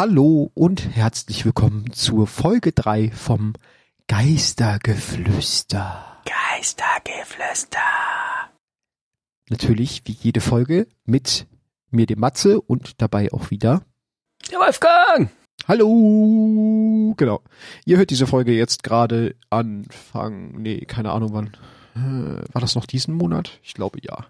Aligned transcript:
Hallo 0.00 0.50
und 0.54 0.96
herzlich 0.96 1.44
willkommen 1.44 1.92
zur 1.92 2.26
Folge 2.26 2.72
3 2.72 3.10
vom 3.10 3.52
Geistergeflüster. 4.08 6.22
Geistergeflüster. 6.24 7.82
Natürlich 9.50 10.00
wie 10.06 10.12
jede 10.12 10.40
Folge 10.40 10.86
mit 11.04 11.46
mir 11.90 12.06
dem 12.06 12.18
Matze 12.18 12.62
und 12.62 13.02
dabei 13.02 13.30
auch 13.30 13.50
wieder 13.50 13.82
Der 14.50 14.60
Wolfgang. 14.60 15.30
Hallo. 15.68 17.12
Genau. 17.18 17.42
Ihr 17.84 17.98
hört 17.98 18.08
diese 18.08 18.26
Folge 18.26 18.52
jetzt 18.52 18.82
gerade 18.82 19.34
Anfang, 19.50 20.62
nee, 20.62 20.80
keine 20.86 21.12
Ahnung 21.12 21.34
wann. 21.34 21.50
Äh, 21.94 22.42
War 22.54 22.62
das 22.62 22.74
noch 22.74 22.86
diesen 22.86 23.14
Monat? 23.14 23.60
Ich 23.62 23.74
glaube 23.74 23.98
ja. 24.00 24.28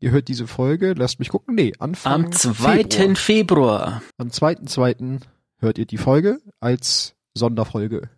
Ihr 0.00 0.10
hört 0.10 0.28
diese 0.28 0.46
Folge, 0.46 0.94
lasst 0.96 1.18
mich 1.18 1.28
gucken. 1.28 1.54
Nee, 1.54 1.72
Anfang 1.78 2.26
Am 2.26 2.32
2. 2.32 2.84
Februar. 2.84 3.16
Februar. 3.16 4.02
Am 4.18 4.28
2.2. 4.28 5.20
hört 5.58 5.78
ihr 5.78 5.86
die 5.86 5.98
Folge 5.98 6.40
als 6.60 7.14
Sonderfolge. 7.34 8.10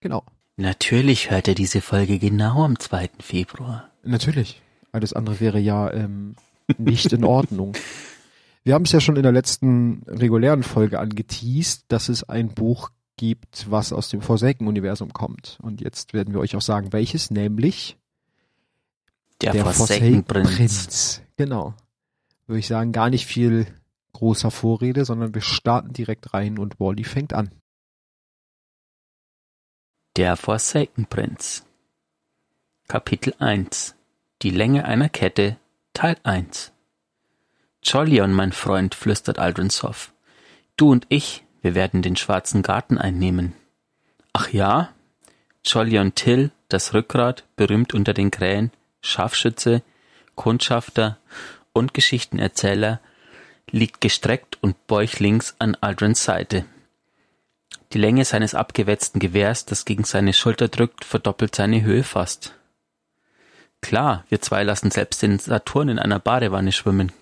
Genau. 0.00 0.24
Natürlich 0.56 1.30
hört 1.30 1.48
er 1.48 1.54
diese 1.54 1.80
Folge 1.80 2.18
genau 2.18 2.64
am 2.64 2.78
2. 2.78 3.10
Februar. 3.20 3.90
Natürlich. 4.02 4.60
Alles 4.90 5.12
andere 5.12 5.40
wäre 5.40 5.58
ja 5.58 5.92
ähm, 5.92 6.34
nicht 6.76 7.12
in 7.12 7.24
Ordnung. 7.24 7.72
Wir 8.64 8.74
haben 8.74 8.84
es 8.84 8.92
ja 8.92 9.00
schon 9.00 9.16
in 9.16 9.24
der 9.24 9.32
letzten 9.32 10.02
regulären 10.06 10.62
Folge 10.62 11.00
angeteased, 11.00 11.84
dass 11.88 12.08
es 12.08 12.22
ein 12.28 12.48
Buch 12.48 12.90
gibt, 13.16 13.70
was 13.70 13.92
aus 13.92 14.08
dem 14.08 14.20
Forsaken-Universum 14.20 15.12
kommt. 15.12 15.58
Und 15.62 15.80
jetzt 15.80 16.14
werden 16.14 16.32
wir 16.32 16.40
euch 16.40 16.54
auch 16.54 16.62
sagen, 16.62 16.92
welches, 16.92 17.30
nämlich 17.30 17.96
Der, 19.42 19.54
Forsaken 19.64 20.24
Prinz. 20.24 20.56
Prinz. 20.56 21.22
Genau. 21.36 21.74
Würde 22.46 22.60
ich 22.60 22.68
sagen, 22.68 22.92
gar 22.92 23.10
nicht 23.10 23.26
viel 23.26 23.66
großer 24.12 24.50
Vorrede, 24.50 25.04
sondern 25.04 25.34
wir 25.34 25.40
starten 25.40 25.92
direkt 25.92 26.32
rein 26.32 26.58
und 26.58 26.78
Wally 26.78 27.04
fängt 27.04 27.32
an. 27.32 27.50
Der 30.16 30.36
Forsaken 30.36 31.06
Prinz. 31.06 31.64
Kapitel 32.86 33.34
1. 33.38 33.96
Die 34.42 34.50
Länge 34.50 34.84
einer 34.84 35.08
Kette. 35.08 35.56
Teil 35.94 36.16
1. 36.22 36.72
Jolyon, 37.82 38.32
mein 38.32 38.52
Freund, 38.52 38.94
flüstert 38.94 39.38
Aldrin 39.38 39.70
Soff. 39.70 40.12
Du 40.76 40.90
und 40.90 41.06
ich, 41.08 41.44
wir 41.62 41.74
werden 41.74 42.02
den 42.02 42.16
schwarzen 42.16 42.62
Garten 42.62 42.96
einnehmen. 42.96 43.54
Ach 44.32 44.50
ja? 44.50 44.90
Jolyon 45.64 46.14
Till, 46.14 46.50
das 46.68 46.94
Rückgrat, 46.94 47.44
berühmt 47.56 47.94
unter 47.94 48.14
den 48.14 48.30
Krähen, 48.30 48.70
Scharfschütze, 49.02 49.82
Kundschafter 50.34 51.18
und 51.72 51.92
Geschichtenerzähler, 51.92 53.00
liegt 53.70 54.00
gestreckt 54.00 54.58
und 54.62 54.86
bäuchlings 54.86 55.54
an 55.58 55.76
Aldrins 55.80 56.24
Seite. 56.24 56.64
Die 57.92 57.98
Länge 57.98 58.24
seines 58.24 58.54
abgewetzten 58.54 59.18
Gewehrs, 59.18 59.66
das 59.66 59.84
gegen 59.84 60.04
seine 60.04 60.32
Schulter 60.32 60.68
drückt, 60.68 61.04
verdoppelt 61.04 61.54
seine 61.54 61.82
Höhe 61.82 62.04
fast. 62.04 62.54
Klar, 63.82 64.24
wir 64.28 64.40
zwei 64.40 64.62
lassen 64.62 64.90
selbst 64.90 65.22
den 65.22 65.38
Saturn 65.38 65.88
in 65.88 65.98
einer 65.98 66.18
Badewanne 66.18 66.72
schwimmen. 66.72 67.12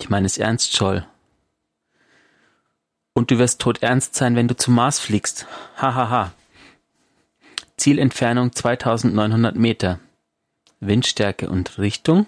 Ich 0.00 0.08
meine 0.08 0.26
es 0.26 0.38
ernst, 0.38 0.76
Joel. 0.78 1.06
Und 3.12 3.30
du 3.30 3.38
wirst 3.38 3.60
todernst 3.60 4.14
sein, 4.14 4.36
wenn 4.36 4.48
du 4.48 4.56
zum 4.56 4.74
Mars 4.74 4.98
fliegst. 4.98 5.46
Hahaha. 5.76 5.94
Ha, 5.94 6.10
ha. 6.10 6.32
Zielentfernung 7.76 8.52
2900 8.52 9.54
Meter. 9.54 10.00
Windstärke 10.80 11.48
und 11.50 11.78
Richtung? 11.78 12.26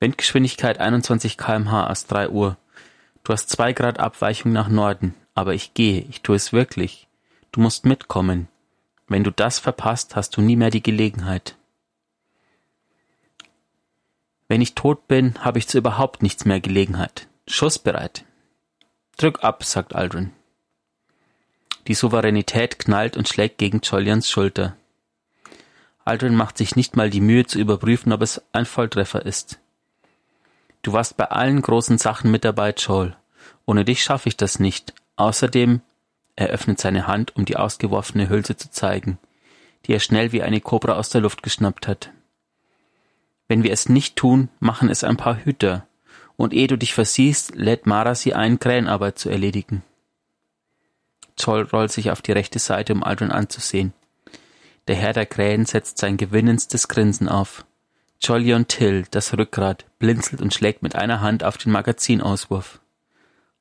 Windgeschwindigkeit 0.00 0.78
21 0.78 1.38
kmh 1.38 1.86
aus 1.86 2.06
3 2.06 2.28
Uhr. 2.28 2.56
Du 3.24 3.32
hast 3.32 3.48
zwei 3.48 3.72
Grad 3.72 4.00
Abweichung 4.00 4.52
nach 4.52 4.68
Norden. 4.68 5.14
Aber 5.34 5.54
ich 5.54 5.74
gehe, 5.74 6.04
ich 6.10 6.22
tue 6.22 6.36
es 6.36 6.52
wirklich. 6.52 7.08
Du 7.52 7.60
musst 7.60 7.86
mitkommen. 7.86 8.48
Wenn 9.08 9.24
du 9.24 9.30
das 9.30 9.58
verpasst, 9.58 10.16
hast 10.16 10.36
du 10.36 10.42
nie 10.42 10.56
mehr 10.56 10.70
die 10.70 10.82
Gelegenheit. 10.82 11.56
Wenn 14.48 14.60
ich 14.60 14.74
tot 14.74 15.08
bin, 15.08 15.42
habe 15.42 15.58
ich 15.58 15.68
zu 15.68 15.78
überhaupt 15.78 16.22
nichts 16.22 16.44
mehr 16.44 16.60
Gelegenheit. 16.60 17.28
Schussbereit. 17.46 18.24
Drück 19.16 19.42
ab, 19.42 19.64
sagt 19.64 19.94
Aldrin. 19.94 20.32
Die 21.86 21.94
Souveränität 21.94 22.78
knallt 22.78 23.16
und 23.16 23.28
schlägt 23.28 23.58
gegen 23.58 23.80
Jolians 23.80 24.28
Schulter. 24.28 24.76
Aldrin 26.04 26.34
macht 26.34 26.58
sich 26.58 26.76
nicht 26.76 26.96
mal 26.96 27.10
die 27.10 27.20
Mühe 27.20 27.46
zu 27.46 27.58
überprüfen, 27.58 28.12
ob 28.12 28.22
es 28.22 28.42
ein 28.52 28.66
Volltreffer 28.66 29.24
ist. 29.24 29.60
Du 30.82 30.92
warst 30.92 31.16
bei 31.16 31.26
allen 31.26 31.62
großen 31.62 31.98
Sachen 31.98 32.30
mit 32.30 32.44
dabei, 32.44 32.74
Joel. 32.76 33.16
Ohne 33.66 33.84
dich 33.84 34.02
schaffe 34.02 34.28
ich 34.28 34.36
das 34.36 34.58
nicht. 34.58 34.94
Außerdem, 35.16 35.80
er 36.34 36.48
öffnet 36.48 36.80
seine 36.80 37.06
Hand, 37.06 37.36
um 37.36 37.44
die 37.44 37.56
ausgeworfene 37.56 38.28
Hülse 38.28 38.56
zu 38.56 38.70
zeigen, 38.70 39.18
die 39.86 39.92
er 39.92 40.00
schnell 40.00 40.32
wie 40.32 40.42
eine 40.42 40.60
Kobra 40.60 40.94
aus 40.94 41.10
der 41.10 41.20
Luft 41.20 41.42
geschnappt 41.42 41.86
hat. 41.86 42.10
Wenn 43.46 43.62
wir 43.62 43.72
es 43.72 43.88
nicht 43.88 44.16
tun, 44.16 44.48
machen 44.58 44.88
es 44.88 45.04
ein 45.04 45.16
paar 45.16 45.36
Hüter, 45.44 45.86
und 46.36 46.54
ehe 46.54 46.66
du 46.66 46.76
dich 46.76 46.94
versiehst, 46.94 47.54
lädt 47.54 47.86
Mara 47.86 48.14
sie 48.14 48.34
ein, 48.34 48.58
Krähenarbeit 48.58 49.18
zu 49.18 49.28
erledigen. 49.28 49.82
Zoll 51.36 51.62
rollt 51.72 51.92
sich 51.92 52.10
auf 52.10 52.22
die 52.22 52.32
rechte 52.32 52.58
Seite, 52.58 52.92
um 52.92 53.02
Aldrin 53.02 53.30
anzusehen. 53.30 53.92
Der 54.88 54.96
Herr 54.96 55.12
der 55.12 55.26
Krähen 55.26 55.64
setzt 55.64 55.98
sein 55.98 56.16
gewinnendstes 56.16 56.88
Grinsen 56.88 57.28
auf. 57.28 57.64
Jolyon 58.20 58.68
Till, 58.68 59.04
das 59.10 59.36
Rückgrat, 59.36 59.84
blinzelt 59.98 60.40
und 60.40 60.54
schlägt 60.54 60.82
mit 60.82 60.94
einer 60.94 61.20
Hand 61.20 61.44
auf 61.44 61.56
den 61.58 61.72
Magazinauswurf. 61.72 62.80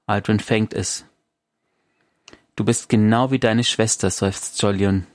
Aldrin 0.06 0.40
fängt 0.40 0.74
es. 0.74 1.06
Du 2.56 2.64
bist 2.64 2.90
genau 2.90 3.32
wie 3.32 3.40
deine 3.40 3.64
Schwester, 3.64 4.10
seufzt 4.10 4.62
Jolyon. 4.62 5.08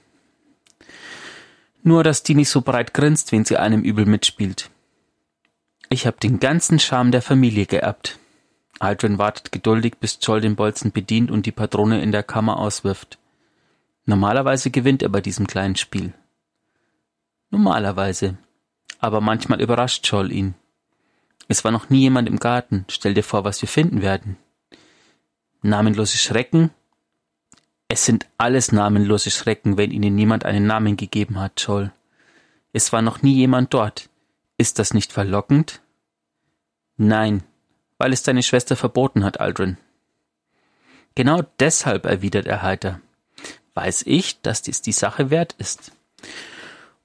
Nur, 1.83 2.03
dass 2.03 2.23
die 2.23 2.34
nicht 2.34 2.50
so 2.50 2.62
breit 2.62 2.94
grinst, 2.94 3.31
wenn 3.31 3.44
sie 3.44 3.56
einem 3.56 3.83
übel 3.83 4.06
mitspielt. 4.06 4.71
Ich 5.88 6.06
hab 6.06 6.19
den 6.19 6.41
ganzen 6.41 6.81
Charme 6.81 7.12
der 7.12 7.23
Familie 7.23 7.67
geerbt. 7.67 8.19
Aldrin 8.81 9.19
wartet 9.19 9.53
geduldig, 9.53 9.94
bis 10.00 10.19
Joel 10.21 10.41
den 10.41 10.56
Bolzen 10.56 10.91
bedient 10.91 11.31
und 11.31 11.47
die 11.47 11.53
Patrone 11.53 12.03
in 12.03 12.11
der 12.11 12.23
Kammer 12.23 12.59
auswirft. 12.59 13.19
Normalerweise 14.06 14.71
gewinnt 14.71 15.03
er 15.03 15.09
bei 15.09 15.21
diesem 15.21 15.47
kleinen 15.47 15.77
Spiel. 15.77 16.15
Normalerweise. 17.50 18.39
Aber 19.00 19.21
manchmal 19.21 19.61
überrascht 19.61 20.06
Joel 20.06 20.33
ihn. 20.33 20.55
Es 21.49 21.65
war 21.65 21.72
noch 21.72 21.91
nie 21.91 22.00
jemand 22.00 22.28
im 22.28 22.39
Garten. 22.39 22.84
Stell 22.89 23.15
dir 23.15 23.22
vor, 23.22 23.44
was 23.44 23.61
wir 23.62 23.69
finden 23.69 24.03
werden. 24.03 24.37
Namenlose 25.62 26.17
Schrecken? 26.17 26.71
Es 27.89 28.05
sind 28.05 28.27
alles 28.39 28.72
namenlose 28.72 29.31
Schrecken, 29.31 29.77
wenn 29.77 29.91
ihnen 29.91 30.15
niemand 30.15 30.44
einen 30.44 30.67
Namen 30.67 30.97
gegeben 30.97 31.38
hat, 31.38 31.61
Joel. 31.61 31.93
Es 32.73 32.93
war 32.93 33.03
noch 33.03 33.23
nie 33.23 33.34
jemand 33.34 33.75
dort. 33.75 34.09
Ist 34.56 34.78
das 34.78 34.94
nicht 34.94 35.12
verlockend? 35.12 35.83
Nein, 36.97 37.43
weil 37.99 38.12
es 38.12 38.23
deine 38.23 38.43
Schwester 38.43 38.77
verboten 38.77 39.25
hat, 39.25 39.41
Aldrin. 39.41 39.77
Genau 41.15 41.43
deshalb, 41.61 42.06
erwidert 42.06 42.47
er 42.47 42.62
heiter, 42.62 43.00
weiß 43.76 44.04
ich, 44.06 44.41
dass 44.41 44.62
dies 44.62 44.82
die 44.82 44.92
Sache 44.92 45.31
wert 45.31 45.54
ist. 45.59 45.92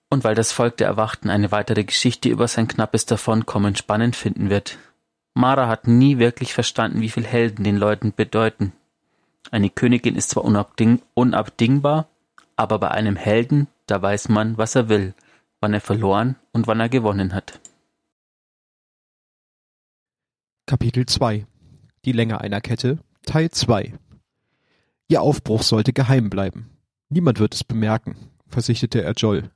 Und 0.10 0.24
weil 0.24 0.36
das 0.36 0.52
Volk 0.52 0.78
der 0.78 0.88
Erwachten 0.88 1.30
eine 1.30 1.52
weitere 1.52 1.84
Geschichte 1.84 2.30
über 2.30 2.48
sein 2.48 2.68
knappes 2.68 3.06
Davonkommen 3.06 3.76
spannend 3.76 4.16
finden 4.16 4.50
wird. 4.50 4.78
Mara 5.34 5.68
hat 5.68 5.88
nie 5.88 6.18
wirklich 6.18 6.54
verstanden, 6.54 7.02
wie 7.02 7.10
viel 7.10 7.26
Helden 7.26 7.64
den 7.64 7.78
Leuten 7.78 8.14
bedeuten. 8.14 8.74
Eine 9.52 9.70
Königin 9.70 10.16
ist 10.16 10.32
zwar 10.32 10.44
unabding 10.44 11.02
unabdingbar, 11.14 12.08
aber 12.56 12.80
bei 12.80 12.92
einem 12.92 13.16
Helden, 13.16 13.68
da 13.86 14.02
weiß 14.02 14.30
man, 14.30 14.58
was 14.58 14.76
er 14.76 14.90
will, 14.90 15.14
wann 15.60 15.74
er 15.74 15.82
verloren 15.82 16.36
und 16.52 16.68
wann 16.68 16.80
er 16.80 16.90
gewonnen 16.90 17.34
hat. 17.34 17.60
Kapitel 20.66 21.06
2 21.06 21.46
Die 22.06 22.12
Länge 22.12 22.40
einer 22.40 22.62
Kette 22.62 23.00
Teil 23.26 23.50
2 23.50 23.94
Ihr 25.12 25.22
Aufbruch 25.22 25.62
sollte 25.62 25.92
geheim 25.92 26.30
bleiben. 26.30 26.70
Niemand 27.10 27.38
wird 27.40 27.54
es 27.54 27.66
bemerken, 27.66 28.16
versicherte 28.48 29.04
er 29.04 29.12
Joel. 29.12 29.52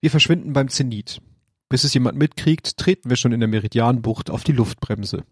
Wir 0.00 0.10
verschwinden 0.10 0.54
beim 0.54 0.70
Zenit. 0.70 1.20
Bis 1.68 1.84
es 1.84 1.92
jemand 1.92 2.16
mitkriegt, 2.16 2.78
treten 2.78 3.10
wir 3.10 3.18
schon 3.18 3.32
in 3.32 3.40
der 3.40 3.48
Meridianbucht 3.50 4.30
auf 4.30 4.42
die 4.42 4.52
Luftbremse. 4.52 5.26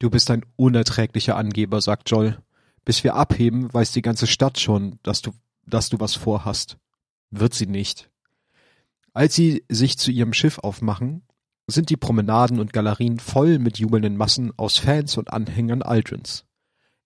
Du 0.00 0.10
bist 0.10 0.32
ein 0.32 0.44
unerträglicher 0.56 1.36
Angeber, 1.36 1.80
sagt 1.80 2.10
Joel. 2.10 2.36
Bis 2.84 3.04
wir 3.04 3.14
abheben, 3.14 3.72
weiß 3.72 3.92
die 3.92 4.02
ganze 4.02 4.26
Stadt 4.26 4.58
schon, 4.58 4.98
dass 5.04 5.22
du, 5.22 5.30
dass 5.64 5.88
du 5.90 6.00
was 6.00 6.16
vorhast. 6.16 6.76
Wird 7.30 7.54
sie 7.54 7.66
nicht. 7.66 8.10
Als 9.12 9.36
sie 9.36 9.64
sich 9.68 9.96
zu 9.96 10.10
ihrem 10.10 10.32
Schiff 10.32 10.58
aufmachen, 10.58 11.22
sind 11.68 11.88
die 11.88 11.96
Promenaden 11.96 12.58
und 12.58 12.72
Galerien 12.72 13.20
voll 13.20 13.60
mit 13.60 13.78
jubelnden 13.78 14.16
Massen 14.16 14.52
aus 14.56 14.78
Fans 14.78 15.16
und 15.18 15.32
Anhängern 15.32 15.82
Aldrins. 15.82 16.46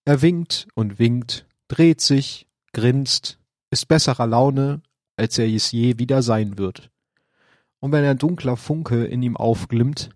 Er 0.08 0.22
winkt 0.22 0.68
und 0.74 0.98
winkt, 0.98 1.44
dreht 1.68 2.00
sich, 2.00 2.46
grinst, 2.72 3.38
ist 3.68 3.88
besserer 3.88 4.26
Laune, 4.26 4.80
als 5.16 5.36
er 5.36 5.46
es 5.46 5.70
je 5.70 5.98
wieder 5.98 6.22
sein 6.22 6.56
wird. 6.56 6.90
Und 7.78 7.92
wenn 7.92 8.06
ein 8.06 8.16
dunkler 8.16 8.56
Funke 8.56 9.04
in 9.04 9.22
ihm 9.22 9.36
aufglimmt, 9.36 10.08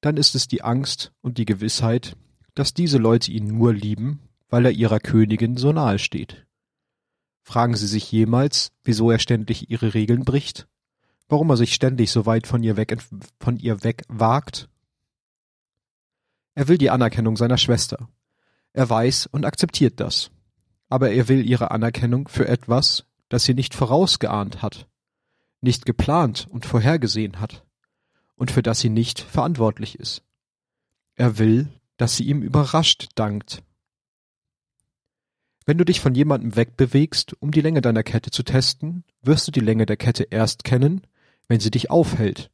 dann 0.00 0.16
ist 0.16 0.34
es 0.34 0.48
die 0.48 0.62
Angst 0.62 1.12
und 1.20 1.36
die 1.36 1.44
Gewissheit, 1.44 2.16
dass 2.54 2.72
diese 2.72 2.96
Leute 2.96 3.32
ihn 3.32 3.48
nur 3.48 3.74
lieben, 3.74 4.20
weil 4.48 4.64
er 4.64 4.72
ihrer 4.72 4.98
Königin 4.98 5.58
so 5.58 5.72
nahe 5.72 5.98
steht. 5.98 6.46
Fragen 7.42 7.76
Sie 7.76 7.86
sich 7.86 8.10
jemals, 8.10 8.72
wieso 8.82 9.10
er 9.10 9.18
ständig 9.18 9.70
ihre 9.70 9.92
Regeln 9.92 10.24
bricht? 10.24 10.68
Warum 11.28 11.50
er 11.50 11.58
sich 11.58 11.74
ständig 11.74 12.10
so 12.10 12.24
weit 12.24 12.46
von 12.46 12.62
ihr 12.62 12.78
weg, 12.78 12.96
von 13.40 13.58
ihr 13.58 13.84
weg 13.84 14.04
wagt? 14.08 14.70
Er 16.54 16.66
will 16.68 16.78
die 16.78 16.88
Anerkennung 16.88 17.36
seiner 17.36 17.58
Schwester. 17.58 18.08
Er 18.74 18.90
weiß 18.90 19.26
und 19.26 19.46
akzeptiert 19.46 20.00
das. 20.00 20.30
Aber 20.90 21.10
er 21.10 21.28
will 21.28 21.48
ihre 21.48 21.70
Anerkennung 21.70 22.28
für 22.28 22.46
etwas, 22.46 23.06
das 23.28 23.44
sie 23.44 23.54
nicht 23.54 23.74
vorausgeahnt 23.74 24.60
hat, 24.62 24.86
nicht 25.60 25.86
geplant 25.86 26.46
und 26.50 26.66
vorhergesehen 26.66 27.40
hat 27.40 27.64
und 28.36 28.50
für 28.50 28.62
das 28.62 28.80
sie 28.80 28.90
nicht 28.90 29.20
verantwortlich 29.20 29.98
ist. 29.98 30.22
Er 31.14 31.38
will, 31.38 31.68
dass 31.96 32.16
sie 32.16 32.24
ihm 32.24 32.42
überrascht 32.42 33.08
dankt. 33.14 33.62
Wenn 35.64 35.78
du 35.78 35.84
dich 35.84 36.00
von 36.00 36.14
jemandem 36.14 36.56
wegbewegst, 36.56 37.40
um 37.40 37.50
die 37.52 37.62
Länge 37.62 37.80
deiner 37.80 38.02
Kette 38.02 38.30
zu 38.30 38.42
testen, 38.42 39.04
wirst 39.22 39.46
du 39.46 39.52
die 39.52 39.60
Länge 39.60 39.86
der 39.86 39.96
Kette 39.96 40.24
erst 40.24 40.64
kennen, 40.64 41.06
wenn 41.48 41.60
sie 41.60 41.70
dich 41.70 41.90
aufhält. 41.90 42.50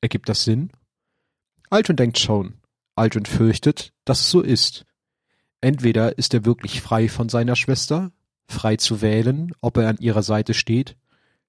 Ergibt 0.00 0.28
das 0.28 0.44
Sinn? 0.44 0.70
Aldrin 1.70 1.96
denkt 1.96 2.18
schon. 2.18 2.54
Aldrin 2.94 3.24
fürchtet, 3.24 3.92
dass 4.04 4.20
es 4.20 4.30
so 4.30 4.42
ist. 4.42 4.84
Entweder 5.62 6.18
ist 6.18 6.34
er 6.34 6.44
wirklich 6.44 6.82
frei 6.82 7.08
von 7.08 7.28
seiner 7.28 7.54
Schwester, 7.54 8.10
frei 8.48 8.76
zu 8.76 9.00
wählen, 9.00 9.54
ob 9.60 9.76
er 9.76 9.88
an 9.88 9.96
ihrer 9.98 10.24
Seite 10.24 10.54
steht, 10.54 10.96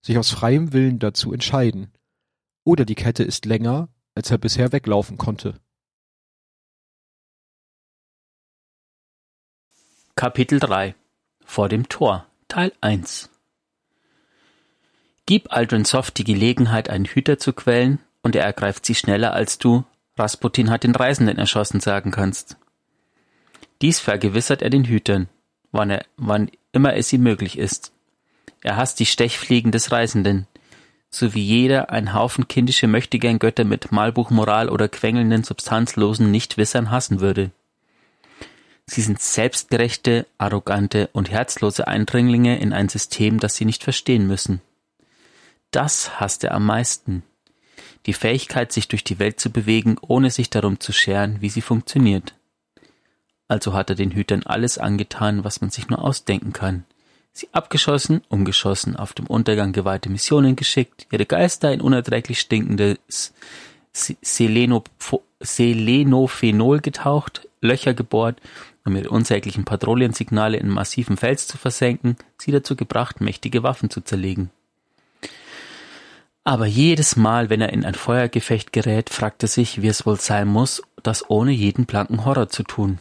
sich 0.01 0.19
aus 0.19 0.30
freiem 0.30 0.71
Willen 0.71 1.00
dazu 1.00 1.33
entscheiden, 1.33 1.92
oder 2.63 2.86
die 2.86 2.95
Kette 2.95 3.24
ist 3.24 3.45
länger, 3.45 3.89
als 4.13 4.30
er 4.30 4.38
bisher 4.38 4.71
weglaufen 4.71 5.18
konnte. 5.18 5.60
Kapitel 10.15 10.60
3 10.60 10.94
Vor 11.44 11.68
dem 11.68 11.89
Tor 11.89 12.27
Teil 12.48 12.71
1 12.81 13.31
Gib 15.25 15.51
Aldrin 15.51 15.86
Soft 15.86 16.19
die 16.19 16.24
Gelegenheit, 16.24 16.88
einen 16.88 17.06
Hüter 17.06 17.39
zu 17.39 17.51
quälen, 17.51 17.98
und 18.21 18.36
er 18.36 18.45
ergreift 18.45 18.86
sie 18.86 18.94
schneller, 18.94 19.33
als 19.33 19.57
du 19.57 19.86
Rasputin 20.18 20.69
hat 20.69 20.83
den 20.83 20.94
Reisenden 20.94 21.39
erschossen 21.39 21.80
sagen 21.80 22.12
kannst. 22.12 22.57
Dies 23.84 24.00
vergewissert 24.00 24.62
er 24.62 24.70
den 24.70 24.86
Hütern, 24.86 25.28
wann, 25.74 25.90
er, 25.90 26.06
wann 26.16 26.50
immer 26.72 26.96
es 26.96 27.12
ihm 27.12 27.22
möglich 27.22 27.58
ist. 27.58 27.92
Er 28.62 28.78
hasst 28.78 28.98
die 29.02 29.06
Stechfliegen 29.06 29.74
des 29.74 29.92
Reisenden, 29.92 30.48
so 31.10 31.34
wie 31.34 31.44
jeder 31.44 31.90
ein 31.90 32.14
Haufen 32.14 32.48
kindische 32.48 32.88
Möchtegern-Götter 32.88 33.66
mit 33.66 33.92
Malbuchmoral 33.92 34.70
oder 34.70 34.88
quengelnden, 34.88 35.44
substanzlosen 35.44 36.32
Nichtwissern 36.32 36.92
hassen 36.92 37.20
würde. 37.20 37.52
Sie 38.86 39.02
sind 39.02 39.20
selbstgerechte, 39.20 40.28
arrogante 40.38 41.10
und 41.12 41.30
herzlose 41.30 41.86
Eindringlinge 41.86 42.60
in 42.60 42.72
ein 42.72 42.88
System, 42.88 43.42
das 43.42 43.58
sie 43.58 43.66
nicht 43.66 43.84
verstehen 43.84 44.28
müssen. 44.28 44.62
Das 45.72 46.22
hasst 46.22 46.46
er 46.46 46.54
am 46.54 46.66
meisten. 46.66 47.24
Die 48.06 48.14
Fähigkeit, 48.14 48.72
sich 48.72 48.88
durch 48.88 49.04
die 49.04 49.20
Welt 49.20 49.42
zu 49.42 49.50
bewegen, 49.50 49.98
ohne 50.00 50.32
sich 50.32 50.50
darum 50.50 50.80
zu 50.80 50.94
scheren, 50.94 51.42
wie 51.42 51.50
sie 51.50 51.62
funktioniert. 51.62 52.34
Also 53.48 53.74
hat 53.74 53.90
er 53.90 53.95
den 53.95 54.12
Hütern 54.12 54.44
alles 54.44 54.78
angetan, 54.78 55.44
was 55.44 55.62
man 55.62 55.69
sich 55.69 55.90
nur 55.90 56.04
ausdenken 56.04 56.54
kann. 56.54 56.86
Sie 57.34 57.50
abgeschossen, 57.51 58.22
umgeschossen, 58.30 58.95
auf 58.95 59.13
dem 59.13 59.28
Untergang 59.28 59.74
geweihte 59.74 60.10
Missionen 60.10 60.56
geschickt, 60.56 61.07
ihre 61.12 61.25
Geister 61.25 61.74
in 61.74 61.81
unerträglich 61.81 62.40
stinkendes 62.40 63.34
Selenophenol 65.42 66.80
getaucht, 66.80 67.48
Löcher 67.62 67.94
gebohrt 67.94 68.40
um 68.86 68.95
ihre 68.95 69.10
unsäglichen 69.10 69.66
Patrouillensignale 69.66 70.57
in 70.57 70.69
massivem 70.69 71.18
Fels 71.18 71.48
zu 71.48 71.57
versenken, 71.57 72.18
sie 72.38 72.51
dazu 72.51 72.75
gebracht, 72.75 73.22
mächtige 73.22 73.63
Waffen 73.63 73.89
zu 73.89 74.01
zerlegen. 74.01 74.50
Aber 76.44 76.66
jedes 76.66 77.16
Mal, 77.16 77.50
wenn 77.50 77.62
er 77.62 77.72
in 77.72 77.86
ein 77.86 77.96
Feuergefecht 77.96 78.74
gerät, 78.74 79.10
fragt 79.10 79.44
er 79.44 79.48
sich, 79.48 79.81
wie 79.81 79.88
es 79.88 80.06
wohl 80.06 80.19
sein 80.19 80.50
muss, 80.50 80.81
das 81.01 81.30
ohne 81.30 81.51
jeden 81.51 81.86
blanken 81.86 82.25
Horror 82.25 82.50
zu 82.50 82.63
tun. 82.63 83.00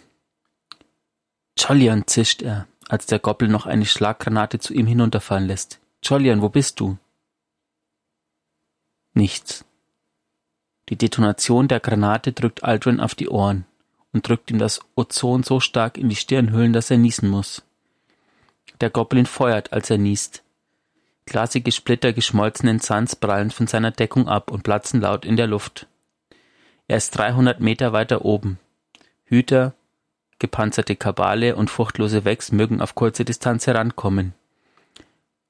Jollian, 1.57 2.07
zischt 2.07 2.43
er, 2.43 2.67
als 2.89 3.07
der 3.07 3.19
Goppel 3.19 3.49
noch 3.49 3.67
eine 3.67 3.87
Schlaggranate 3.87 4.59
zu 4.59 4.75
ihm 4.75 4.87
hinunterfallen 4.87 5.47
lässt. 5.47 5.81
Jollian, 6.03 6.43
wo 6.43 6.49
bist 6.49 6.81
du? 6.81 6.99
Nichts. 9.15 9.65
Die 10.89 10.97
Detonation 10.97 11.69
der 11.69 11.81
Granate 11.81 12.33
drückt 12.33 12.65
Aldrin 12.65 13.01
auf 13.01 13.15
die 13.15 13.29
Ohren 13.29 13.67
und 14.13 14.27
drückt 14.27 14.51
ihm 14.51 14.59
das 14.59 14.81
Ozon 14.95 15.43
so 15.43 15.61
stark 15.61 15.97
in 15.97 16.09
die 16.09 16.17
Stirnhöhlen, 16.17 16.73
dass 16.73 16.91
er 16.91 16.99
niesen 16.99 17.29
muss. 17.29 17.63
Der 18.81 18.91
Goblin 18.91 19.27
feuert, 19.27 19.73
als 19.73 19.91
er 19.91 19.99
niest. 19.99 20.43
Glasige 21.25 21.71
Splitter 21.71 22.13
geschmolzenen 22.13 22.81
Sands 22.81 23.15
prallen 23.15 23.51
von 23.51 23.67
seiner 23.67 23.91
Deckung 23.91 24.29
ab 24.29 24.51
und 24.51 24.65
platzen 24.65 25.01
laut 25.01 25.25
in 25.25 25.37
der 25.37 25.47
Luft. 25.47 25.87
Er 26.89 26.97
ist 26.97 27.17
300 27.17 27.61
Meter 27.61 27.93
weiter 27.93 28.25
oben. 28.25 28.59
Hüter, 29.25 29.75
gepanzerte 30.43 30.97
Kabale 30.97 31.57
und 31.57 31.71
furchtlose 31.71 32.27
Wex 32.27 32.53
mögen 32.53 32.83
auf 32.83 32.95
kurze 32.95 33.25
Distanz 33.25 33.67
herankommen. 33.67 34.35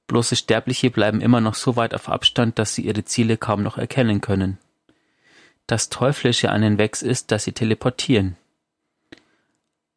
Bloße 0.06 0.36
Sterbliche 0.36 0.90
bleiben 0.90 1.22
immer 1.22 1.40
noch 1.40 1.54
so 1.54 1.76
weit 1.76 1.94
auf 1.94 2.10
Abstand, 2.10 2.58
dass 2.58 2.74
sie 2.74 2.82
ihre 2.82 3.04
Ziele 3.04 3.38
kaum 3.38 3.62
noch 3.62 3.78
erkennen 3.78 4.20
können. 4.20 4.58
Das 5.66 5.88
Teuflische 5.88 6.50
an 6.50 6.60
den 6.60 6.76
Wex 6.76 7.00
ist, 7.00 7.32
dass 7.32 7.44
sie 7.44 7.52
teleportieren. 7.52 8.36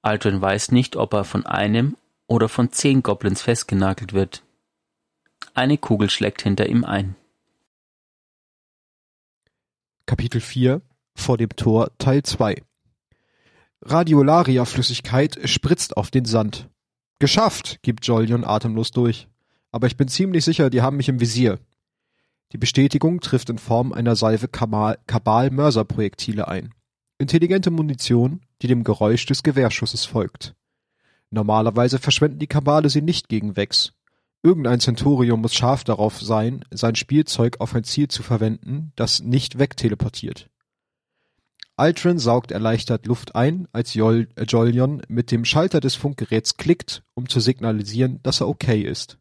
Aldrin 0.02 0.42
weiß 0.42 0.72
nicht, 0.72 0.96
ob 0.96 1.14
er 1.14 1.26
von 1.26 1.46
einem 1.46 1.98
oder 2.28 2.48
von 2.48 2.72
zehn 2.72 3.04
Goblins 3.04 3.42
festgenagelt 3.42 4.14
wird. 4.14 4.44
Eine 5.54 5.78
Kugel 5.78 6.10
schlägt 6.10 6.42
hinter 6.42 6.68
ihm 6.68 6.86
ein. 6.86 7.16
Kapitel 10.06 10.40
4 10.40 10.82
Vor 11.16 11.38
dem 11.38 11.50
Tor 11.50 11.92
Teil 11.98 12.24
2 12.24 12.64
Radiolaria-Flüssigkeit 13.88 15.48
spritzt 15.48 15.96
auf 15.96 16.10
den 16.10 16.26
Sand. 16.26 16.70
Geschafft, 17.20 17.78
gibt 17.84 18.08
Jolion 18.08 18.44
atemlos 18.44 18.90
durch. 18.90 19.28
Aber 19.72 19.86
ich 19.86 19.96
bin 19.96 20.08
ziemlich 20.08 20.44
sicher, 20.44 20.72
die 20.72 20.82
haben 20.82 20.98
mich 20.98 21.08
im 21.08 21.20
Visier. 21.20 21.60
Die 22.52 22.58
Bestätigung 22.58 23.20
trifft 23.20 23.52
in 23.52 23.60
Form 23.60 23.94
einer 23.94 24.16
Salve 24.16 24.48
Kabal-Mörser-Projektile 24.48 26.48
ein. 26.48 26.74
Intelligente 27.20 27.70
Munition, 27.70 28.42
die 28.62 28.68
dem 28.68 28.84
Geräusch 28.84 29.28
des 29.28 29.44
Gewehrschusses 29.44 30.06
folgt. 30.06 30.56
Normalerweise 31.30 32.00
verschwenden 32.00 32.40
die 32.40 32.48
Kabale 32.48 32.90
sie 32.90 33.04
nicht 33.04 33.30
gegen 33.30 33.56
Vex. 33.56 33.94
Irgendein 34.42 34.80
Zenturium 34.80 35.42
muss 35.42 35.54
scharf 35.54 35.84
darauf 35.84 36.20
sein, 36.22 36.66
sein 36.72 36.96
Spielzeug 36.96 37.58
auf 37.60 37.76
ein 37.76 37.84
Ziel 37.84 38.08
zu 38.08 38.24
verwenden, 38.24 38.94
das 38.96 39.22
nicht 39.22 39.60
wegteleportiert. 39.60 40.50
Altrin 41.78 42.20
saugt 42.20 42.52
erleichtert 42.52 43.06
Luft 43.06 43.36
ein, 43.36 43.68
als 43.74 43.94
Jol 43.94 44.30
äh, 44.36 44.46
Jolion 44.46 45.02
mit 45.10 45.32
dem 45.32 45.44
Schalter 45.44 45.82
des 45.82 45.96
Funkgeräts 45.96 46.56
klickt, 46.56 47.04
um 47.14 47.28
zu 47.28 47.42
signalisieren, 47.42 48.22
dass 48.24 48.40
er 48.40 48.48
okay 48.48 48.82
ist. 48.82 49.18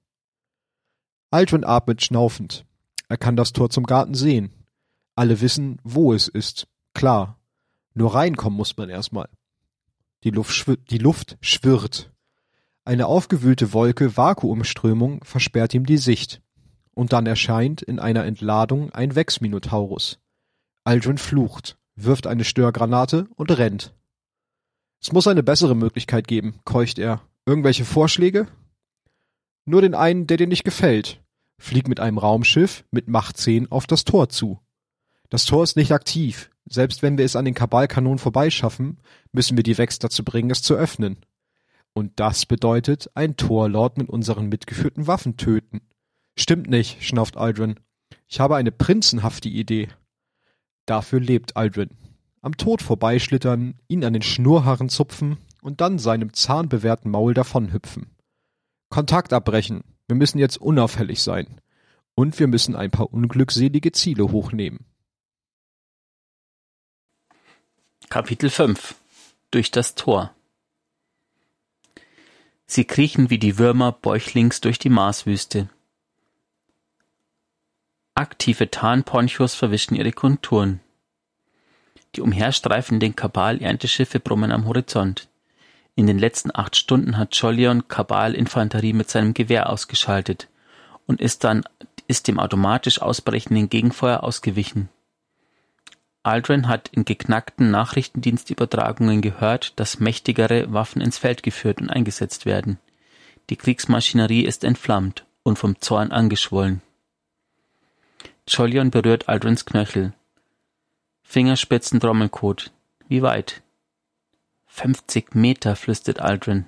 Altrin 1.31 1.65
atmet 1.65 2.03
schnaufend. 2.03 2.65
Er 3.09 3.17
kann 3.17 3.35
das 3.35 3.53
Tor 3.53 3.71
zum 3.71 3.85
Garten 3.85 4.15
sehen. 4.15 4.53
Alle 5.17 5.41
wissen, 5.41 5.81
wo 5.83 6.13
es 6.13 6.29
ist. 6.29 6.69
Klar. 6.95 7.41
Nur 7.93 8.15
reinkommen 8.15 8.57
muss 8.57 8.77
man 8.77 8.89
erstmal. 8.89 9.29
Die 10.23 10.31
Luft, 10.31 10.67
die 10.91 10.99
Luft 10.99 11.37
schwirrt. 11.41 12.13
Eine 12.85 13.07
aufgewühlte 13.07 13.73
Wolke 13.73 14.17
Vakuumströmung 14.17 15.25
versperrt 15.25 15.75
ihm 15.75 15.87
die 15.87 15.97
Sicht. 15.97 16.41
Und 16.93 17.13
dann 17.13 17.27
erscheint 17.27 17.83
in 17.83 17.99
einer 17.99 18.25
Entladung 18.25 18.93
ein 18.93 19.17
Vex-Minotaurus. 19.17 20.21
Aldrin 20.85 21.19
flucht, 21.19 21.77
wirft 21.97 22.27
eine 22.27 22.45
Störgranate 22.45 23.29
und 23.37 23.57
rennt. 23.57 23.95
Es 25.01 25.13
muss 25.13 25.27
eine 25.27 25.43
bessere 25.43 25.77
Möglichkeit 25.77 26.27
geben, 26.27 26.61
keucht 26.65 26.99
er. 26.99 27.21
Irgendwelche 27.47 27.85
Vorschläge? 27.85 28.47
Nur 29.67 29.83
den 29.83 29.95
einen, 29.95 30.27
der 30.27 30.37
dir 30.37 30.47
nicht 30.47 30.65
gefällt. 30.65 31.23
Flieg 31.59 31.89
mit 31.89 32.01
einem 32.01 32.19
Raumschiff 32.19 32.85
mit 32.91 33.09
Macht 33.09 33.37
10 33.37 33.71
auf 33.71 33.87
das 33.87 34.05
Tor 34.05 34.29
zu. 34.29 34.61
Das 35.31 35.45
Tor 35.45 35.63
ist 35.63 35.77
nicht 35.77 35.93
aktiv. 35.93 36.51
Selbst 36.67 37.03
wenn 37.03 37.19
wir 37.19 37.25
es 37.25 37.37
an 37.37 37.45
den 37.45 37.55
Kabalkanonen 37.55 38.19
vorbeischaffen, 38.19 38.99
müssen 39.33 39.57
wir 39.57 39.65
die 39.65 39.77
Vex 39.77 39.99
dazu 39.99 40.25
bringen, 40.25 40.51
es 40.51 40.63
zu 40.63 40.75
öffnen. 40.75 41.19
Und 41.93 42.19
das 42.19 42.47
bedeutet, 42.47 43.11
ein 43.15 43.37
Torlord 43.37 43.99
mit 43.99 44.09
unseren 44.09 44.49
mitgeführten 44.49 45.07
Waffen 45.07 45.37
töten. 45.37 45.83
Stimmt 46.37 46.69
nicht, 46.69 47.05
schnauft 47.05 47.37
Aldrin. 47.37 47.79
Ich 48.27 48.41
habe 48.41 48.57
eine 48.57 48.73
prinzenhafte 48.73 49.49
Idee. 49.49 49.89
Dafür 50.87 51.21
lebt 51.21 51.57
Aldrin. 51.57 51.91
Am 52.43 52.57
Tod 52.57 52.83
vorbeischlittern, 52.83 53.75
ihn 53.89 54.05
an 54.05 54.13
den 54.13 54.23
Schnurrhaaren 54.23 54.89
zupfen 54.89 55.39
und 55.63 55.81
dann 55.81 55.99
seinem 55.99 56.33
zahnbewehrten 56.35 57.11
Maul 57.11 57.33
davonhüpfen. 57.33 58.15
Kontakt 58.91 59.33
abbrechen. 59.33 59.83
Wir 60.07 60.17
müssen 60.17 60.39
jetzt 60.39 60.59
unauffällig 60.59 61.23
sein. 61.23 61.61
Und 62.15 62.39
wir 62.39 62.47
müssen 62.47 62.77
ein 62.77 62.91
paar 62.91 63.13
unglückselige 63.13 63.93
Ziele 63.93 64.31
hochnehmen. 64.31 64.85
Kapitel 68.11 68.51
5 68.51 68.95
durch 69.51 69.71
das 69.71 69.95
Tor. 69.95 70.35
Sie 72.67 72.85
kriechen 72.85 73.31
wie 73.31 73.39
die 73.39 73.59
Würmer 73.59 73.93
bäuchlings 73.93 74.61
durch 74.61 74.79
die 74.79 74.91
Marswüste. 74.91 75.69
Aktive 78.17 78.71
Tarnponchos 78.71 79.57
verwischen 79.57 79.97
ihre 79.97 80.13
Konturen. 80.13 80.79
Die 82.15 82.21
umherstreifenden 82.21 83.17
Kabal-Ernteschiffe 83.17 84.21
brummen 84.21 84.53
am 84.53 84.67
Horizont. 84.67 85.27
In 85.97 86.07
den 86.07 86.21
letzten 86.21 86.55
acht 86.55 86.77
Stunden 86.77 87.19
hat 87.19 87.35
Jolyon 87.35 87.89
Kabal-Infanterie 87.89 88.93
mit 88.93 89.11
seinem 89.11 89.35
Gewehr 89.35 89.69
ausgeschaltet 89.69 90.49
und 91.07 91.21
ist 91.21 91.43
dann 91.43 91.65
ist 92.07 92.29
dem 92.29 92.39
automatisch 92.39 93.03
ausbrechenden 93.03 93.69
Gegenfeuer 93.69 94.23
ausgewichen. 94.23 94.91
Aldrin 96.23 96.69
hat 96.69 96.91
in 96.91 97.05
geknackten 97.05 97.73
Nachrichtendienstübertragungen 97.73 99.23
gehört, 99.23 99.73
dass 99.81 99.99
mächtigere 99.99 100.73
Waffen 100.73 101.03
ins 101.03 101.19
Feld 101.19 101.43
geführt 101.43 101.81
und 101.81 101.91
eingesetzt 101.91 102.47
werden. 102.47 102.79
Die 103.51 103.57
Kriegsmaschinerie 103.57 104.45
ist 104.45 104.63
entflammt 104.63 105.27
und 105.43 105.59
vom 105.59 105.81
Zorn 105.81 106.13
angeschwollen. 106.13 106.81
Jolyon 108.47 108.91
berührt 108.91 109.29
Aldrins 109.29 109.65
Knöchel. 109.65 110.13
Fingerspitzen 111.23 111.99
Trommelcode. 111.99 112.71
Wie 113.09 113.23
weit? 113.23 113.63
Fünfzig 114.67 115.35
Meter, 115.35 115.77
flüstert 115.77 116.21
Aldrin. 116.21 116.67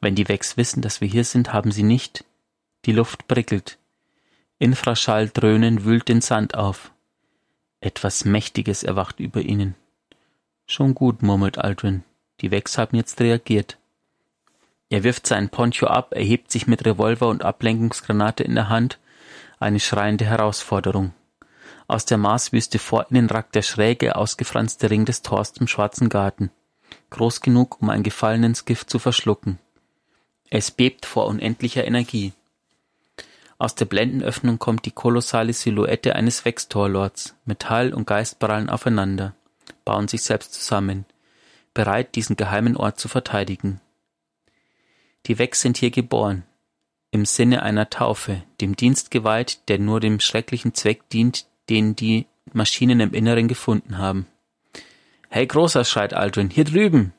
Wenn 0.00 0.14
die 0.14 0.28
Wex 0.28 0.56
wissen, 0.56 0.80
dass 0.80 1.00
wir 1.00 1.08
hier 1.08 1.24
sind, 1.24 1.52
haben 1.52 1.72
sie 1.72 1.82
nicht. 1.82 2.24
Die 2.86 2.92
Luft 2.92 3.28
prickelt. 3.28 3.76
Infraschalldröhnen 4.58 5.84
wühlt 5.84 6.08
den 6.08 6.22
Sand 6.22 6.54
auf. 6.54 6.90
Etwas 7.80 8.24
Mächtiges 8.24 8.82
erwacht 8.82 9.20
über 9.20 9.42
ihnen. 9.42 9.74
Schon 10.66 10.94
gut, 10.94 11.22
murmelt 11.22 11.58
Aldrin. 11.58 12.02
Die 12.40 12.50
Wex 12.50 12.78
haben 12.78 12.96
jetzt 12.96 13.20
reagiert. 13.20 13.76
Er 14.88 15.04
wirft 15.04 15.26
seinen 15.26 15.50
Poncho 15.50 15.86
ab, 15.86 16.14
erhebt 16.14 16.50
sich 16.50 16.66
mit 16.66 16.86
Revolver 16.86 17.28
und 17.28 17.42
Ablenkungsgranate 17.44 18.42
in 18.42 18.54
der 18.54 18.70
Hand. 18.70 18.98
Eine 19.60 19.80
schreiende 19.80 20.24
Herausforderung. 20.24 21.12
Aus 21.88 22.04
der 22.04 22.18
Marswüste 22.18 22.78
vor 22.78 23.06
ihnen 23.10 23.28
ragt 23.28 23.54
der 23.54 23.62
schräge, 23.62 24.14
ausgefranste 24.14 24.90
Ring 24.90 25.04
des 25.04 25.22
Tors 25.22 25.52
zum 25.52 25.66
schwarzen 25.66 26.08
Garten. 26.08 26.50
Groß 27.10 27.40
genug, 27.40 27.80
um 27.82 27.90
ein 27.90 28.02
gefallenes 28.02 28.66
Gift 28.66 28.88
zu 28.88 28.98
verschlucken. 28.98 29.58
Es 30.50 30.70
bebt 30.70 31.06
vor 31.06 31.26
unendlicher 31.26 31.84
Energie. 31.84 32.32
Aus 33.58 33.74
der 33.74 33.86
Blendenöffnung 33.86 34.60
kommt 34.60 34.84
die 34.84 34.92
kolossale 34.92 35.52
Silhouette 35.52 36.14
eines 36.14 36.44
Wechstorlords. 36.44 37.34
Metall 37.44 37.92
und 37.92 38.06
Geist 38.06 38.38
prallen 38.38 38.70
aufeinander, 38.70 39.34
bauen 39.84 40.06
sich 40.06 40.22
selbst 40.22 40.54
zusammen, 40.54 41.04
bereit, 41.74 42.14
diesen 42.14 42.36
geheimen 42.36 42.76
Ort 42.76 43.00
zu 43.00 43.08
verteidigen. 43.08 43.80
Die 45.26 45.38
Wex 45.38 45.60
sind 45.60 45.76
hier 45.78 45.90
geboren, 45.90 46.44
im 47.10 47.24
Sinne 47.24 47.62
einer 47.62 47.90
Taufe, 47.90 48.42
dem 48.60 48.76
Dienst 48.76 49.10
geweiht, 49.10 49.68
der 49.68 49.78
nur 49.78 50.00
dem 50.00 50.20
schrecklichen 50.20 50.74
Zweck 50.74 51.08
dient, 51.08 51.46
den 51.68 51.96
die 51.96 52.26
Maschinen 52.52 53.00
im 53.00 53.14
Inneren 53.14 53.48
gefunden 53.48 53.98
haben. 53.98 54.26
Hey 55.28 55.46
Großer, 55.46 55.84
schreit 55.84 56.14
Aldrin, 56.14 56.50
hier 56.50 56.64
drüben! 56.64 57.12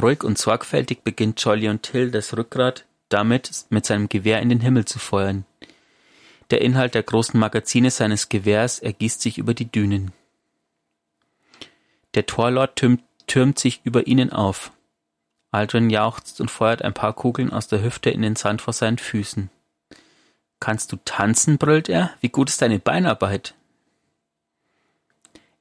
Ruhig 0.00 0.24
und 0.24 0.38
sorgfältig 0.38 1.02
beginnt 1.02 1.42
Jolly 1.42 1.68
und 1.68 1.82
Till 1.82 2.10
das 2.10 2.36
Rückgrat 2.36 2.86
damit 3.12 3.66
mit 3.68 3.84
seinem 3.84 4.08
Gewehr 4.08 4.40
in 4.40 4.48
den 4.48 4.60
Himmel 4.60 4.84
zu 4.84 4.98
feuern. 4.98 5.44
Der 6.50 6.60
Inhalt 6.60 6.94
der 6.94 7.02
großen 7.02 7.38
Magazine 7.38 7.90
seines 7.90 8.28
Gewehrs 8.28 8.78
ergießt 8.78 9.20
sich 9.20 9.38
über 9.38 9.54
die 9.54 9.70
Dünen. 9.70 10.12
Der 12.14 12.26
Torlord 12.26 12.76
türmt, 12.76 13.02
türmt 13.26 13.58
sich 13.58 13.80
über 13.84 14.06
ihnen 14.06 14.32
auf. 14.32 14.72
Aldrin 15.52 15.90
jauchzt 15.90 16.40
und 16.40 16.50
feuert 16.50 16.82
ein 16.82 16.94
paar 16.94 17.12
Kugeln 17.12 17.52
aus 17.52 17.68
der 17.68 17.82
Hüfte 17.82 18.10
in 18.10 18.22
den 18.22 18.34
Sand 18.34 18.62
vor 18.62 18.72
seinen 18.72 18.98
Füßen. 18.98 19.50
Kannst 20.58 20.90
du 20.92 20.96
tanzen? 21.04 21.58
brüllt 21.58 21.88
er. 21.88 22.10
Wie 22.20 22.28
gut 22.28 22.48
ist 22.48 22.62
deine 22.62 22.78
Beinarbeit? 22.80 23.54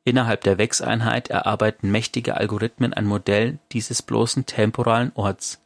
Innerhalb 0.04 0.42
der 0.42 0.58
Wex-Einheit 0.58 1.30
erarbeiten 1.30 1.92
mächtige 1.92 2.38
Algorithmen 2.38 2.94
ein 2.94 3.06
Modell 3.06 3.60
dieses 3.72 4.02
bloßen 4.02 4.48
temporalen 4.48 5.12
Orts 5.14 5.62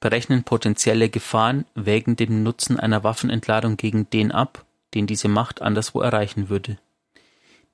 berechnen 0.00 0.44
potenzielle 0.44 1.08
Gefahren, 1.08 1.64
wägen 1.74 2.16
den 2.16 2.42
Nutzen 2.42 2.78
einer 2.78 3.04
Waffenentladung 3.04 3.76
gegen 3.76 4.08
den 4.10 4.32
ab, 4.32 4.64
den 4.94 5.06
diese 5.06 5.28
Macht 5.28 5.62
anderswo 5.62 6.00
erreichen 6.00 6.48
würde. 6.48 6.78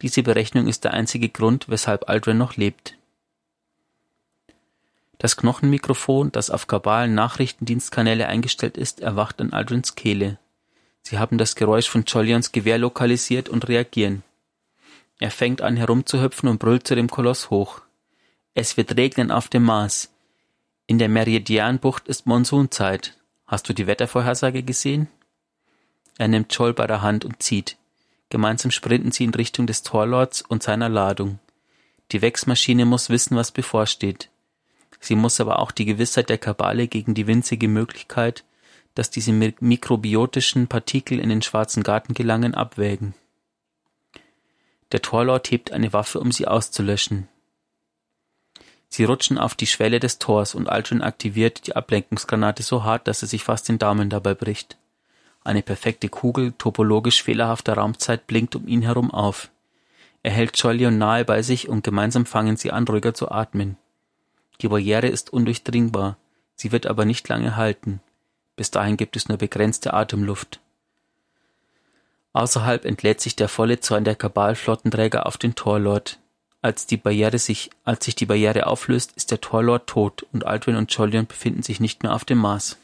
Diese 0.01 0.23
Berechnung 0.23 0.67
ist 0.67 0.85
der 0.85 0.95
einzige 0.95 1.29
Grund, 1.29 1.69
weshalb 1.69 2.09
Aldrin 2.09 2.39
noch 2.39 2.57
lebt. 2.57 2.97
Das 5.19 5.37
Knochenmikrofon, 5.37 6.33
das 6.33 6.51
auf 6.51 6.67
kabalen 6.67 7.15
Nachrichtendienstkanäle 7.15 8.27
eingestellt 8.27 8.77
ist, 8.77 9.01
erwacht 9.01 9.41
an 9.41 9.53
Aldrins 9.53 9.95
Kehle. 9.95 10.39
Sie 11.03 11.19
haben 11.19 11.39
das 11.39 11.55
Geräusch 11.55 11.89
von 11.89 12.05
Jollions 12.05 12.53
Gewehr 12.53 12.79
lokalisiert 12.79 13.49
und 13.49 13.69
reagieren. 13.69 14.23
Er 15.19 15.31
fängt 15.31 15.63
an 15.63 15.77
herumzuhüpfen 15.77 16.49
und 16.49 16.59
brüllt 16.59 16.87
zu 16.87 16.95
dem 16.95 17.09
Koloss 17.09 17.51
hoch. 17.51 17.83
Es 18.55 18.77
wird 18.77 18.97
regnen 18.97 19.31
auf 19.31 19.49
dem 19.49 19.63
Mars. 19.63 20.11
In 20.87 20.99
der 20.99 21.09
Meridianbucht 21.09 22.09
ist 22.09 22.27
Monsunzeit. 22.27 23.17
Hast 23.47 23.69
du 23.69 23.73
die 23.73 23.87
Wettervorhersage 23.87 24.63
gesehen? 24.63 25.09
Er 26.19 26.29
nimmt 26.29 26.53
Joel 26.55 26.73
bei 26.73 26.87
der 26.87 27.03
Hand 27.03 27.25
und 27.25 27.43
zieht. 27.43 27.77
Gemeinsam 28.31 28.71
sprinten 28.71 29.13
sie 29.13 29.25
in 29.25 29.35
Richtung 29.35 29.67
des 29.67 29.83
Torlords 29.83 30.43
und 30.43 30.63
seiner 30.63 30.89
Ladung. 30.89 31.39
Die 32.13 32.21
Wechsmaschine 32.21 32.85
muss 32.85 33.09
wissen, 33.09 33.37
was 33.37 33.53
bevorsteht. 33.53 34.29
Sie 35.03 35.17
muss 35.17 35.41
aber 35.41 35.59
auch 35.59 35.73
die 35.73 35.85
Gewissheit 35.85 36.29
der 36.29 36.39
Kabale 36.39 36.87
gegen 36.87 37.13
die 37.15 37.27
winzige 37.27 37.67
Möglichkeit, 37.67 38.45
dass 38.95 39.11
diese 39.11 39.33
mikrobiotischen 39.33 40.69
Partikel 40.69 41.19
in 41.19 41.29
den 41.29 41.43
schwarzen 41.43 41.83
Garten 41.83 42.15
gelangen, 42.15 42.55
abwägen. 42.55 43.13
Der 44.93 45.03
Torlord 45.03 45.51
hebt 45.51 45.73
eine 45.73 45.93
Waffe, 45.93 46.21
um 46.21 46.31
sie 46.31 46.47
auszulöschen. 46.47 47.27
Sie 48.89 49.03
rutschen 49.03 49.39
auf 49.39 49.57
die 49.57 49.67
Schwelle 49.67 49.99
des 49.99 50.21
Tors 50.21 50.55
und 50.55 50.69
Aldrin 50.69 51.03
aktiviert 51.03 51.67
die 51.67 51.75
Ablenkungsgranate 51.75 52.63
so 52.63 52.85
hart, 52.85 53.09
dass 53.09 53.23
er 53.23 53.29
sich 53.29 53.43
fast 53.43 53.69
den 53.69 53.81
Daumen 53.81 54.09
dabei 54.09 54.35
bricht. 54.35 54.77
Eine 55.43 55.63
perfekte 55.63 56.11
Kugel 56.11 56.53
topologisch 56.53 57.25
fehlerhafter 57.25 57.73
Raumzeit 57.73 58.29
blinkt 58.29 58.55
um 58.55 58.69
ihn 58.69 58.83
herum 58.83 59.11
auf. 59.11 59.51
Er 60.23 60.31
hält 60.31 60.57
Jolyon 60.57 60.97
nahe 60.97 61.25
bei 61.25 61.43
sich 61.43 61.69
und 61.69 61.83
gemeinsam 61.83 62.25
fangen 62.25 62.57
sie 62.57 62.71
an, 62.71 62.85
ruhiger 62.85 63.15
zu 63.15 63.33
atmen. 63.33 63.79
Die 64.63 64.69
Barriere 64.69 65.09
ist 65.09 65.33
undurchdringbar, 65.33 66.17
sie 66.55 66.71
wird 66.71 66.87
aber 66.87 67.05
nicht 67.05 67.29
lange 67.29 67.57
halten. 67.57 68.01
Bis 68.55 68.71
dahin 68.71 68.97
gibt 68.97 69.17
es 69.17 69.29
nur 69.29 69.39
begrenzte 69.39 69.93
Atemluft. 69.93 70.61
Außerhalb 72.33 72.85
entlädt 72.85 73.21
sich 73.21 73.35
der 73.35 73.49
volle 73.49 73.81
Zorn 73.81 74.05
der 74.05 74.15
Kabalflottenträger 74.15 75.27
auf 75.27 75.37
den 75.37 75.57
Torlord, 75.57 76.21
als 76.63 76.87
die 76.87 76.97
Barriere 76.97 77.41
sich, 77.41 77.71
als 77.83 78.05
sich 78.05 78.15
die 78.15 78.27
Barriere 78.27 78.69
auflöst, 78.69 79.13
ist 79.17 79.33
der 79.33 79.41
Torlord 79.41 79.89
tot 79.89 80.23
und 80.33 80.47
Aldrin 80.47 80.77
und 80.77 80.93
Jolyon 80.93 81.27
befinden 81.27 81.65
sich 81.65 81.81
nicht 81.81 82.05
mehr 82.05 82.15
auf 82.15 82.25
dem 82.25 82.39
Mars. 82.39 82.79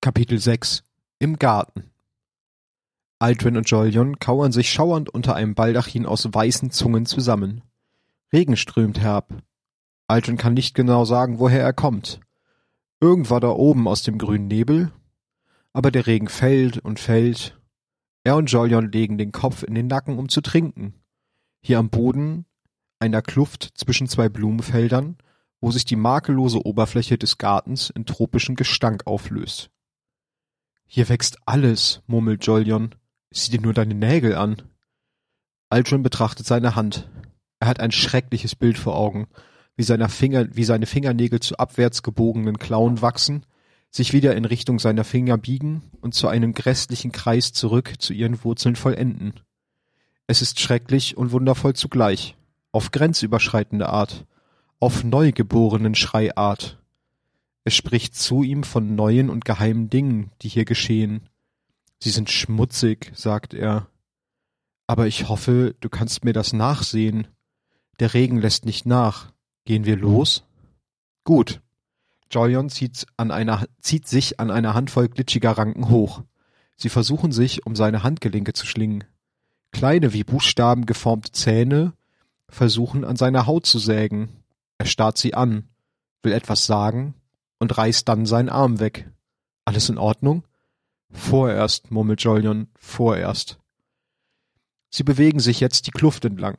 Kapitel 0.00 0.38
6 0.38 0.84
Im 1.18 1.36
Garten 1.36 1.90
Aldrin 3.18 3.56
und 3.56 3.68
Jolyon 3.68 4.20
kauern 4.20 4.52
sich 4.52 4.70
schauernd 4.70 5.10
unter 5.10 5.34
einem 5.34 5.56
Baldachin 5.56 6.06
aus 6.06 6.32
weißen 6.32 6.70
Zungen 6.70 7.06
zusammen. 7.06 7.62
Regen 8.32 8.56
strömt 8.56 9.00
herab. 9.00 9.42
Aldrin 10.06 10.36
kann 10.36 10.54
nicht 10.54 10.74
genau 10.74 11.04
sagen, 11.04 11.38
woher 11.38 11.62
er 11.62 11.72
kommt. 11.72 12.20
Irgendwann 13.00 13.40
da 13.40 13.50
oben 13.50 13.88
aus 13.88 14.02
dem 14.02 14.18
grünen 14.18 14.48
Nebel. 14.48 14.92
Aber 15.72 15.90
der 15.90 16.06
Regen 16.06 16.28
fällt 16.28 16.78
und 16.78 16.98
fällt 16.98 17.60
er 18.24 18.36
und 18.36 18.50
Jolyon 18.50 18.92
legen 18.92 19.16
den 19.18 19.32
Kopf 19.32 19.62
in 19.62 19.74
den 19.74 19.86
Nacken, 19.86 20.18
um 20.18 20.28
zu 20.28 20.40
trinken. 20.42 20.94
Hier 21.62 21.78
am 21.78 21.90
Boden 21.90 22.44
einer 22.98 23.22
Kluft 23.22 23.70
zwischen 23.74 24.08
zwei 24.08 24.28
Blumenfeldern, 24.28 25.16
wo 25.60 25.70
sich 25.70 25.84
die 25.84 25.96
makellose 25.96 26.64
Oberfläche 26.64 27.16
des 27.16 27.38
Gartens 27.38 27.90
in 27.90 28.04
tropischen 28.04 28.56
Gestank 28.56 29.06
auflöst. 29.06 29.70
Hier 30.86 31.08
wächst 31.08 31.38
alles, 31.46 32.02
murmelt 32.06 32.44
Jolyon. 32.44 32.94
Sieh 33.30 33.52
dir 33.52 33.60
nur 33.60 33.72
deine 33.72 33.94
Nägel 33.94 34.34
an. 34.34 34.62
Aldrin 35.70 36.02
betrachtet 36.02 36.46
seine 36.46 36.74
Hand. 36.74 37.08
Er 37.60 37.68
hat 37.68 37.80
ein 37.80 37.92
schreckliches 37.92 38.56
Bild 38.56 38.78
vor 38.78 38.96
Augen, 38.96 39.28
wie, 39.76 39.84
seine 39.84 40.08
Finger, 40.08 40.48
wie 40.54 40.64
seine 40.64 40.86
Fingernägel 40.86 41.40
zu 41.40 41.56
abwärts 41.56 42.02
gebogenen 42.02 42.58
Klauen 42.58 43.00
wachsen 43.00 43.44
sich 43.90 44.12
wieder 44.12 44.36
in 44.36 44.44
Richtung 44.44 44.78
seiner 44.78 45.04
Finger 45.04 45.36
biegen 45.36 45.82
und 46.00 46.14
zu 46.14 46.28
einem 46.28 46.54
grässlichen 46.54 47.12
Kreis 47.12 47.52
zurück 47.52 47.94
zu 47.98 48.12
ihren 48.12 48.42
Wurzeln 48.44 48.76
vollenden. 48.76 49.34
Es 50.26 50.42
ist 50.42 50.60
schrecklich 50.60 51.16
und 51.16 51.32
wundervoll 51.32 51.74
zugleich, 51.74 52.36
auf 52.70 52.92
grenzüberschreitende 52.92 53.88
Art, 53.88 54.26
auf 54.78 55.02
neugeborenen 55.02 55.96
Schreiart. 55.96 56.78
Es 57.64 57.74
spricht 57.74 58.14
zu 58.14 58.42
ihm 58.42 58.62
von 58.62 58.94
neuen 58.94 59.28
und 59.28 59.44
geheimen 59.44 59.90
Dingen, 59.90 60.30
die 60.40 60.48
hier 60.48 60.64
geschehen. 60.64 61.28
Sie 61.98 62.10
sind 62.10 62.30
schmutzig, 62.30 63.10
sagt 63.14 63.54
er. 63.54 63.88
Aber 64.86 65.06
ich 65.08 65.28
hoffe, 65.28 65.74
du 65.80 65.88
kannst 65.88 66.24
mir 66.24 66.32
das 66.32 66.52
nachsehen. 66.52 67.26
Der 68.00 68.14
Regen 68.14 68.40
lässt 68.40 68.64
nicht 68.64 68.86
nach. 68.86 69.30
Gehen 69.66 69.84
wir 69.84 69.96
los? 69.96 70.44
Gut. 71.22 71.60
Jolyon 72.30 72.70
zieht, 72.70 73.06
an 73.18 73.30
einer, 73.30 73.66
zieht 73.80 74.08
sich 74.08 74.40
an 74.40 74.50
einer 74.50 74.72
Handvoll 74.72 75.08
glitschiger 75.08 75.52
Ranken 75.52 75.90
hoch. 75.90 76.22
Sie 76.76 76.88
versuchen 76.88 77.30
sich 77.30 77.66
um 77.66 77.76
seine 77.76 78.02
Handgelenke 78.02 78.54
zu 78.54 78.64
schlingen. 78.64 79.04
Kleine 79.70 80.14
wie 80.14 80.24
Buchstaben 80.24 80.86
geformte 80.86 81.32
Zähne 81.32 81.92
versuchen 82.48 83.04
an 83.04 83.16
seiner 83.16 83.46
Haut 83.46 83.66
zu 83.66 83.78
sägen. 83.78 84.44
Er 84.78 84.86
starrt 84.86 85.18
sie 85.18 85.34
an, 85.34 85.68
will 86.22 86.32
etwas 86.32 86.64
sagen 86.64 87.14
und 87.58 87.76
reißt 87.76 88.08
dann 88.08 88.24
seinen 88.24 88.48
Arm 88.48 88.80
weg. 88.80 89.10
Alles 89.66 89.90
in 89.90 89.98
Ordnung? 89.98 90.44
Vorerst, 91.10 91.90
murmelt 91.90 92.22
Jolyon, 92.22 92.68
vorerst. 92.76 93.58
Sie 94.88 95.02
bewegen 95.02 95.38
sich 95.38 95.60
jetzt 95.60 95.86
die 95.86 95.92
Kluft 95.92 96.24
entlang. 96.24 96.56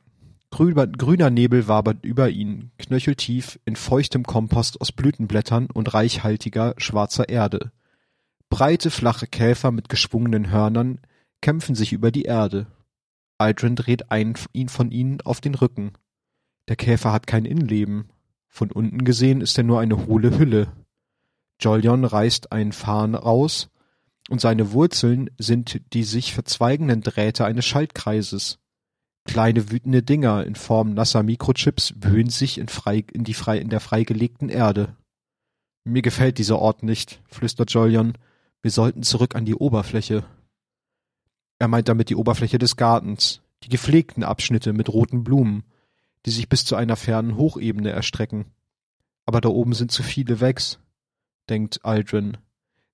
Grüner 0.52 1.30
Nebel 1.30 1.66
wabert 1.66 2.04
über 2.04 2.28
ihnen, 2.28 2.72
knöcheltief 2.78 3.58
in 3.64 3.74
feuchtem 3.74 4.22
Kompost 4.22 4.80
aus 4.82 4.92
Blütenblättern 4.92 5.68
und 5.72 5.94
reichhaltiger, 5.94 6.74
schwarzer 6.76 7.30
Erde. 7.30 7.72
Breite, 8.50 8.90
flache 8.90 9.26
Käfer 9.26 9.70
mit 9.70 9.88
geschwungenen 9.88 10.50
Hörnern 10.50 11.00
kämpfen 11.40 11.74
sich 11.74 11.94
über 11.94 12.10
die 12.10 12.24
Erde. 12.24 12.66
Aldrin 13.38 13.76
dreht 13.76 14.10
einen 14.10 14.36
von 14.36 14.90
ihnen 14.90 15.22
auf 15.22 15.40
den 15.40 15.54
Rücken. 15.54 15.92
Der 16.68 16.76
Käfer 16.76 17.12
hat 17.12 17.26
kein 17.26 17.46
Innenleben. 17.46 18.10
Von 18.46 18.70
unten 18.70 19.04
gesehen 19.04 19.40
ist 19.40 19.56
er 19.56 19.64
nur 19.64 19.80
eine 19.80 20.06
hohle 20.06 20.38
Hülle. 20.38 20.70
Jolyon 21.60 22.04
reißt 22.04 22.52
einen 22.52 22.72
Farn 22.72 23.14
raus, 23.14 23.70
und 24.28 24.40
seine 24.40 24.72
Wurzeln 24.72 25.30
sind 25.38 25.80
die 25.94 26.04
sich 26.04 26.34
verzweigenden 26.34 27.00
Drähte 27.00 27.46
eines 27.46 27.64
Schaltkreises. 27.64 28.61
Kleine 29.24 29.70
wütende 29.70 30.02
Dinger 30.02 30.44
in 30.44 30.54
Form 30.54 30.94
nasser 30.94 31.22
Mikrochips 31.22 31.94
wühlen 31.96 32.28
sich 32.28 32.58
in, 32.58 32.68
frei, 32.68 33.04
in, 33.12 33.24
die 33.24 33.34
frei, 33.34 33.58
in 33.58 33.68
der 33.68 33.80
freigelegten 33.80 34.48
Erde. 34.48 34.96
Mir 35.84 36.02
gefällt 36.02 36.38
dieser 36.38 36.58
Ort 36.58 36.82
nicht, 36.82 37.20
flüstert 37.26 37.72
Jolyon. 37.72 38.18
Wir 38.62 38.70
sollten 38.70 39.02
zurück 39.02 39.34
an 39.34 39.44
die 39.44 39.54
Oberfläche. 39.54 40.24
Er 41.58 41.68
meint 41.68 41.88
damit 41.88 42.10
die 42.10 42.16
Oberfläche 42.16 42.58
des 42.58 42.76
Gartens, 42.76 43.40
die 43.62 43.68
gepflegten 43.68 44.24
Abschnitte 44.24 44.72
mit 44.72 44.88
roten 44.92 45.24
Blumen, 45.24 45.64
die 46.26 46.30
sich 46.30 46.48
bis 46.48 46.64
zu 46.64 46.76
einer 46.76 46.96
fernen 46.96 47.36
Hochebene 47.36 47.90
erstrecken. 47.90 48.46
Aber 49.26 49.40
da 49.40 49.48
oben 49.48 49.72
sind 49.72 49.92
zu 49.92 50.02
viele 50.02 50.40
Wächs, 50.40 50.78
denkt 51.48 51.84
Aldrin. 51.84 52.36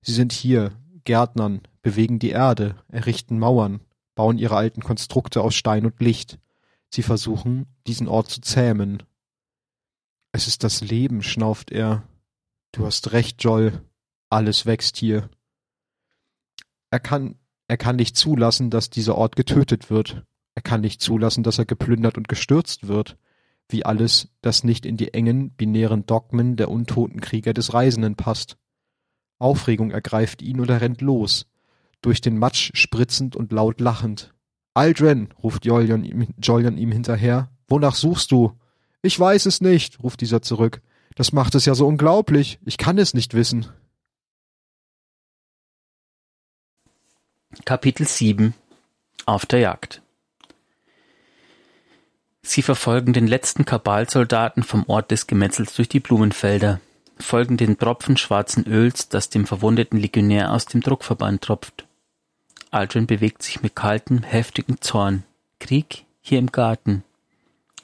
Sie 0.01 0.13
sind 0.13 0.31
hier, 0.31 0.71
Gärtnern, 1.03 1.61
bewegen 1.81 2.19
die 2.19 2.29
Erde, 2.29 2.75
errichten 2.87 3.39
Mauern, 3.39 3.81
bauen 4.19 4.37
ihre 4.37 4.57
alten 4.57 4.81
Konstrukte 4.81 5.39
aus 5.39 5.55
Stein 5.55 5.85
und 5.85 6.01
Licht. 6.01 6.39
Sie 6.89 7.03
versuchen, 7.03 7.67
diesen 7.87 8.09
Ort 8.09 8.29
zu 8.29 8.41
zähmen. 8.41 9.03
Es 10.33 10.45
ist 10.45 10.65
das 10.65 10.81
Leben, 10.81 11.23
schnauft 11.23 11.71
er. 11.71 12.03
Du 12.73 12.85
hast 12.85 13.13
recht, 13.13 13.41
Joel. 13.41 13.81
Alles 14.29 14.65
wächst 14.65 14.97
hier. 14.97 15.29
Er 16.89 16.99
kann, 16.99 17.35
er 17.69 17.77
kann 17.77 17.95
nicht 17.95 18.17
zulassen, 18.17 18.69
dass 18.69 18.89
dieser 18.89 19.15
Ort 19.15 19.37
getötet 19.37 19.89
wird. 19.89 20.25
Er 20.53 20.63
kann 20.63 20.81
nicht 20.81 20.99
zulassen, 20.99 21.43
dass 21.43 21.57
er 21.57 21.65
geplündert 21.65 22.17
und 22.17 22.27
gestürzt 22.27 22.89
wird. 22.89 23.15
Wie 23.69 23.85
alles, 23.85 24.33
das 24.41 24.65
nicht 24.65 24.85
in 24.85 24.97
die 24.97 25.13
engen, 25.13 25.51
binären 25.51 26.05
Dogmen 26.05 26.57
der 26.57 26.69
untoten 26.69 27.21
Krieger 27.21 27.53
des 27.53 27.73
Reisenden 27.73 28.17
passt. 28.17 28.57
Aufregung 29.37 29.91
ergreift 29.91 30.41
ihn 30.41 30.59
und 30.59 30.69
er 30.69 30.81
rennt 30.81 30.99
los 30.99 31.45
durch 32.01 32.21
den 32.21 32.37
Matsch 32.37 32.71
spritzend 32.73 33.35
und 33.35 33.51
laut 33.51 33.79
lachend. 33.81 34.33
Aldrin, 34.73 35.29
ruft 35.43 35.65
Jolyon 35.65 36.03
ihm, 36.03 36.27
Jolyon 36.41 36.77
ihm 36.77 36.91
hinterher. 36.91 37.49
Wonach 37.67 37.95
suchst 37.95 38.31
du? 38.31 38.57
Ich 39.01 39.19
weiß 39.19 39.45
es 39.45 39.61
nicht, 39.61 40.01
ruft 40.01 40.21
dieser 40.21 40.41
zurück. 40.41 40.81
Das 41.15 41.33
macht 41.33 41.55
es 41.55 41.65
ja 41.65 41.75
so 41.75 41.87
unglaublich. 41.87 42.59
Ich 42.65 42.77
kann 42.77 42.97
es 42.97 43.13
nicht 43.13 43.33
wissen. 43.33 43.67
Kapitel 47.65 48.07
7 48.07 48.53
Auf 49.25 49.45
der 49.45 49.59
Jagd 49.59 50.01
Sie 52.41 52.61
verfolgen 52.61 53.11
den 53.13 53.27
letzten 53.27 53.65
Kabalsoldaten 53.65 54.63
vom 54.63 54.85
Ort 54.87 55.11
des 55.11 55.27
Gemetzels 55.27 55.75
durch 55.75 55.89
die 55.89 55.99
Blumenfelder, 55.99 56.79
folgen 57.19 57.57
den 57.57 57.77
Tropfen 57.77 58.17
schwarzen 58.17 58.65
Öls, 58.65 59.09
das 59.09 59.29
dem 59.29 59.45
verwundeten 59.45 59.99
Legionär 59.99 60.53
aus 60.53 60.65
dem 60.65 60.81
Druckverband 60.81 61.41
tropft. 61.41 61.88
Aldrin 62.71 63.07
bewegt 63.07 63.41
sich 63.41 63.61
mit 63.61 63.75
kaltem, 63.75 64.21
heftigem 64.23 64.79
Zorn. 64.81 65.23
Krieg 65.59 66.05
hier 66.21 66.39
im 66.39 66.51
Garten. 66.51 67.03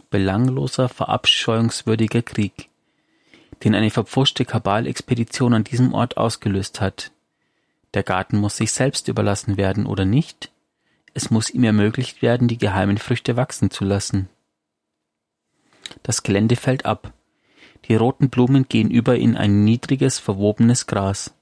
Belangloser, 0.10 0.90
verabscheuungswürdiger 0.90 2.22
Krieg, 2.22 2.70
den 3.64 3.74
eine 3.76 3.90
verpfuschte 3.90 4.46
Kabalexpedition 4.46 5.54
an 5.54 5.64
diesem 5.64 5.94
Ort 5.94 6.18
ausgelöst 6.18 6.80
hat. 6.82 7.12
Der 7.96 8.04
Garten 8.04 8.38
muss 8.38 8.58
sich 8.58 8.72
selbst 8.72 9.08
überlassen 9.08 9.58
werden, 9.58 9.86
oder 9.86 10.06
nicht? 10.06 10.52
Es 11.14 11.32
muss 11.32 11.50
ihm 11.50 11.64
ermöglicht 11.64 12.22
werden, 12.22 12.48
die 12.48 12.58
geheimen 12.58 12.98
Früchte 12.98 13.36
wachsen 13.36 13.72
zu 13.72 13.86
lassen. 13.86 14.30
Das 16.04 16.24
Gelände 16.24 16.56
fällt 16.56 16.86
ab. 16.86 17.14
Die 17.88 17.96
roten 17.96 18.30
Blumen 18.30 18.68
gehen 18.68 18.92
über 18.92 19.16
in 19.16 19.36
ein 19.36 19.64
niedriges, 19.64 20.20
verwobenes 20.20 20.88
Gras. 20.88 21.34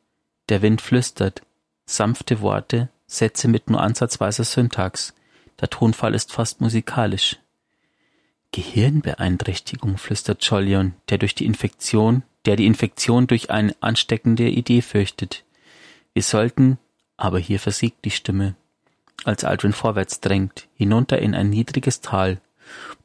Der 0.49 0.61
Wind 0.61 0.81
flüstert. 0.81 1.41
Sanfte 1.85 2.41
Worte, 2.41 2.89
Sätze 3.13 3.47
mit 3.47 3.69
nur 3.69 3.81
ansatzweiser 3.81 4.43
Syntax. 4.43 5.13
Der 5.61 5.69
Tonfall 5.69 6.15
ist 6.15 6.33
fast 6.33 6.61
musikalisch. 6.61 7.37
Gehirnbeeinträchtigung, 8.51 9.97
flüstert 9.97 10.43
Jolyon, 10.43 10.93
der 11.09 11.17
durch 11.17 11.35
die 11.35 11.45
Infektion, 11.45 12.23
der 12.45 12.55
die 12.55 12.65
Infektion 12.65 13.27
durch 13.27 13.49
eine 13.49 13.75
ansteckende 13.79 14.49
Idee 14.49 14.81
fürchtet. 14.81 15.43
Wir 16.13 16.23
sollten, 16.23 16.77
aber 17.17 17.39
hier 17.39 17.59
versiegt 17.59 18.05
die 18.05 18.11
Stimme, 18.11 18.55
als 19.23 19.43
Aldrin 19.43 19.73
vorwärts 19.73 20.19
drängt, 20.19 20.67
hinunter 20.75 21.19
in 21.19 21.33
ein 21.33 21.49
niedriges 21.49 22.01
Tal, 22.01 22.41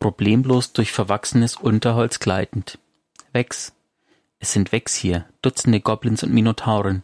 problemlos 0.01 0.73
durch 0.73 0.93
verwachsenes 0.93 1.57
Unterholz 1.57 2.19
gleitend. 2.19 2.79
Wex. 3.33 3.73
Es 4.39 4.53
sind 4.53 4.73
Wex 4.73 4.95
hier, 4.95 5.27
Dutzende 5.43 5.81
Goblins 5.81 6.23
und 6.23 6.33
Minotauren 6.33 7.03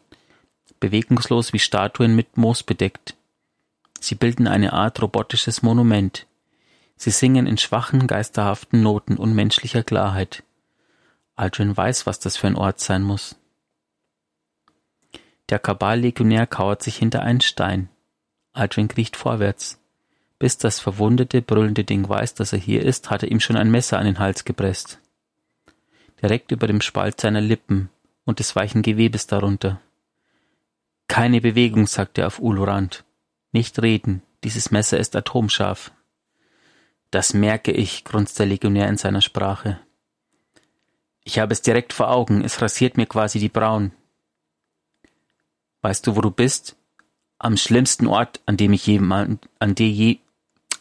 bewegungslos 0.85 1.55
wie 1.55 1.59
Statuen 1.59 2.15
mit 2.15 2.37
Moos 2.37 2.63
bedeckt. 2.63 3.17
Sie 4.01 4.17
bilden 4.17 4.47
eine 4.47 4.75
Art 4.75 5.01
robotisches 5.01 5.63
Monument. 5.63 6.27
Sie 6.97 7.11
singen 7.11 7.47
in 7.47 7.57
schwachen, 7.57 8.07
geisterhaften 8.07 8.83
Noten 8.83 9.17
unmenschlicher 9.17 9.83
Klarheit. 9.83 10.43
Aldrin 11.37 11.75
weiß, 11.75 12.05
was 12.05 12.19
das 12.19 12.37
für 12.37 12.49
ein 12.49 12.57
Ort 12.57 12.81
sein 12.81 13.03
muss. 13.03 13.37
Der 15.49 15.59
Kaballegionär 15.59 16.47
kauert 16.47 16.83
sich 16.83 16.97
hinter 16.99 17.23
einen 17.23 17.41
Stein. 17.41 17.89
Aldrin 18.53 18.89
kriecht 18.89 19.17
vorwärts. 19.17 19.81
Bis 20.39 20.59
das 20.59 20.81
verwundete, 20.81 21.41
brüllende 21.41 21.85
Ding 21.85 22.07
weiß, 22.07 22.35
dass 22.35 22.53
er 22.53 22.59
hier 22.59 22.83
ist, 22.83 23.11
hat 23.11 23.23
er 23.23 23.31
ihm 23.31 23.41
schon 23.41 23.57
ein 23.57 23.71
Messer 23.71 23.99
an 23.99 24.05
den 24.05 24.19
Hals 24.19 24.45
gepresst. 24.45 24.99
Direkt 26.23 26.53
über 26.53 26.67
dem 26.67 26.83
Spalt 26.83 27.23
seiner 27.23 27.41
Lippen 27.41 27.89
und 28.27 28.39
des 28.39 28.55
weichen 28.55 28.83
Gewebes 28.83 29.27
darunter. 29.27 29.81
Keine 31.09 31.41
Bewegung, 31.41 31.87
sagt 31.87 32.19
er 32.19 32.27
auf 32.27 32.39
Ulurand. 32.39 33.05
Nicht 33.53 33.81
reden, 33.81 34.23
dieses 34.43 34.71
Messer 34.71 34.99
ist 34.99 35.15
atomscharf. 35.15 35.93
Das 37.11 37.35
merke 37.35 37.71
ich, 37.71 38.05
grunzt 38.05 38.39
der 38.39 38.47
Legionär 38.47 38.89
in 38.89 38.97
seiner 38.97 39.21
Sprache. 39.21 39.79
Ich 41.23 41.39
habe 41.39 41.53
es 41.53 41.63
direkt 41.63 41.93
vor 41.93 42.11
Augen, 42.11 42.45
es 42.45 42.61
rasiert 42.61 42.97
mir 42.97 43.07
quasi 43.07 43.39
die 43.39 43.49
Brauen. 43.49 43.93
Weißt 45.83 46.07
du, 46.07 46.17
wo 46.17 46.21
du 46.21 46.31
bist? 46.31 46.77
Am 47.39 47.57
schlimmsten 47.57 48.07
Ort, 48.07 48.41
an 48.47 48.57
dem 48.57 48.73
ich 48.73 48.87
jemand, 48.87 49.49
an, 49.59 49.75
de 49.75 49.87
je, 49.87 50.19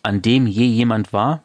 an 0.02 0.22
dem 0.22 0.48
je 0.48 0.66
jemand 0.66 1.14
war? 1.14 1.44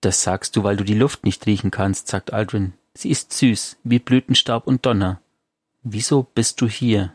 Das 0.00 0.22
sagst 0.22 0.56
du, 0.56 0.62
weil 0.62 0.76
du 0.76 0.84
die 0.84 0.94
Luft 0.94 1.24
nicht 1.24 1.46
riechen 1.46 1.70
kannst, 1.70 2.08
sagt 2.08 2.32
Aldrin. 2.32 2.74
Sie 2.94 3.10
ist 3.10 3.32
süß, 3.32 3.78
wie 3.84 3.98
Blütenstaub 3.98 4.66
und 4.66 4.86
Donner. 4.86 5.20
Wieso 5.84 6.24
bist 6.24 6.60
du 6.60 6.66
hier? 6.68 7.12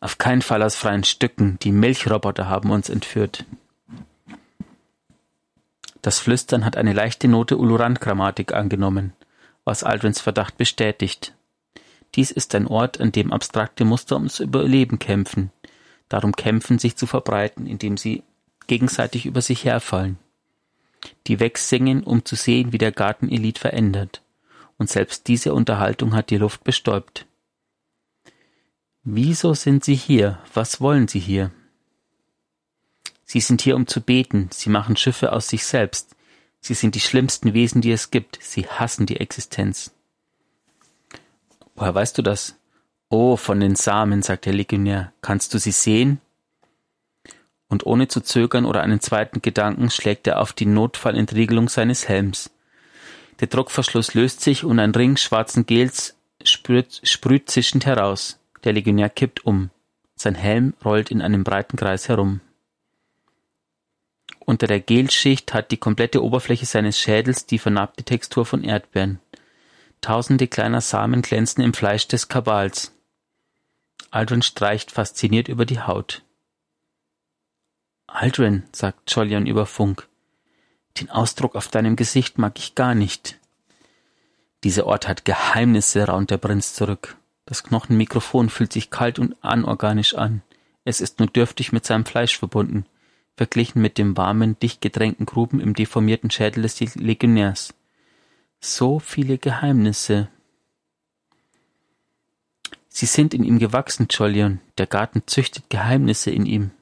Auf 0.00 0.18
keinen 0.18 0.42
Fall 0.42 0.62
aus 0.62 0.74
freien 0.74 1.04
Stücken, 1.04 1.58
die 1.60 1.70
Milchroboter 1.70 2.48
haben 2.48 2.70
uns 2.70 2.88
entführt. 2.88 3.44
Das 6.02 6.18
Flüstern 6.18 6.64
hat 6.64 6.76
eine 6.76 6.92
leichte 6.92 7.28
Note 7.28 7.56
Ulurant-Grammatik 7.56 8.52
angenommen, 8.52 9.12
was 9.64 9.84
Aldrins 9.84 10.20
Verdacht 10.20 10.56
bestätigt. 10.56 11.34
Dies 12.16 12.32
ist 12.32 12.54
ein 12.54 12.66
Ort, 12.66 13.00
an 13.00 13.12
dem 13.12 13.32
abstrakte 13.32 13.84
Muster 13.84 14.16
ums 14.16 14.40
Überleben 14.40 14.98
kämpfen, 14.98 15.52
darum 16.08 16.32
kämpfen, 16.32 16.78
sich 16.78 16.96
zu 16.96 17.06
verbreiten, 17.06 17.66
indem 17.66 17.96
sie 17.96 18.24
gegenseitig 18.66 19.26
über 19.26 19.42
sich 19.42 19.64
herfallen. 19.64 20.18
Die 21.28 21.38
Wex 21.38 21.68
singen, 21.68 22.02
um 22.02 22.24
zu 22.24 22.34
sehen, 22.34 22.72
wie 22.72 22.78
der 22.78 22.92
Garten 22.92 23.28
ihr 23.28 23.38
Lied 23.38 23.58
verändert 23.58 24.22
und 24.78 24.88
selbst 24.88 25.28
diese 25.28 25.52
Unterhaltung 25.52 26.14
hat 26.14 26.30
die 26.30 26.38
Luft 26.38 26.64
bestäubt. 26.64 27.26
Wieso 29.02 29.54
sind 29.54 29.84
Sie 29.84 29.94
hier? 29.94 30.38
Was 30.54 30.80
wollen 30.80 31.08
Sie 31.08 31.18
hier? 31.18 31.50
Sie 33.24 33.40
sind 33.40 33.60
hier, 33.60 33.76
um 33.76 33.86
zu 33.86 34.00
beten. 34.00 34.48
Sie 34.52 34.70
machen 34.70 34.96
Schiffe 34.96 35.32
aus 35.32 35.48
sich 35.48 35.64
selbst. 35.64 36.16
Sie 36.60 36.74
sind 36.74 36.94
die 36.94 37.00
schlimmsten 37.00 37.54
Wesen, 37.54 37.80
die 37.80 37.92
es 37.92 38.10
gibt. 38.10 38.38
Sie 38.40 38.66
hassen 38.66 39.06
die 39.06 39.20
Existenz. 39.20 39.92
Woher 41.74 41.94
weißt 41.94 42.16
du 42.18 42.22
das? 42.22 42.56
Oh, 43.10 43.36
von 43.36 43.60
den 43.60 43.76
Samen, 43.76 44.22
sagt 44.22 44.46
der 44.46 44.52
Legionär. 44.52 45.12
Kannst 45.20 45.54
du 45.54 45.58
sie 45.58 45.72
sehen? 45.72 46.20
Und 47.68 47.86
ohne 47.86 48.08
zu 48.08 48.20
zögern 48.20 48.64
oder 48.64 48.82
einen 48.82 49.00
zweiten 49.00 49.42
Gedanken 49.42 49.90
schlägt 49.90 50.26
er 50.26 50.40
auf 50.40 50.52
die 50.52 50.66
Notfallentriegelung 50.66 51.68
seines 51.68 52.08
Helms. 52.08 52.50
Der 53.40 53.48
Druckverschluss 53.48 54.14
löst 54.14 54.40
sich 54.40 54.64
und 54.64 54.78
ein 54.78 54.94
Ring 54.94 55.16
schwarzen 55.16 55.66
Gels 55.66 56.16
sprüht, 56.42 57.00
sprüht 57.04 57.50
zischend 57.50 57.86
heraus. 57.86 58.40
Der 58.64 58.72
Legionär 58.72 59.10
kippt 59.10 59.44
um. 59.44 59.70
Sein 60.16 60.34
Helm 60.34 60.74
rollt 60.84 61.10
in 61.10 61.22
einem 61.22 61.44
breiten 61.44 61.76
Kreis 61.76 62.08
herum. 62.08 62.40
Unter 64.40 64.66
der 64.66 64.80
Gelschicht 64.80 65.54
hat 65.54 65.70
die 65.70 65.76
komplette 65.76 66.24
Oberfläche 66.24 66.66
seines 66.66 66.98
Schädels 66.98 67.46
die 67.46 67.58
vernarbte 67.58 68.02
Textur 68.02 68.46
von 68.46 68.64
Erdbeeren. 68.64 69.20
Tausende 70.00 70.48
kleiner 70.48 70.80
Samen 70.80 71.22
glänzen 71.22 71.62
im 71.62 71.74
Fleisch 71.74 72.08
des 72.08 72.28
Kabals. 72.28 72.94
Aldrin 74.10 74.42
streicht 74.42 74.90
fasziniert 74.90 75.48
über 75.48 75.66
die 75.66 75.80
Haut. 75.80 76.22
Aldrin, 78.06 78.62
sagt 78.72 79.12
Jolyon 79.14 79.46
über 79.46 79.66
Funk, 79.66 80.08
den 81.00 81.10
Ausdruck 81.10 81.56
auf 81.56 81.68
deinem 81.68 81.96
Gesicht 81.96 82.38
mag 82.38 82.58
ich 82.58 82.74
gar 82.74 82.94
nicht. 82.94 83.38
Dieser 84.64 84.86
Ort 84.86 85.08
hat 85.08 85.24
Geheimnisse, 85.24 86.04
raunt 86.04 86.30
der 86.30 86.38
Prinz 86.38 86.74
zurück. 86.74 87.16
Das 87.46 87.62
Knochenmikrofon 87.62 88.48
fühlt 88.48 88.72
sich 88.72 88.90
kalt 88.90 89.18
und 89.18 89.36
anorganisch 89.42 90.14
an. 90.14 90.42
Es 90.84 91.00
ist 91.00 91.18
nur 91.18 91.28
dürftig 91.28 91.72
mit 91.72 91.86
seinem 91.86 92.04
Fleisch 92.04 92.38
verbunden 92.38 92.84
verglichen 93.38 93.80
mit 93.80 93.96
dem 93.96 94.16
warmen, 94.16 94.58
dicht 94.58 94.82
gedrängten 94.82 95.24
Gruben 95.24 95.60
im 95.60 95.72
deformierten 95.72 96.30
Schädel 96.30 96.62
des 96.64 96.94
Legionärs. 96.96 97.72
So 98.60 98.98
viele 98.98 99.38
Geheimnisse. 99.38 100.28
Sie 102.88 103.06
sind 103.06 103.32
in 103.32 103.44
ihm 103.44 103.60
gewachsen, 103.60 104.08
Jolyon. 104.10 104.60
Der 104.76 104.88
Garten 104.88 105.22
züchtet 105.26 105.70
Geheimnisse 105.70 106.32
in 106.32 106.44
ihm. 106.44 106.72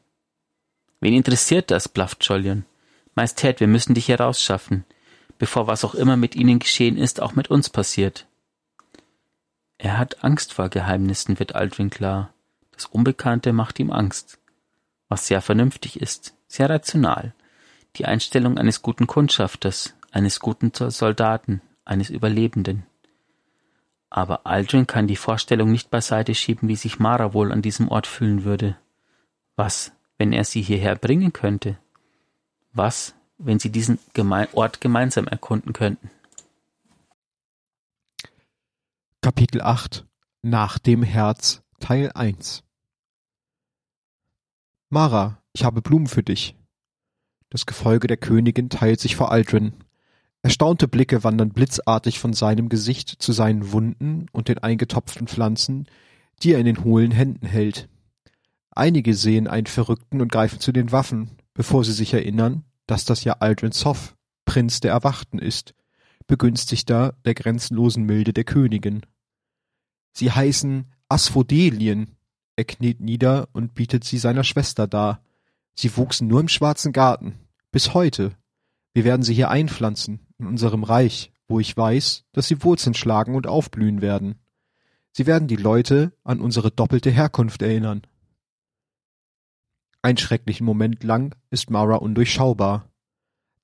Wen 1.01 1.13
interessiert 1.13 1.71
das? 1.71 1.89
blafft 1.89 2.25
Jolyon. 2.25 2.65
Majestät, 3.17 3.59
wir 3.59 3.67
müssen 3.67 3.95
dich 3.95 4.09
herausschaffen, 4.09 4.85
bevor 5.39 5.67
was 5.67 5.85
auch 5.85 5.97
immer 5.97 6.17
mit 6.17 6.37
ihnen 6.37 6.61
geschehen 6.61 6.97
ist, 6.97 7.21
auch 7.21 7.35
mit 7.35 7.49
uns 7.49 7.69
passiert. 7.69 8.29
Er 9.79 9.99
hat 9.99 10.23
Angst 10.23 10.53
vor 10.55 10.69
Geheimnissen, 10.69 11.41
wird 11.41 11.57
Aldrin 11.57 11.91
klar. 11.91 12.33
Das 12.71 12.87
Unbekannte 12.87 13.53
macht 13.53 13.81
ihm 13.81 13.91
Angst, 13.91 14.39
was 15.09 15.27
sehr 15.27 15.43
vernünftig 15.43 16.01
ist 16.01 16.37
sehr 16.49 16.71
rational, 16.71 17.35
die 17.97 18.07
Einstellung 18.07 18.59
eines 18.59 18.83
guten 18.83 19.07
Kundschafters, 19.07 19.95
eines 20.11 20.41
guten 20.41 20.73
Soldaten, 20.73 21.61
eines 21.85 22.11
Überlebenden. 22.11 22.85
Aber 24.11 24.47
Aldrin 24.47 24.87
kann 24.87 25.09
die 25.09 25.17
Vorstellung 25.17 25.71
nicht 25.71 25.91
beiseite 25.91 26.35
schieben, 26.35 26.69
wie 26.69 26.77
sich 26.77 26.99
Mara 26.99 27.35
wohl 27.35 27.53
an 27.53 27.63
diesem 27.63 27.89
Ort 27.89 28.07
fühlen 28.07 28.45
würde. 28.45 28.77
Was, 29.57 29.93
wenn 30.19 30.33
er 30.33 30.45
sie 30.45 30.63
hierher 30.63 30.97
bringen 30.97 31.33
könnte? 31.33 31.79
Was, 32.77 33.15
wenn 33.39 33.59
sie 33.59 33.71
diesen 33.71 33.99
Geme 34.13 34.51
Ort 34.53 34.83
gemeinsam 34.83 35.27
erkunden 35.27 35.73
könnten? 35.73 36.11
Kapitel 39.23 39.63
8 39.63 40.07
Nach 40.43 40.79
dem 40.79 41.03
Herz 41.03 41.63
Teil 41.81 42.13
1 42.13 42.65
Mara, 44.91 45.43
ich 45.55 45.65
habe 45.65 45.81
Blumen 45.81 46.07
für 46.07 46.23
dich. 46.23 46.55
Das 47.49 47.65
Gefolge 47.65 48.09
der 48.09 48.19
Königin 48.19 48.69
teilt 48.69 49.01
sich 49.01 49.17
vor 49.17 49.33
Aldrin. 49.33 49.73
Erstaunte 50.43 50.87
Blicke 50.87 51.25
wandern 51.25 51.55
blitzartig 51.55 52.19
von 52.19 52.35
seinem 52.35 52.69
Gesicht 52.69 53.09
zu 53.09 53.33
seinen 53.33 53.73
Wunden 53.73 54.27
und 54.33 54.49
den 54.49 54.59
eingetopften 54.59 55.29
Pflanzen, 55.29 55.87
die 56.43 56.53
er 56.53 56.59
in 56.59 56.67
den 56.67 56.85
hohlen 56.85 57.13
Händen 57.13 57.47
hält. 57.47 57.89
Einige 58.71 59.15
sehen 59.15 59.49
einen 59.49 59.67
Verrückten 59.67 60.21
und 60.21 60.31
greifen 60.31 60.61
zu 60.61 60.73
den 60.73 60.93
Waffen, 60.93 61.39
bevor 61.57 61.85
sie 61.85 61.93
sich 61.93 62.15
erinnern, 62.15 62.65
dass 62.87 63.05
das 63.05 63.25
ja 63.25 63.35
Aldrin 63.41 63.73
Soff, 63.73 64.17
Prinz 64.45 64.81
der 64.81 64.93
Erwachten 64.93 65.39
ist, 65.39 65.75
Begünstigter 66.27 67.15
der 67.25 67.35
grenzenlosen 67.35 68.05
Milde 68.05 68.33
der 68.33 68.45
Königin. 68.45 69.03
Sie 70.13 70.31
heißen 70.31 70.87
Asphodelien. 71.09 72.17
Er 72.57 72.65
kniet 72.65 73.01
nieder 73.01 73.49
und 73.53 73.75
bietet 73.75 74.05
sie 74.05 74.19
seiner 74.19 74.45
Schwester 74.45 74.87
dar. 74.87 75.23
Sie 75.75 75.97
wuchsen 75.97 76.27
nur 76.27 76.41
im 76.41 76.49
Schwarzen 76.49 76.93
Garten. 76.93 77.35
Bis 77.71 77.95
heute. 77.95 78.33
Wir 78.93 79.05
werden 79.05 79.23
sie 79.23 79.35
hier 79.35 79.51
einpflanzen, 79.51 80.21
in 80.39 80.47
unserem 80.47 80.85
Reich, 80.85 81.33
wo 81.49 81.61
ich 81.61 81.77
weiß, 81.77 82.25
dass 82.33 82.49
sie 82.49 82.63
Wurzeln 82.63 82.95
schlagen 82.95 83.35
und 83.35 83.47
aufblühen 83.47 84.01
werden. 84.01 84.37
Sie 85.13 85.27
werden 85.27 85.49
die 85.49 85.57
Leute 85.57 86.13
an 86.25 86.41
unsere 86.41 86.71
doppelte 86.71 87.11
Herkunft 87.11 87.63
erinnern. 87.63 88.03
Einen 90.07 90.19
schrecklichen 90.19 90.65
Moment 90.65 91.03
lang 91.03 91.35
ist 91.51 91.69
Mara 91.69 91.97
undurchschaubar. 91.97 92.89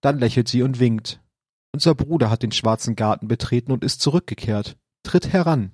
Dann 0.00 0.18
lächelt 0.18 0.48
sie 0.48 0.62
und 0.64 0.80
winkt. 0.80 1.22
Unser 1.70 1.94
Bruder 1.94 2.30
hat 2.30 2.42
den 2.42 2.50
schwarzen 2.50 2.96
Garten 2.96 3.28
betreten 3.28 3.70
und 3.70 3.84
ist 3.84 4.00
zurückgekehrt. 4.00 4.76
Tritt 5.04 5.32
heran. 5.32 5.70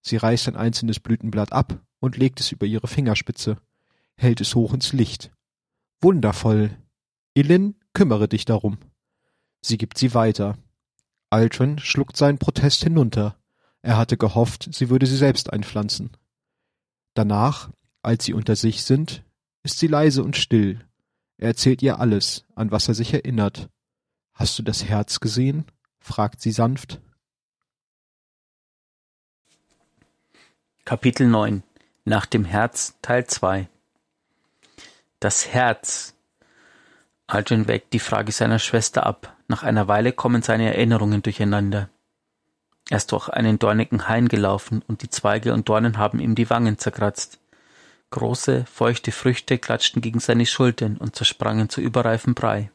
Sie 0.00 0.16
reißt 0.16 0.48
ein 0.48 0.56
einzelnes 0.56 0.98
Blütenblatt 0.98 1.52
ab 1.52 1.80
und 2.00 2.16
legt 2.16 2.40
es 2.40 2.50
über 2.50 2.66
ihre 2.66 2.88
Fingerspitze, 2.88 3.58
hält 4.16 4.40
es 4.40 4.56
hoch 4.56 4.74
ins 4.74 4.92
Licht. 4.92 5.30
Wundervoll. 6.00 6.76
Ilin, 7.34 7.76
kümmere 7.92 8.26
dich 8.26 8.44
darum. 8.44 8.78
Sie 9.60 9.78
gibt 9.78 9.96
sie 9.96 10.12
weiter. 10.12 10.58
Aldrin 11.30 11.78
schluckt 11.78 12.16
seinen 12.16 12.38
Protest 12.38 12.82
hinunter. 12.82 13.38
Er 13.80 13.96
hatte 13.96 14.16
gehofft, 14.16 14.70
sie 14.72 14.90
würde 14.90 15.06
sie 15.06 15.16
selbst 15.16 15.52
einpflanzen. 15.52 16.10
Danach, 17.14 17.70
als 18.02 18.24
sie 18.24 18.34
unter 18.34 18.56
sich 18.56 18.82
sind, 18.82 19.22
ist 19.64 19.78
sie 19.78 19.88
leise 19.88 20.22
und 20.22 20.36
still. 20.36 20.80
Er 21.36 21.48
erzählt 21.48 21.82
ihr 21.82 21.98
alles, 21.98 22.44
an 22.54 22.70
was 22.70 22.86
er 22.86 22.94
sich 22.94 23.12
erinnert. 23.12 23.68
Hast 24.32 24.58
du 24.58 24.62
das 24.62 24.84
Herz 24.84 25.18
gesehen? 25.18 25.64
fragt 25.98 26.40
sie 26.40 26.52
sanft. 26.52 27.00
Kapitel 30.84 31.26
9 31.26 31.64
Nach 32.04 32.26
dem 32.26 32.44
Herz 32.44 32.96
Teil 33.02 33.26
2 33.26 33.68
das 35.24 35.48
Herz. 35.48 36.14
Aldrin 37.26 37.66
wägt 37.66 37.94
die 37.94 37.98
Frage 37.98 38.30
seiner 38.30 38.58
Schwester 38.58 39.06
ab. 39.06 39.34
Nach 39.48 39.62
einer 39.62 39.88
Weile 39.88 40.12
kommen 40.12 40.42
seine 40.42 40.66
Erinnerungen 40.66 41.22
durcheinander. 41.22 41.88
Er 42.90 42.98
ist 42.98 43.10
durch 43.10 43.30
einen 43.30 43.58
dornigen 43.58 44.06
Hain 44.06 44.28
gelaufen 44.28 44.82
und 44.86 45.00
die 45.00 45.08
Zweige 45.08 45.54
und 45.54 45.66
Dornen 45.66 45.96
haben 45.96 46.20
ihm 46.20 46.34
die 46.34 46.50
Wangen 46.50 46.76
zerkratzt. 46.76 47.38
Große, 48.14 48.64
feuchte 48.72 49.10
Früchte 49.10 49.58
klatschten 49.58 50.00
gegen 50.00 50.20
seine 50.20 50.46
Schultern 50.46 50.98
und 50.98 51.16
zersprangen 51.16 51.68
zu 51.68 51.80
überreifem 51.80 52.34
Brei. 52.34 52.70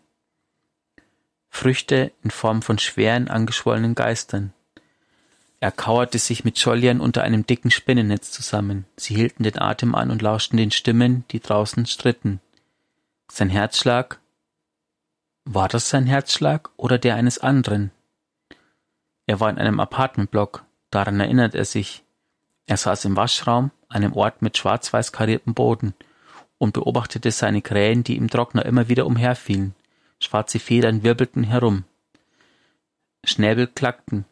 Früchte 1.49 2.12
in 2.21 2.30
Form 2.30 2.62
von 2.62 2.78
schweren, 2.78 3.30
angeschwollenen 3.30 3.95
Geistern. 3.95 4.52
Er 5.62 5.71
kauerte 5.71 6.19
sich 6.19 6.43
mit 6.43 6.58
Jolyon 6.58 6.99
unter 6.99 7.23
einem 7.23 7.47
dicken 7.47 7.71
Spinnennetz 7.71 8.32
zusammen. 8.32 8.86
Sie 8.97 9.15
hielten 9.15 9.43
den 9.43 9.58
Atem 9.58 9.95
an 9.95 10.12
und 10.12 10.21
lauschten 10.21 10.58
den 10.58 10.71
Stimmen, 10.71 11.23
die 11.32 11.39
draußen 11.39 11.86
stritten. 11.86 12.41
Sein 13.32 13.49
Herzschlag? 13.49 14.19
War 15.45 15.69
das 15.69 15.89
sein 15.89 16.06
Herzschlag 16.06 16.69
oder 16.75 16.97
der 16.97 17.15
eines 17.15 17.38
anderen? 17.38 17.91
Er 19.25 19.39
war 19.39 19.49
in 19.49 19.58
einem 19.58 19.80
Apartmentblock, 19.80 20.65
daran 20.91 21.21
erinnert 21.21 21.56
er 21.56 21.63
sich. 21.63 22.04
Er 22.65 22.75
saß 22.75 23.06
im 23.06 23.15
Waschraum, 23.15 23.71
einem 23.89 24.13
Ort 24.13 24.41
mit 24.41 24.58
schwarz-weiß 24.58 25.12
kariertem 25.12 25.54
Boden, 25.54 25.93
und 26.58 26.73
beobachtete 26.73 27.32
seine 27.32 27.62
Krähen, 27.62 28.04
die 28.04 28.17
im 28.17 28.30
Trockner 28.30 28.65
immer 28.65 28.89
wieder 28.89 29.06
umherfielen. 29.06 29.75
Schwarze 30.19 30.60
Federn 30.60 31.04
wirbelten 31.04 31.43
herum. 31.43 31.86
Schnäbel 33.23 33.67
klackten, 33.67 34.25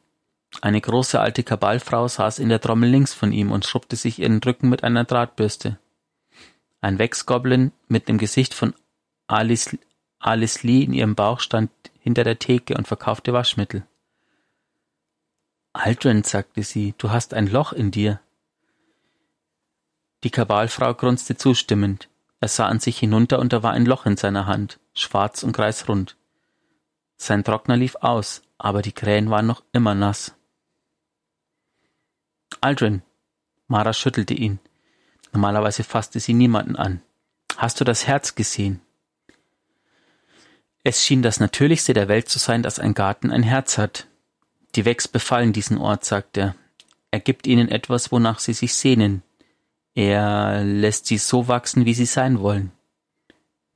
eine 0.62 0.82
große 0.82 1.20
alte 1.20 1.44
Kabalfrau 1.44 2.08
saß 2.08 2.40
in 2.40 2.50
der 2.50 2.62
Trommel 2.62 2.90
links 2.90 3.14
von 3.14 3.32
ihm 3.32 3.52
und 3.52 3.66
schrubbte 3.66 3.96
sich 3.96 4.20
ihren 4.20 4.40
Rücken 4.40 4.70
mit 4.70 4.84
einer 4.84 5.04
Drahtbürste. 5.04 5.78
Ein 6.82 7.00
Wechsgoblin 7.00 7.72
mit 7.88 8.08
dem 8.08 8.18
Gesicht 8.18 8.54
von 8.54 8.74
Alice, 9.28 9.78
Alice 10.20 10.64
Lee 10.64 10.84
in 10.84 10.94
ihrem 10.94 11.16
Bauch 11.16 11.42
stand 11.42 11.70
hinter 12.00 12.24
der 12.24 12.40
Theke 12.40 12.76
und 12.76 12.88
verkaufte 12.88 13.34
Waschmittel. 13.34 13.86
Aldrin, 15.74 16.24
sagte 16.24 16.64
sie, 16.64 16.96
du 16.98 17.12
hast 17.12 17.34
ein 17.34 17.48
Loch 17.48 17.74
in 17.74 17.92
dir. 17.92 18.20
Die 20.24 20.32
Kabalfrau 20.32 20.94
grunzte 20.94 21.38
zustimmend. 21.38 22.10
Er 22.40 22.48
sah 22.48 22.68
an 22.68 22.80
sich 22.80 22.98
hinunter 23.00 23.40
und 23.40 23.54
da 23.54 23.64
war 23.64 23.74
ein 23.74 23.86
Loch 23.86 24.06
in 24.06 24.18
seiner 24.18 24.46
Hand, 24.46 24.80
schwarz 24.94 25.44
und 25.44 25.54
kreisrund. 25.54 26.16
Sein 27.18 27.44
Trockner 27.44 27.78
lief 27.78 27.96
aus, 27.96 28.42
aber 28.58 28.82
die 28.82 28.92
Krähen 28.92 29.30
waren 29.30 29.48
noch 29.48 29.64
immer 29.74 29.96
nass. 29.96 30.36
Aldrin. 32.62 33.02
Mara 33.68 33.94
schüttelte 33.94 34.34
ihn. 34.34 34.60
Normalerweise 35.34 35.84
fasste 35.84 36.20
sie 36.20 36.34
niemanden 36.34 36.76
an. 36.76 37.02
Hast 37.58 37.80
du 37.80 37.84
das 37.84 38.08
Herz 38.08 38.36
gesehen? 38.36 38.82
Es 40.84 41.04
schien 41.04 41.22
das 41.22 41.40
Natürlichste 41.40 41.94
der 41.94 42.08
Welt 42.08 42.30
zu 42.30 42.40
sein, 42.40 42.64
dass 42.64 42.80
ein 42.80 42.94
Garten 42.94 43.32
ein 43.32 43.44
Herz 43.44 43.78
hat. 43.78 44.08
Die 44.76 44.86
Wex 44.86 45.08
befallen 45.08 45.54
diesen 45.54 45.78
Ort, 45.78 46.06
sagt 46.06 46.38
er. 46.38 46.56
Er 47.12 47.20
gibt 47.20 47.48
ihnen 47.48 47.68
etwas, 47.68 48.12
wonach 48.12 48.40
sie 48.40 48.54
sich 48.54 48.74
sehnen. 48.74 49.24
Er 49.98 50.64
lässt 50.64 51.08
sie 51.08 51.18
so 51.18 51.48
wachsen, 51.48 51.86
wie 51.86 51.96
sie 51.96 52.06
sein 52.06 52.40
wollen. 52.40 52.72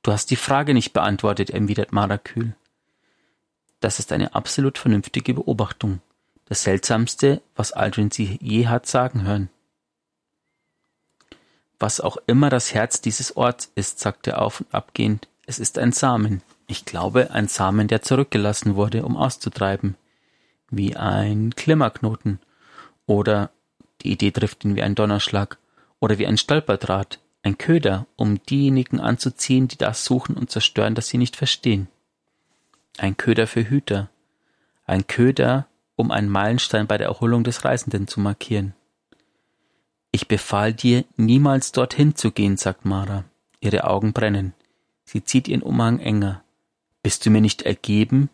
Du 0.04 0.12
hast 0.12 0.30
die 0.30 0.36
Frage 0.36 0.72
nicht 0.72 0.92
beantwortet, 0.92 1.50
erwidert 1.50 1.90
Mara 1.90 2.16
kühl. 2.16 2.54
Das 3.80 3.98
ist 3.98 4.12
eine 4.12 4.32
absolut 4.32 4.78
vernünftige 4.78 5.34
Beobachtung. 5.34 6.00
Das 6.44 6.62
Seltsamste, 6.62 7.42
was 7.56 7.72
Aldrin 7.72 8.12
sie 8.12 8.38
je 8.40 8.68
hat 8.68 8.86
sagen 8.86 9.24
hören. 9.24 9.50
Was 11.80 12.00
auch 12.00 12.18
immer 12.28 12.50
das 12.50 12.72
Herz 12.72 13.00
dieses 13.00 13.36
Orts 13.36 13.72
ist, 13.74 13.98
sagt 13.98 14.28
er 14.28 14.42
auf 14.42 14.60
und 14.60 14.72
abgehend, 14.72 15.26
es 15.46 15.58
ist 15.58 15.76
ein 15.76 15.90
Samen. 15.90 16.40
Ich 16.68 16.84
glaube, 16.84 17.32
ein 17.32 17.48
Samen, 17.48 17.88
der 17.88 18.02
zurückgelassen 18.02 18.76
wurde, 18.76 19.04
um 19.04 19.16
auszutreiben. 19.16 19.96
Wie 20.70 20.94
ein 20.94 21.56
Klimmerknoten. 21.56 22.38
Oder, 23.06 23.50
die 24.02 24.12
Idee 24.12 24.30
trifft 24.30 24.64
ihn 24.64 24.76
wie 24.76 24.82
ein 24.82 24.94
Donnerschlag, 24.94 25.58
oder 26.02 26.18
wie 26.18 26.26
ein 26.26 26.36
Stolperdraht, 26.36 27.20
ein 27.44 27.58
Köder, 27.58 28.08
um 28.16 28.42
diejenigen 28.42 28.98
anzuziehen, 28.98 29.68
die 29.68 29.78
das 29.78 30.04
suchen 30.04 30.36
und 30.36 30.50
zerstören, 30.50 30.96
das 30.96 31.06
sie 31.06 31.16
nicht 31.16 31.36
verstehen. 31.36 31.86
Ein 32.98 33.16
Köder 33.16 33.46
für 33.46 33.70
Hüter. 33.70 34.10
Ein 34.84 35.06
Köder, 35.06 35.68
um 35.94 36.10
einen 36.10 36.28
Meilenstein 36.28 36.88
bei 36.88 36.98
der 36.98 37.06
Erholung 37.06 37.44
des 37.44 37.64
Reisenden 37.64 38.08
zu 38.08 38.18
markieren. 38.18 38.74
Ich 40.10 40.26
befahl 40.26 40.74
dir, 40.74 41.04
niemals 41.16 41.70
dorthin 41.70 42.16
zu 42.16 42.32
gehen, 42.32 42.56
sagt 42.56 42.84
Mara. 42.84 43.24
Ihre 43.60 43.84
Augen 43.84 44.12
brennen. 44.12 44.54
Sie 45.04 45.22
zieht 45.22 45.46
ihren 45.46 45.62
Umhang 45.62 46.00
enger. 46.00 46.42
Bist 47.04 47.24
du 47.24 47.30
mir 47.30 47.40
nicht 47.40 47.62
ergeben? 47.62 48.28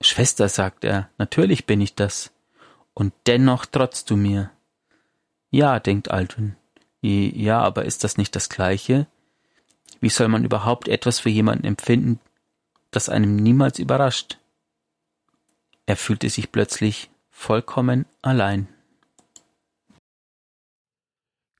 Schwester, 0.00 0.48
sagt 0.48 0.84
er, 0.84 1.08
natürlich 1.18 1.66
bin 1.66 1.80
ich 1.80 1.94
das. 1.94 2.32
Und 2.94 3.14
dennoch 3.28 3.64
trotzt 3.64 4.10
du 4.10 4.16
mir. 4.16 4.50
Ja, 5.50 5.80
denkt 5.80 6.10
Aldrin. 6.10 6.56
Ja, 7.00 7.60
aber 7.60 7.84
ist 7.84 8.04
das 8.04 8.16
nicht 8.16 8.34
das 8.36 8.48
Gleiche? 8.48 9.06
Wie 10.00 10.10
soll 10.10 10.28
man 10.28 10.44
überhaupt 10.44 10.88
etwas 10.88 11.20
für 11.20 11.30
jemanden 11.30 11.64
empfinden, 11.64 12.20
das 12.90 13.08
einem 13.08 13.36
niemals 13.36 13.78
überrascht? 13.78 14.38
Er 15.86 15.96
fühlte 15.96 16.28
sich 16.28 16.52
plötzlich 16.52 17.10
vollkommen 17.30 18.04
allein. 18.20 18.68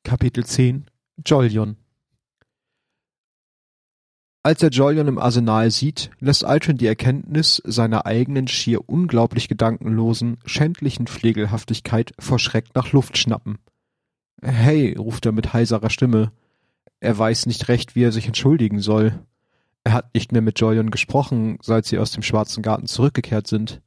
Kapitel 0.05 0.45
10 0.45 0.87
Jolion 1.25 1.77
Als 4.43 4.63
er 4.63 4.71
Jolion 4.71 5.09
im 5.09 5.19
Arsenal 5.19 5.71
sieht, 5.71 6.11
lässt 6.21 6.45
Aldrin 6.45 6.79
die 6.79 6.87
Erkenntnis 6.87 7.63
seiner 7.65 8.07
eigenen 8.07 8.49
schier 8.49 8.89
unglaublich 8.89 9.49
gedankenlosen, 9.49 10.39
schändlichen 10.45 11.07
Pflegelhaftigkeit 11.07 12.13
vor 12.19 12.39
Schreck 12.39 12.75
nach 12.75 12.93
Luft 12.93 13.19
schnappen. 13.19 13.59
Hey, 14.43 14.95
ruft 14.97 15.27
er 15.27 15.33
mit 15.33 15.53
heiserer 15.53 15.91
Stimme. 15.91 16.33
Er 17.01 17.17
weiß 17.17 17.47
nicht 17.47 17.69
recht, 17.69 17.95
wie 17.95 18.05
er 18.05 18.13
sich 18.13 18.27
entschuldigen 18.27 18.81
soll. 18.81 19.25
Er 19.85 19.93
hat 19.93 20.15
nicht 20.15 20.33
mehr 20.33 20.43
mit 20.43 20.61
Jolion 20.61 20.91
gesprochen, 20.91 21.59
seit 21.63 21.87
sie 21.87 21.99
aus 21.99 22.13
dem 22.13 22.23
Schwarzen 22.23 22.63
Garten 22.63 22.87
zurückgekehrt 22.87 23.47
sind. 23.47 23.81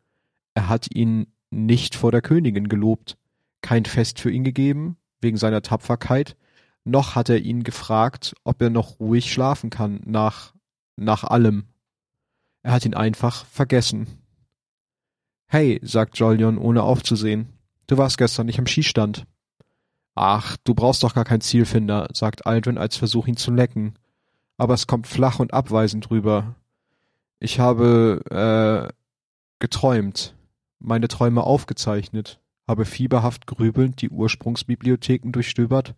Er 0.53 0.67
hat 0.67 0.93
ihn 0.93 1.27
nicht 1.51 1.95
vor 1.95 2.11
der 2.11 2.21
Königin 2.21 2.69
gelobt, 2.69 3.17
kein 3.61 3.85
Fest 3.85 4.19
für 4.19 4.31
ihn 4.31 4.43
gegeben, 4.43 4.97
wegen 5.21 5.37
seiner 5.37 5.61
Tapferkeit, 5.61 6.35
noch 6.83 7.15
hat 7.15 7.29
er 7.29 7.39
ihn 7.39 7.63
gefragt, 7.63 8.33
ob 8.43 8.61
er 8.61 8.69
noch 8.69 8.99
ruhig 8.99 9.31
schlafen 9.31 9.69
kann, 9.69 10.01
nach, 10.05 10.53
nach 10.95 11.23
allem. 11.23 11.65
Er 12.63 12.71
hat 12.73 12.85
ihn 12.85 12.95
einfach 12.95 13.45
vergessen. 13.45 14.07
Hey, 15.47 15.79
sagt 15.83 16.17
Jolion, 16.17 16.57
ohne 16.57 16.83
aufzusehen. 16.83 17.49
Du 17.87 17.97
warst 17.97 18.17
gestern 18.17 18.47
nicht 18.47 18.59
am 18.59 18.67
Skistand. 18.67 19.27
Ach, 20.15 20.57
du 20.63 20.73
brauchst 20.73 21.03
doch 21.03 21.13
gar 21.13 21.25
keinen 21.25 21.41
Zielfinder, 21.41 22.07
sagt 22.13 22.45
Aldrin 22.45 22.77
als 22.77 22.97
Versuch, 22.97 23.27
ihn 23.27 23.37
zu 23.37 23.51
lecken. 23.51 23.95
Aber 24.57 24.73
es 24.73 24.87
kommt 24.87 25.07
flach 25.07 25.39
und 25.39 25.53
abweisend 25.53 26.11
rüber. 26.11 26.55
Ich 27.39 27.59
habe, 27.59 28.21
äh, 28.29 28.93
geträumt, 29.59 30.35
meine 30.79 31.07
Träume 31.07 31.43
aufgezeichnet, 31.43 32.39
habe 32.67 32.85
fieberhaft 32.85 33.47
grübelnd 33.47 34.01
die 34.01 34.09
Ursprungsbibliotheken 34.09 35.31
durchstöbert, 35.31 35.95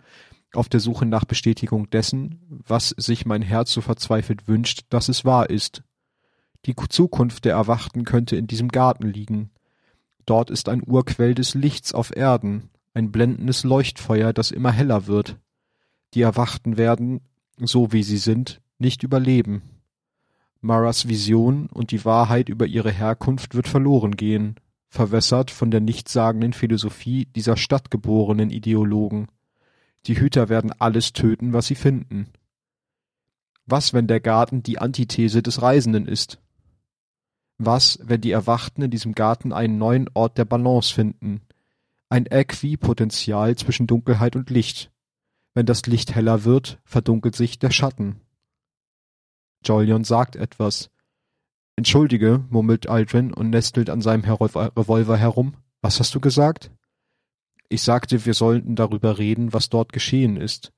auf 0.53 0.69
der 0.69 0.79
Suche 0.79 1.05
nach 1.05 1.25
Bestätigung 1.25 1.89
dessen, 1.89 2.39
was 2.47 2.89
sich 2.89 3.25
mein 3.25 3.41
Herz 3.41 3.71
so 3.71 3.81
verzweifelt 3.81 4.47
wünscht, 4.47 4.85
dass 4.89 5.09
es 5.09 5.25
wahr 5.25 5.49
ist. 5.49 5.83
Die 6.65 6.75
Zukunft 6.75 7.45
der 7.45 7.53
Erwachten 7.53 8.05
könnte 8.05 8.35
in 8.35 8.47
diesem 8.47 8.69
Garten 8.69 9.07
liegen. 9.07 9.49
Dort 10.25 10.49
ist 10.49 10.69
ein 10.69 10.83
Urquell 10.85 11.33
des 11.33 11.55
Lichts 11.55 11.93
auf 11.93 12.15
Erden, 12.15 12.69
ein 12.93 13.11
blendendes 13.11 13.63
Leuchtfeuer, 13.63 14.33
das 14.33 14.51
immer 14.51 14.71
heller 14.71 15.07
wird. 15.07 15.37
Die 16.13 16.21
Erwachten 16.21 16.77
werden, 16.77 17.21
so 17.57 17.91
wie 17.91 18.03
sie 18.03 18.17
sind, 18.17 18.61
nicht 18.77 19.03
überleben. 19.03 19.63
Maras 20.61 21.07
Vision 21.07 21.67
und 21.67 21.91
die 21.91 22.05
Wahrheit 22.05 22.49
über 22.49 22.65
ihre 22.65 22.91
Herkunft 22.91 23.55
wird 23.55 23.67
verloren 23.67 24.15
gehen, 24.15 24.55
verwässert 24.87 25.51
von 25.51 25.71
der 25.71 25.81
nichtssagenden 25.81 26.53
Philosophie 26.53 27.25
dieser 27.25 27.57
stadtgeborenen 27.57 28.49
Ideologen. 28.49 29.27
Die 30.05 30.19
Hüter 30.19 30.49
werden 30.49 30.71
alles 30.71 31.13
töten, 31.13 31.51
was 31.51 31.67
sie 31.67 31.75
finden. 31.75 32.27
Was, 33.65 33.93
wenn 33.93 34.07
der 34.07 34.19
Garten 34.19 34.61
die 34.61 34.79
Antithese 34.79 35.41
des 35.41 35.61
Reisenden 35.61 36.05
ist? 36.05 36.39
Was, 37.57 37.99
wenn 38.03 38.21
die 38.21 38.31
Erwachten 38.31 38.83
in 38.83 38.91
diesem 38.91 39.15
Garten 39.15 39.53
einen 39.53 39.77
neuen 39.77 40.09
Ort 40.13 40.37
der 40.37 40.45
Balance 40.45 40.93
finden, 40.93 41.41
ein 42.13 42.27
Äquipotential 42.27 43.55
zwischen 43.55 43.87
Dunkelheit 43.87 44.35
und 44.35 44.51
Licht. 44.51 44.91
Wenn 45.55 45.65
das 45.65 45.87
Licht 45.87 46.13
heller 46.13 46.43
wird, 46.43 46.77
verdunkelt 46.85 47.35
sich 47.35 47.57
der 47.57 47.71
Schatten. 47.71 48.21
Jolion 49.65 50.03
sagt 50.03 50.35
etwas. 50.35 50.91
Entschuldige, 51.75 52.45
murmelt 52.51 52.87
Aldrin 52.87 53.33
und 53.33 53.49
nestelt 53.49 53.89
an 53.89 54.01
seinem 54.01 54.23
Revolver 54.25 55.17
herum. 55.17 55.55
Was 55.81 55.99
hast 55.99 56.13
du 56.13 56.19
gesagt? 56.19 56.69
Ich 57.67 57.81
sagte, 57.81 58.27
wir 58.27 58.35
sollten 58.35 58.75
darüber 58.75 59.17
reden, 59.17 59.51
was 59.51 59.69
dort 59.69 59.91
geschehen 59.91 60.37
ist. 60.37 60.71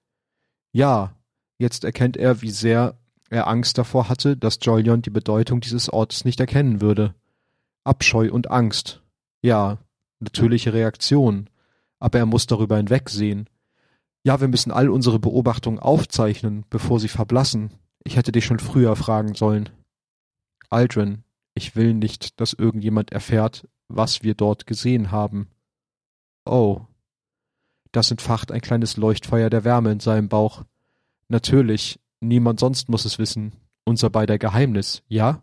Ja, 0.71 1.17
jetzt 1.57 1.83
erkennt 1.83 2.15
er, 2.15 2.41
wie 2.41 2.51
sehr 2.51 2.97
er 3.29 3.47
Angst 3.47 3.77
davor 3.77 4.07
hatte, 4.07 4.37
dass 4.37 4.59
Jolion 4.61 5.01
die 5.01 5.09
Bedeutung 5.09 5.59
dieses 5.59 5.89
Ortes 5.89 6.23
nicht 6.23 6.39
erkennen 6.39 6.79
würde. 6.79 7.13
Abscheu 7.83 8.31
und 8.31 8.49
Angst. 8.49 9.01
Ja, 9.41 9.79
natürliche 10.19 10.73
Reaktion, 10.73 11.49
aber 11.99 12.19
er 12.19 12.25
muss 12.25 12.47
darüber 12.47 12.77
hinwegsehen. 12.77 13.49
Ja, 14.23 14.41
wir 14.41 14.47
müssen 14.47 14.71
all 14.71 14.89
unsere 14.89 15.19
Beobachtungen 15.19 15.79
aufzeichnen, 15.79 16.65
bevor 16.69 16.99
sie 16.99 17.07
verblassen. 17.07 17.71
Ich 18.03 18.17
hätte 18.17 18.31
dich 18.31 18.45
schon 18.45 18.59
früher 18.59 18.95
fragen 18.95 19.35
sollen. 19.35 19.69
Aldrin, 20.69 21.23
ich 21.53 21.75
will 21.75 21.93
nicht, 21.93 22.39
dass 22.39 22.53
irgendjemand 22.53 23.11
erfährt, 23.11 23.67
was 23.87 24.23
wir 24.23 24.33
dort 24.33 24.67
gesehen 24.67 25.11
haben. 25.11 25.49
Oh. 26.45 26.81
Das 27.91 28.11
entfacht 28.11 28.51
ein 28.51 28.61
kleines 28.61 28.97
Leuchtfeuer 28.97 29.49
der 29.49 29.63
Wärme 29.63 29.91
in 29.91 29.99
seinem 29.99 30.27
Bauch. 30.27 30.65
Natürlich, 31.29 31.99
niemand 32.19 32.59
sonst 32.59 32.89
muss 32.89 33.05
es 33.05 33.19
wissen. 33.19 33.53
Unser 33.85 34.09
beider 34.09 34.37
Geheimnis, 34.37 35.03
ja? 35.07 35.41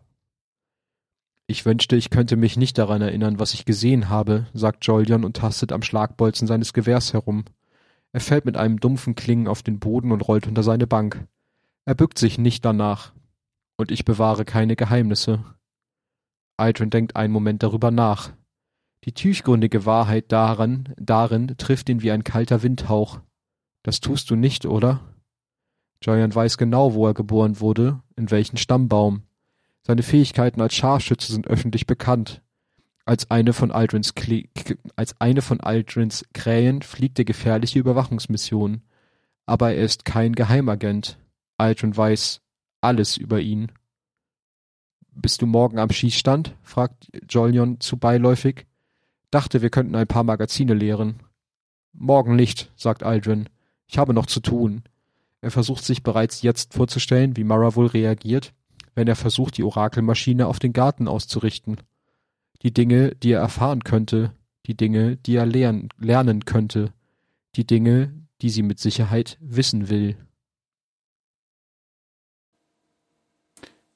Ich 1.53 1.67
wünschte, 1.67 1.95
ich 1.95 2.09
könnte 2.09 2.35
mich 2.35 2.57
nicht 2.57 2.79
daran 2.79 3.03
erinnern, 3.03 3.37
was 3.37 3.53
ich 3.53 3.63
gesehen 3.63 4.09
habe, 4.09 4.47
sagt 4.55 4.87
Jolion 4.87 5.23
und 5.23 5.37
tastet 5.37 5.71
am 5.71 5.83
Schlagbolzen 5.83 6.47
seines 6.47 6.73
Gewehrs 6.73 7.13
herum. 7.13 7.45
Er 8.11 8.21
fällt 8.21 8.45
mit 8.45 8.57
einem 8.57 8.79
dumpfen 8.79 9.13
Klingen 9.13 9.47
auf 9.47 9.61
den 9.61 9.77
Boden 9.77 10.11
und 10.11 10.27
rollt 10.27 10.47
unter 10.47 10.63
seine 10.63 10.87
Bank. 10.87 11.27
Er 11.85 11.93
bückt 11.93 12.17
sich 12.17 12.39
nicht 12.39 12.65
danach. 12.65 13.13
Und 13.77 13.91
ich 13.91 14.03
bewahre 14.03 14.45
keine 14.45 14.75
Geheimnisse. 14.75 15.45
Aldrin 16.57 16.89
denkt 16.89 17.15
einen 17.15 17.31
Moment 17.31 17.61
darüber 17.61 17.91
nach. 17.91 18.31
Die 19.03 19.11
tiefgründige 19.11 19.85
Wahrheit 19.85 20.31
daran, 20.31 20.95
darin 20.97 21.53
trifft 21.59 21.87
ihn 21.87 22.01
wie 22.01 22.09
ein 22.09 22.23
kalter 22.23 22.63
Windhauch. 22.63 23.19
Das 23.83 23.99
tust 23.99 24.31
du 24.31 24.35
nicht, 24.35 24.65
oder? 24.65 25.01
Jolion 26.01 26.33
weiß 26.33 26.57
genau, 26.57 26.95
wo 26.95 27.05
er 27.05 27.13
geboren 27.13 27.59
wurde, 27.59 28.01
in 28.15 28.31
welchen 28.31 28.57
Stammbaum. 28.57 29.21
Seine 29.85 30.03
Fähigkeiten 30.03 30.61
als 30.61 30.73
Scharfschütze 30.75 31.31
sind 31.31 31.47
öffentlich 31.47 31.85
bekannt. 31.85 32.41
Als 33.05 33.29
eine 33.29 33.51
von 33.51 33.71
Aldrins, 33.71 34.15
Kle 34.15 34.45
als 34.95 35.19
eine 35.19 35.41
von 35.41 35.59
Aldrins 35.59 36.25
Krähen 36.33 36.81
fliegt 36.81 37.19
er 37.19 37.25
gefährliche 37.25 37.79
Überwachungsmissionen. 37.79 38.83
Aber 39.45 39.73
er 39.73 39.83
ist 39.83 40.05
kein 40.05 40.33
Geheimagent. 40.33 41.19
Aldrin 41.57 41.95
weiß 41.95 42.41
alles 42.79 43.17
über 43.17 43.41
ihn. 43.41 43.71
Bist 45.11 45.41
du 45.41 45.45
morgen 45.45 45.79
am 45.79 45.89
Schießstand? 45.89 46.55
fragt 46.63 47.09
Jolion 47.29 47.79
zu 47.81 47.97
beiläufig. 47.97 48.65
Dachte, 49.31 49.61
wir 49.61 49.69
könnten 49.69 49.95
ein 49.95 50.07
paar 50.07 50.23
Magazine 50.23 50.73
leeren. 50.73 51.19
Morgen 51.91 52.35
nicht, 52.35 52.71
sagt 52.75 53.03
Aldrin. 53.03 53.49
Ich 53.87 53.97
habe 53.97 54.13
noch 54.13 54.25
zu 54.25 54.39
tun. 54.39 54.83
Er 55.41 55.51
versucht 55.51 55.83
sich 55.83 56.03
bereits 56.03 56.41
jetzt 56.41 56.73
vorzustellen, 56.73 57.35
wie 57.35 57.43
Mara 57.43 57.75
wohl 57.75 57.87
reagiert, 57.87 58.53
wenn 58.95 59.07
er 59.07 59.15
versucht, 59.15 59.57
die 59.57 59.63
Orakelmaschine 59.63 60.47
auf 60.47 60.59
den 60.59 60.73
Garten 60.73 61.07
auszurichten. 61.07 61.77
Die 62.61 62.73
Dinge, 62.73 63.15
die 63.15 63.31
er 63.31 63.41
erfahren 63.41 63.83
könnte, 63.83 64.31
die 64.65 64.75
Dinge, 64.75 65.17
die 65.17 65.35
er 65.35 65.45
lernen, 65.45 65.89
lernen 65.97 66.45
könnte, 66.45 66.93
die 67.55 67.67
Dinge, 67.67 68.13
die 68.41 68.49
sie 68.49 68.63
mit 68.63 68.79
Sicherheit 68.79 69.37
wissen 69.41 69.89
will. 69.89 70.17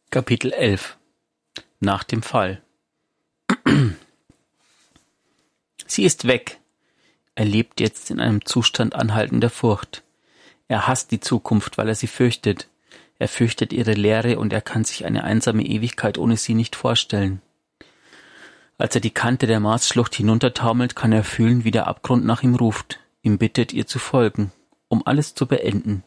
Kapitel 0.10 0.52
11 0.54 0.98
Nach 1.80 2.04
dem 2.04 2.22
Fall 2.22 2.62
Sie 5.88 6.04
ist 6.04 6.28
weg. 6.28 6.60
Er 7.36 7.46
lebt 7.46 7.80
jetzt 7.80 8.10
in 8.12 8.20
einem 8.20 8.46
Zustand 8.46 8.96
anhaltender 8.96 9.50
Furcht. 9.50 10.04
Er 10.68 10.88
hasst 10.88 11.12
die 11.12 11.20
Zukunft, 11.20 11.78
weil 11.78 11.88
er 11.88 11.96
sie 11.96 12.08
fürchtet. 12.08 12.68
Er 13.20 13.28
fürchtet 13.28 13.74
ihre 13.74 13.94
Leere 13.94 14.38
und 14.38 14.54
er 14.54 14.62
kann 14.62 14.84
sich 14.84 15.06
eine 15.06 15.24
einsame 15.24 15.66
Ewigkeit 15.66 16.18
ohne 16.18 16.38
sie 16.38 16.54
nicht 16.54 16.76
vorstellen. 16.76 17.42
Als 18.78 18.94
er 18.94 19.02
die 19.02 19.12
Kante 19.12 19.48
der 19.48 19.60
Marsschlucht 19.60 20.14
hinuntertaumelt, 20.14 20.96
kann 20.96 21.12
er 21.12 21.24
fühlen, 21.24 21.64
wie 21.64 21.72
der 21.72 21.88
Abgrund 21.88 22.26
nach 22.26 22.44
ihm 22.44 22.56
ruft, 22.56 23.00
ihm 23.24 23.40
bittet, 23.40 23.74
ihr 23.74 23.88
zu 23.88 23.98
folgen, 23.98 24.52
um 24.88 25.06
alles 25.06 25.34
zu 25.34 25.48
beenden. 25.48 26.04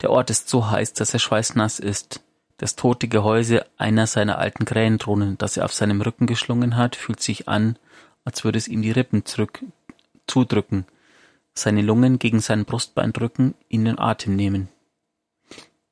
Der 0.00 0.10
Ort 0.10 0.30
ist 0.30 0.48
so 0.48 0.68
heiß, 0.68 0.94
dass 0.94 1.14
er 1.14 1.20
schweißnass 1.20 1.78
ist. 1.78 2.20
Das 2.56 2.74
tote 2.74 3.06
Gehäuse 3.06 3.64
einer 3.76 4.08
seiner 4.08 4.38
alten 4.38 4.64
Krähendrohnen, 4.64 5.38
das 5.38 5.56
er 5.56 5.64
auf 5.64 5.72
seinem 5.72 6.00
Rücken 6.00 6.26
geschlungen 6.26 6.76
hat, 6.76 6.96
fühlt 6.96 7.20
sich 7.20 7.48
an, 7.48 7.76
als 8.24 8.44
würde 8.44 8.58
es 8.58 8.66
ihm 8.66 8.82
die 8.82 8.90
Rippen 8.90 9.24
zurück, 9.24 9.64
zudrücken, 10.26 10.86
seine 11.54 11.82
Lungen 11.82 12.18
gegen 12.18 12.40
sein 12.40 12.64
Brustbein 12.64 13.12
drücken, 13.12 13.54
ihn 13.68 13.84
den 13.84 13.98
Atem 13.98 14.34
nehmen. 14.34 14.68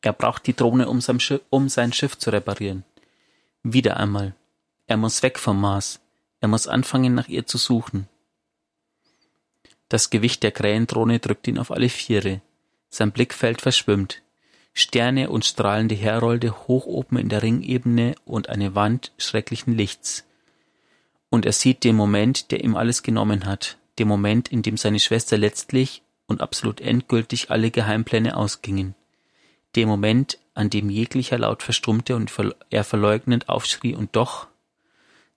Er 0.03 0.13
braucht 0.13 0.47
die 0.47 0.57
Drohne, 0.57 0.89
um 0.89 1.01
sein, 1.01 1.21
Schiff, 1.21 1.43
um 1.51 1.69
sein 1.69 1.93
Schiff 1.93 2.17
zu 2.17 2.31
reparieren. 2.31 2.85
Wieder 3.63 3.99
einmal. 3.99 4.35
Er 4.87 4.97
muss 4.97 5.23
weg 5.23 5.39
vom 5.39 5.61
Mars. 5.61 6.01
Er 6.41 6.49
muss 6.49 6.67
anfangen, 6.67 7.15
nach 7.15 7.29
ihr 7.29 7.47
zu 7.47 7.59
suchen. 7.59 8.09
Das 9.89 10.09
Gewicht 10.09 10.43
der 10.43 10.53
Krähendrohne 10.53 11.19
drückt 11.19 11.47
ihn 11.49 11.59
auf 11.59 11.71
alle 11.71 11.89
Viere. 11.91 12.41
Sein 12.89 13.13
Blickfeld 13.13 13.61
verschwimmt. 13.61 14.23
Sterne 14.73 15.31
und 15.31 15.45
strahlende 15.45 15.95
Herolde 15.95 16.67
hoch 16.67 16.87
oben 16.87 17.19
in 17.19 17.29
der 17.29 17.43
Ringebene 17.43 18.15
und 18.25 18.49
eine 18.49 18.75
Wand 18.75 19.13
schrecklichen 19.19 19.77
Lichts. 19.77 20.25
Und 21.29 21.45
er 21.45 21.53
sieht 21.53 21.85
den 21.85 21.97
Moment, 21.97 22.51
der 22.51 22.65
ihm 22.65 22.77
alles 22.77 23.03
genommen 23.03 23.45
hat, 23.45 23.79
den 23.99 24.09
Moment, 24.09 24.51
in 24.51 24.63
dem 24.63 24.77
seine 24.77 25.01
Schwester 25.01 25.37
letztlich 25.37 26.03
und 26.27 26.41
absolut 26.41 26.81
endgültig 26.81 27.51
alle 27.51 27.71
Geheimpläne 27.71 28.37
ausgingen 28.37 28.95
dem 29.77 29.89
Moment, 29.89 30.39
an 30.55 30.71
dem 30.71 30.91
jeglicher 30.91 31.39
Laut 31.39 31.63
verstummte 31.63 32.17
und 32.17 32.33
er 32.71 32.85
verleugnend 32.85 33.49
aufschrie 33.49 33.95
und 33.95 34.17
doch, 34.17 34.49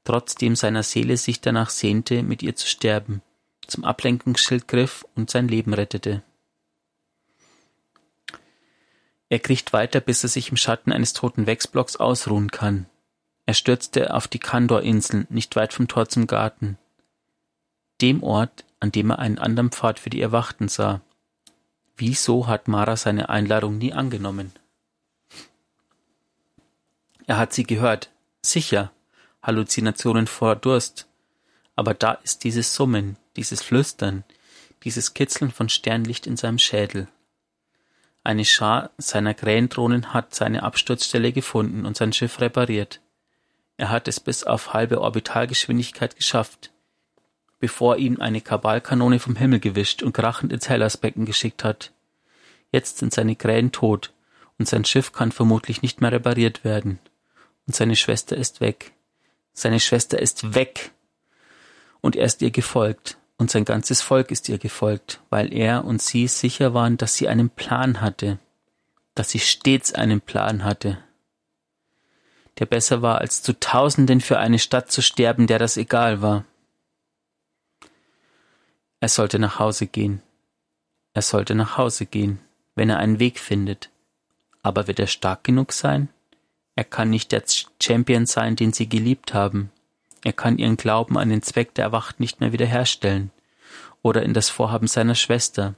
trotzdem 0.04 0.56
seiner 0.56 0.84
Seele 0.84 1.18
sich 1.18 1.42
danach 1.42 1.70
sehnte, 1.70 2.24
mit 2.24 2.44
ihr 2.44 2.56
zu 2.56 2.68
sterben, 2.68 3.22
zum 3.68 3.84
Ablenkungsschild 3.84 4.68
griff 4.68 5.06
und 5.16 5.30
sein 5.30 5.48
Leben 5.48 5.74
rettete. 5.74 6.24
Er 9.30 9.40
kriecht 9.40 9.74
weiter, 9.74 10.00
bis 10.00 10.24
er 10.24 10.30
sich 10.30 10.52
im 10.52 10.58
Schatten 10.58 10.92
eines 10.92 11.14
toten 11.14 11.48
Wechsblocks 11.48 11.96
ausruhen 11.96 12.52
kann. 12.52 12.86
Er 13.46 13.56
stürzte 13.56 14.14
auf 14.14 14.28
die 14.28 14.40
Kandor-Inseln, 14.40 15.26
nicht 15.30 15.56
weit 15.56 15.74
vom 15.74 15.88
Tor 15.88 16.08
zum 16.08 16.28
Garten. 16.28 16.78
Dem 18.02 18.22
Ort, 18.22 18.64
an 18.80 18.92
dem 18.92 19.10
er 19.10 19.20
einen 19.20 19.40
anderen 19.40 19.72
Pfad 19.72 20.00
für 20.00 20.10
die 20.10 20.22
Erwachten 20.22 20.68
sah, 20.68 21.02
Wieso 21.96 22.48
hat 22.48 22.68
Mara 22.68 22.98
seine 22.98 23.30
Einladung 23.30 23.78
nie 23.78 23.94
angenommen? 23.94 24.52
Er 27.28 27.38
hat 27.38 27.54
sie 27.54 27.64
gehört. 27.64 28.10
Sicher. 28.42 28.92
Halluzinationen 29.42 30.28
vor 30.28 30.56
Durst. 30.56 31.08
Aber 31.76 31.94
da 31.94 32.14
ist 32.14 32.44
dieses 32.44 32.74
Summen, 32.74 33.18
dieses 33.36 33.62
Flüstern, 33.62 34.24
dieses 34.84 35.14
Kitzeln 35.14 35.52
von 35.52 35.70
Sternlicht 35.70 36.28
in 36.28 36.38
seinem 36.38 36.60
Schädel. 36.60 37.08
Eine 38.24 38.46
Schar 38.46 38.92
seiner 38.98 39.34
Krähendrohnen 39.34 40.14
hat 40.14 40.34
seine 40.34 40.64
Absturzstelle 40.64 41.32
gefunden 41.32 41.86
und 41.86 41.98
sein 41.98 42.14
Schiff 42.14 42.40
repariert. 42.40 43.02
Er 43.78 43.90
hat 43.90 44.08
es 44.08 44.20
bis 44.20 44.44
auf 44.44 44.74
halbe 44.74 45.02
Orbitalgeschwindigkeit 45.02 46.16
geschafft 46.16 46.73
bevor 47.64 47.96
ihn 47.96 48.20
eine 48.20 48.42
Kabalkanone 48.42 49.20
vom 49.20 49.38
Himmel 49.38 49.62
gewischt 49.62 50.04
und 50.04 50.12
krachend 50.12 50.52
ins 50.52 50.68
Hellersbecken 50.68 51.24
geschickt 51.24 51.64
hat. 51.64 51.94
Jetzt 52.74 52.98
sind 52.98 53.14
seine 53.14 53.38
Krähen 53.38 53.72
tot, 53.72 54.12
und 54.60 54.68
sein 54.68 54.84
Schiff 54.84 55.14
kann 55.14 55.32
vermutlich 55.32 55.82
nicht 55.82 56.02
mehr 56.02 56.12
repariert 56.12 56.66
werden. 56.66 57.00
Und 57.66 57.74
seine 57.74 57.96
Schwester 57.96 58.36
ist 58.36 58.60
weg. 58.60 58.92
Seine 59.54 59.80
Schwester 59.80 60.20
ist 60.20 60.56
weg. 60.56 60.92
Und 62.02 62.18
er 62.18 62.26
ist 62.26 62.42
ihr 62.42 62.52
gefolgt, 62.52 63.18
und 63.38 63.50
sein 63.50 63.64
ganzes 63.64 64.02
Volk 64.02 64.30
ist 64.30 64.50
ihr 64.50 64.58
gefolgt, 64.58 65.22
weil 65.30 65.54
er 65.54 65.86
und 65.86 66.02
sie 66.02 66.28
sicher 66.28 66.74
waren, 66.74 66.98
dass 66.98 67.16
sie 67.16 67.30
einen 67.30 67.50
Plan 67.50 68.02
hatte, 68.02 68.40
dass 69.16 69.30
sie 69.30 69.40
stets 69.40 69.94
einen 69.94 70.20
Plan 70.20 70.66
hatte, 70.66 70.98
der 72.60 72.66
besser 72.66 73.02
war, 73.02 73.20
als 73.20 73.42
zu 73.42 73.58
Tausenden 73.58 74.20
für 74.20 74.38
eine 74.38 74.60
Stadt 74.60 74.92
zu 74.92 75.02
sterben, 75.02 75.48
der 75.48 75.60
das 75.60 75.78
egal 75.78 76.22
war. 76.22 76.44
Er 79.04 79.10
sollte 79.10 79.38
nach 79.38 79.60
Hause 79.60 79.86
gehen. 79.86 80.22
Er 81.14 81.24
sollte 81.24 81.56
nach 81.56 81.78
Hause 81.78 82.06
gehen, 82.06 82.40
wenn 82.74 82.90
er 82.90 83.00
einen 83.00 83.20
Weg 83.20 83.38
findet. 83.38 83.90
Aber 84.62 84.88
wird 84.88 84.98
er 84.98 85.08
stark 85.08 85.44
genug 85.44 85.74
sein? 85.74 86.08
Er 86.78 86.86
kann 86.86 87.10
nicht 87.10 87.34
der 87.34 87.44
Champion 87.82 88.26
sein, 88.26 88.56
den 88.56 88.72
sie 88.72 88.88
geliebt 88.88 89.34
haben. 89.34 89.74
Er 90.24 90.32
kann 90.32 90.58
ihren 90.58 90.78
Glauben 90.78 91.18
an 91.18 91.28
den 91.28 91.42
Zweck 91.42 91.74
der 91.74 91.84
Erwacht 91.84 92.22
nicht 92.22 92.40
mehr 92.40 92.54
wiederherstellen. 92.54 93.32
Oder 94.04 94.24
in 94.24 94.34
das 94.34 94.50
Vorhaben 94.50 94.88
seiner 94.88 95.16
Schwester. 95.16 95.76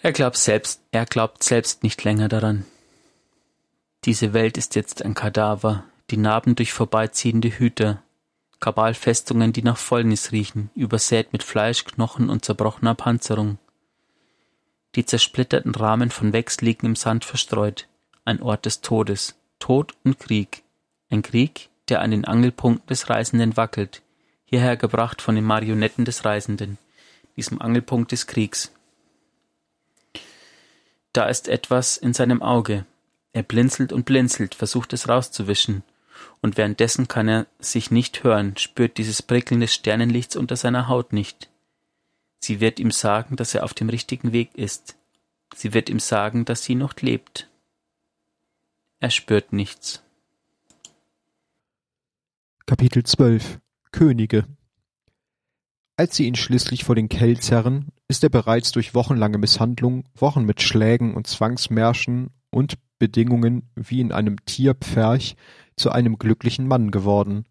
Er 0.00 0.12
glaubt 0.12 0.36
selbst, 0.36 0.80
er 0.92 1.06
glaubt 1.06 1.42
selbst 1.42 1.82
nicht 1.82 2.04
länger 2.04 2.28
daran. 2.28 2.66
Diese 4.04 4.32
Welt 4.32 4.58
ist 4.58 4.76
jetzt 4.76 5.04
ein 5.04 5.14
Kadaver, 5.14 5.82
die 6.10 6.18
Narben 6.18 6.54
durch 6.54 6.72
vorbeiziehende 6.72 7.48
Hüter, 7.48 8.00
Kabalfestungen, 8.60 9.52
die 9.52 9.62
nach 9.62 9.76
Fäulnis 9.76 10.32
riechen, 10.32 10.70
übersät 10.74 11.32
mit 11.32 11.42
Fleisch, 11.42 11.84
Knochen 11.84 12.28
und 12.28 12.44
zerbrochener 12.44 12.94
Panzerung. 12.94 13.58
Die 14.94 15.04
zersplitterten 15.04 15.74
Rahmen 15.74 16.10
von 16.10 16.32
Wächs 16.32 16.60
liegen 16.60 16.86
im 16.86 16.96
Sand 16.96 17.24
verstreut, 17.24 17.86
ein 18.24 18.42
Ort 18.42 18.66
des 18.66 18.80
Todes, 18.80 19.36
Tod 19.58 19.94
und 20.04 20.18
Krieg, 20.18 20.64
ein 21.10 21.22
Krieg, 21.22 21.68
der 21.88 22.00
an 22.00 22.10
den 22.10 22.24
Angelpunkten 22.24 22.86
des 22.88 23.08
Reisenden 23.08 23.56
wackelt, 23.56 24.02
hierher 24.44 24.76
gebracht 24.76 25.22
von 25.22 25.34
den 25.34 25.44
Marionetten 25.44 26.04
des 26.04 26.24
Reisenden, 26.24 26.78
diesem 27.36 27.60
Angelpunkt 27.60 28.12
des 28.12 28.26
Kriegs. 28.26 28.72
Da 31.12 31.26
ist 31.26 31.48
etwas 31.48 31.96
in 31.96 32.12
seinem 32.12 32.42
Auge. 32.42 32.84
Er 33.32 33.42
blinzelt 33.42 33.92
und 33.92 34.04
blinzelt, 34.04 34.54
versucht 34.54 34.92
es 34.92 35.08
rauszuwischen, 35.08 35.82
und 36.40 36.56
währenddessen 36.56 37.08
kann 37.08 37.28
er 37.28 37.46
sich 37.58 37.90
nicht 37.90 38.24
hören, 38.24 38.56
spürt 38.56 38.98
dieses 38.98 39.22
Prickeln 39.22 39.60
des 39.60 39.74
Sternenlichts 39.74 40.36
unter 40.36 40.56
seiner 40.56 40.88
Haut 40.88 41.12
nicht. 41.12 41.50
Sie 42.40 42.60
wird 42.60 42.78
ihm 42.78 42.90
sagen, 42.90 43.36
dass 43.36 43.54
er 43.54 43.64
auf 43.64 43.74
dem 43.74 43.88
richtigen 43.88 44.32
Weg 44.32 44.54
ist. 44.54 44.96
Sie 45.54 45.74
wird 45.74 45.88
ihm 45.88 45.98
sagen, 45.98 46.44
dass 46.44 46.62
sie 46.62 46.74
noch 46.74 46.94
lebt. 47.00 47.48
Er 49.00 49.10
spürt 49.10 49.52
nichts. 49.52 50.02
Kapitel 52.66 53.02
12 53.02 53.60
Könige 53.92 54.44
Als 55.96 56.16
sie 56.16 56.26
ihn 56.26 56.34
schließlich 56.34 56.84
vor 56.84 56.94
den 56.94 57.08
Kell 57.08 57.38
zerren, 57.38 57.88
ist 58.08 58.22
er 58.22 58.30
bereits 58.30 58.72
durch 58.72 58.94
wochenlange 58.94 59.38
Misshandlung, 59.38 60.04
Wochen 60.14 60.44
mit 60.44 60.62
Schlägen 60.62 61.14
und 61.14 61.26
Zwangsmärschen 61.26 62.30
und 62.50 62.74
Bedingungen 62.98 63.70
wie 63.74 64.00
in 64.00 64.12
einem 64.12 64.44
Tierpferch 64.44 65.36
zu 65.78 65.90
einem 65.90 66.18
glücklichen 66.18 66.66
Mann 66.66 66.90
geworden. 66.90 67.44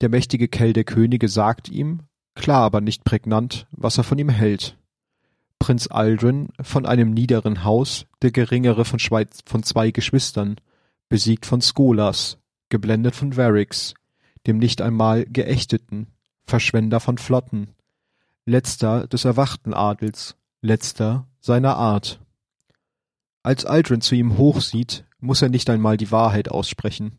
Der 0.00 0.08
mächtige 0.08 0.48
Kell 0.48 0.72
der 0.72 0.84
Könige 0.84 1.28
sagt 1.28 1.68
ihm, 1.68 2.00
klar 2.34 2.62
aber 2.62 2.80
nicht 2.80 3.04
prägnant, 3.04 3.66
was 3.72 3.98
er 3.98 4.04
von 4.04 4.18
ihm 4.18 4.28
hält. 4.28 4.76
Prinz 5.58 5.88
Aldrin 5.90 6.50
von 6.60 6.86
einem 6.86 7.10
niederen 7.10 7.64
Haus, 7.64 8.06
der 8.22 8.30
geringere 8.30 8.84
von, 8.84 8.98
Schweiz, 8.98 9.40
von 9.44 9.62
zwei 9.62 9.90
Geschwistern, 9.90 10.56
besiegt 11.08 11.46
von 11.46 11.60
Skolas, 11.60 12.38
geblendet 12.68 13.16
von 13.16 13.36
Varix, 13.36 13.94
dem 14.46 14.58
nicht 14.58 14.80
einmal 14.80 15.24
Geächteten, 15.26 16.06
Verschwender 16.46 17.00
von 17.00 17.18
Flotten, 17.18 17.74
letzter 18.46 19.06
des 19.06 19.24
erwachten 19.24 19.74
Adels, 19.74 20.36
letzter 20.62 21.26
seiner 21.40 21.76
Art. 21.76 22.20
Als 23.42 23.64
Aldrin 23.64 24.00
zu 24.00 24.14
ihm 24.14 24.38
hochsieht, 24.38 25.04
muss 25.20 25.42
er 25.42 25.48
nicht 25.48 25.68
einmal 25.70 25.96
die 25.96 26.10
Wahrheit 26.10 26.50
aussprechen. 26.50 27.18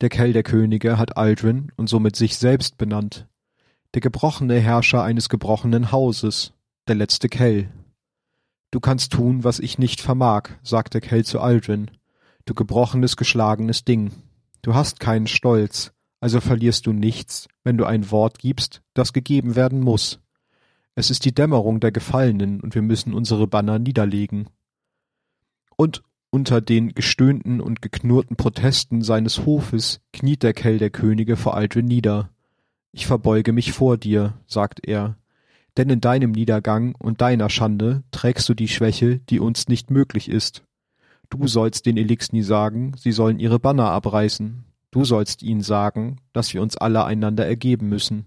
Der 0.00 0.08
Kell 0.08 0.32
der 0.32 0.42
Könige 0.42 0.96
hat 0.96 1.16
Aldrin 1.18 1.72
und 1.76 1.88
somit 1.88 2.16
sich 2.16 2.38
selbst 2.38 2.78
benannt. 2.78 3.28
Der 3.92 4.00
gebrochene 4.00 4.58
Herrscher 4.58 5.02
eines 5.02 5.28
gebrochenen 5.28 5.92
Hauses, 5.92 6.54
der 6.88 6.94
letzte 6.94 7.28
Kell. 7.28 7.70
Du 8.70 8.80
kannst 8.80 9.12
tun, 9.12 9.44
was 9.44 9.58
ich 9.58 9.78
nicht 9.78 10.00
vermag, 10.00 10.50
sagt 10.62 10.94
der 10.94 11.00
Kell 11.00 11.24
zu 11.24 11.40
Aldrin. 11.40 11.90
Du 12.46 12.54
gebrochenes, 12.54 13.16
geschlagenes 13.16 13.84
Ding. 13.84 14.12
Du 14.62 14.74
hast 14.74 15.00
keinen 15.00 15.26
Stolz, 15.26 15.92
also 16.20 16.40
verlierst 16.40 16.86
du 16.86 16.92
nichts, 16.92 17.48
wenn 17.64 17.76
du 17.76 17.84
ein 17.84 18.10
Wort 18.10 18.38
gibst, 18.38 18.82
das 18.94 19.12
gegeben 19.12 19.54
werden 19.54 19.80
muss. 19.80 20.20
Es 20.94 21.10
ist 21.10 21.24
die 21.24 21.34
Dämmerung 21.34 21.80
der 21.80 21.92
Gefallenen, 21.92 22.60
und 22.60 22.74
wir 22.74 22.82
müssen 22.82 23.12
unsere 23.12 23.46
Banner 23.46 23.78
niederlegen. 23.78 24.48
Und 25.76 26.02
unter 26.30 26.60
den 26.60 26.94
gestöhnten 26.94 27.60
und 27.60 27.82
geknurrten 27.82 28.36
Protesten 28.36 29.02
seines 29.02 29.44
Hofes 29.44 30.00
kniet 30.12 30.42
der 30.42 30.52
Kell 30.52 30.78
der 30.78 30.90
Könige 30.90 31.36
vor 31.36 31.54
Aldrin 31.54 31.86
nieder. 31.86 32.30
Ich 32.92 33.06
verbeuge 33.06 33.52
mich 33.52 33.72
vor 33.72 33.96
dir, 33.96 34.34
sagt 34.46 34.86
er, 34.86 35.16
denn 35.76 35.90
in 35.90 36.00
deinem 36.00 36.32
Niedergang 36.32 36.94
und 36.98 37.20
deiner 37.20 37.50
Schande 37.50 38.02
trägst 38.10 38.48
du 38.48 38.54
die 38.54 38.68
Schwäche, 38.68 39.18
die 39.18 39.40
uns 39.40 39.68
nicht 39.68 39.90
möglich 39.90 40.28
ist. 40.28 40.64
Du 41.28 41.46
sollst 41.46 41.86
den 41.86 41.96
Elixni 41.96 42.42
sagen, 42.42 42.92
sie 42.96 43.12
sollen 43.12 43.38
ihre 43.38 43.60
Banner 43.60 43.90
abreißen. 43.90 44.64
Du 44.90 45.04
sollst 45.04 45.42
ihnen 45.42 45.60
sagen, 45.60 46.16
dass 46.32 46.52
wir 46.52 46.62
uns 46.62 46.76
alle 46.76 47.04
einander 47.04 47.46
ergeben 47.46 47.88
müssen. 47.88 48.26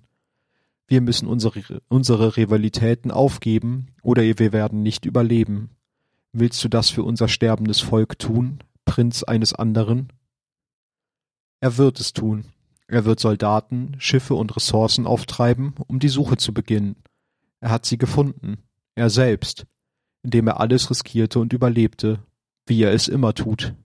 Wir 0.88 1.02
müssen 1.02 1.28
unsere, 1.28 1.82
unsere 1.90 2.38
Rivalitäten 2.38 3.12
aufgeben, 3.12 3.88
oder 4.02 4.22
wir 4.24 4.54
werden 4.54 4.84
nicht 4.84 5.06
überleben. 5.06 5.72
Willst 6.36 6.64
du 6.64 6.68
das 6.68 6.90
für 6.90 7.04
unser 7.04 7.28
sterbendes 7.28 7.80
Volk 7.80 8.18
tun, 8.18 8.60
Prinz 8.86 9.22
eines 9.22 9.54
anderen? 9.54 10.12
Er 11.60 11.78
wird 11.78 12.00
es 12.00 12.12
tun. 12.12 12.46
Er 12.88 13.06
wird 13.06 13.20
Soldaten, 13.20 13.96
Schiffe 14.00 14.34
und 14.34 14.56
Ressourcen 14.56 15.06
auftreiben, 15.06 15.76
um 15.88 16.00
die 16.00 16.10
Suche 16.10 16.38
zu 16.38 16.52
beginnen. 16.52 16.96
Er 17.60 17.70
hat 17.70 17.86
sie 17.86 18.00
gefunden. 18.00 18.58
Er 18.96 19.12
selbst. 19.12 19.68
Indem 20.24 20.48
er 20.48 20.60
alles 20.60 20.90
riskierte 20.90 21.40
und 21.40 21.54
überlebte, 21.54 22.20
wie 22.66 22.82
er 22.82 22.94
es 22.94 23.08
immer 23.08 23.36
tut. 23.36 23.76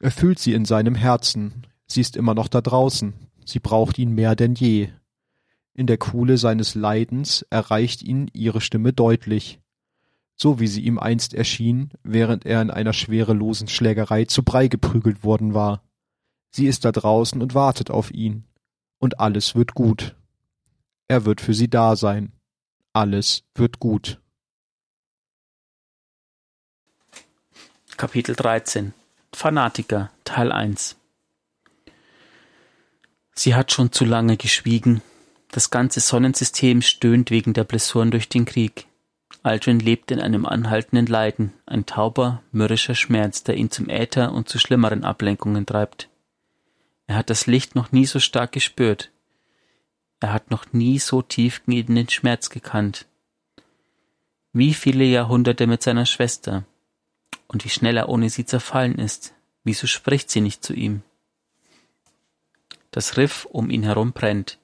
Er 0.00 0.10
fühlt 0.10 0.40
sie 0.40 0.54
in 0.54 0.64
seinem 0.64 0.96
Herzen. 0.96 1.66
Sie 1.86 2.00
ist 2.00 2.16
immer 2.16 2.34
noch 2.34 2.48
da 2.48 2.60
draußen. 2.60 3.14
Sie 3.44 3.60
braucht 3.60 3.98
ihn 3.98 4.10
mehr 4.10 4.34
denn 4.34 4.54
je. 4.54 4.90
In 5.72 5.86
der 5.86 5.98
Kuhle 5.98 6.36
seines 6.36 6.74
Leidens 6.74 7.42
erreicht 7.48 8.02
ihn 8.02 8.28
ihre 8.32 8.60
Stimme 8.60 8.92
deutlich, 8.92 9.60
so 10.36 10.60
wie 10.60 10.66
sie 10.66 10.82
ihm 10.82 10.98
einst 10.98 11.34
erschien, 11.34 11.90
während 12.02 12.44
er 12.44 12.60
in 12.62 12.70
einer 12.70 12.92
schwerelosen 12.92 13.68
Schlägerei 13.68 14.26
zu 14.26 14.42
Brei 14.42 14.68
geprügelt 14.68 15.24
worden 15.24 15.54
war. 15.54 15.82
Sie 16.50 16.66
ist 16.66 16.84
da 16.84 16.92
draußen 16.92 17.40
und 17.42 17.54
wartet 17.54 17.90
auf 17.90 18.10
ihn. 18.10 18.44
Und 18.98 19.18
alles 19.18 19.54
wird 19.54 19.74
gut. 19.74 20.14
Er 21.08 21.24
wird 21.24 21.40
für 21.40 21.54
sie 21.54 21.68
da 21.68 21.96
sein. 21.96 22.32
Alles 22.92 23.44
wird 23.54 23.78
gut. 23.78 24.20
Kapitel 27.96 28.34
13 28.34 28.92
Fanatiker 29.32 30.10
Teil 30.24 30.52
1 30.52 30.96
Sie 33.34 33.54
hat 33.54 33.70
schon 33.70 33.92
zu 33.92 34.04
lange 34.04 34.36
geschwiegen, 34.36 35.02
das 35.50 35.70
ganze 35.70 36.00
Sonnensystem 36.00 36.82
stöhnt 36.82 37.30
wegen 37.30 37.52
der 37.52 37.64
Blessuren 37.64 38.10
durch 38.10 38.28
den 38.28 38.46
Krieg. 38.46 38.86
Aldrin 39.42 39.78
lebt 39.78 40.10
in 40.10 40.20
einem 40.20 40.46
anhaltenden 40.46 41.06
Leiden, 41.06 41.52
ein 41.66 41.86
tauber, 41.86 42.42
mürrischer 42.52 42.94
Schmerz, 42.94 43.42
der 43.42 43.56
ihn 43.56 43.70
zum 43.70 43.88
Äther 43.88 44.32
und 44.32 44.48
zu 44.48 44.58
schlimmeren 44.58 45.04
Ablenkungen 45.04 45.66
treibt. 45.66 46.08
Er 47.06 47.16
hat 47.16 47.30
das 47.30 47.46
Licht 47.46 47.74
noch 47.74 47.92
nie 47.92 48.06
so 48.06 48.18
stark 48.18 48.52
gespürt. 48.52 49.12
Er 50.20 50.32
hat 50.32 50.50
noch 50.50 50.72
nie 50.72 50.98
so 50.98 51.22
tiefgehenden 51.22 52.08
Schmerz 52.08 52.50
gekannt. 52.50 53.06
Wie 54.52 54.74
viele 54.74 55.04
Jahrhunderte 55.04 55.66
mit 55.66 55.82
seiner 55.82 56.06
Schwester. 56.06 56.64
Und 57.46 57.64
wie 57.64 57.68
schnell 57.68 57.96
er 57.96 58.08
ohne 58.08 58.30
sie 58.30 58.46
zerfallen 58.46 58.96
ist. 58.96 59.34
Wieso 59.62 59.86
spricht 59.86 60.30
sie 60.30 60.40
nicht 60.40 60.64
zu 60.64 60.72
ihm? 60.72 61.02
Das 62.90 63.16
Riff 63.16 63.44
um 63.44 63.70
ihn 63.70 63.82
herum 63.82 64.12
brennt 64.12 64.58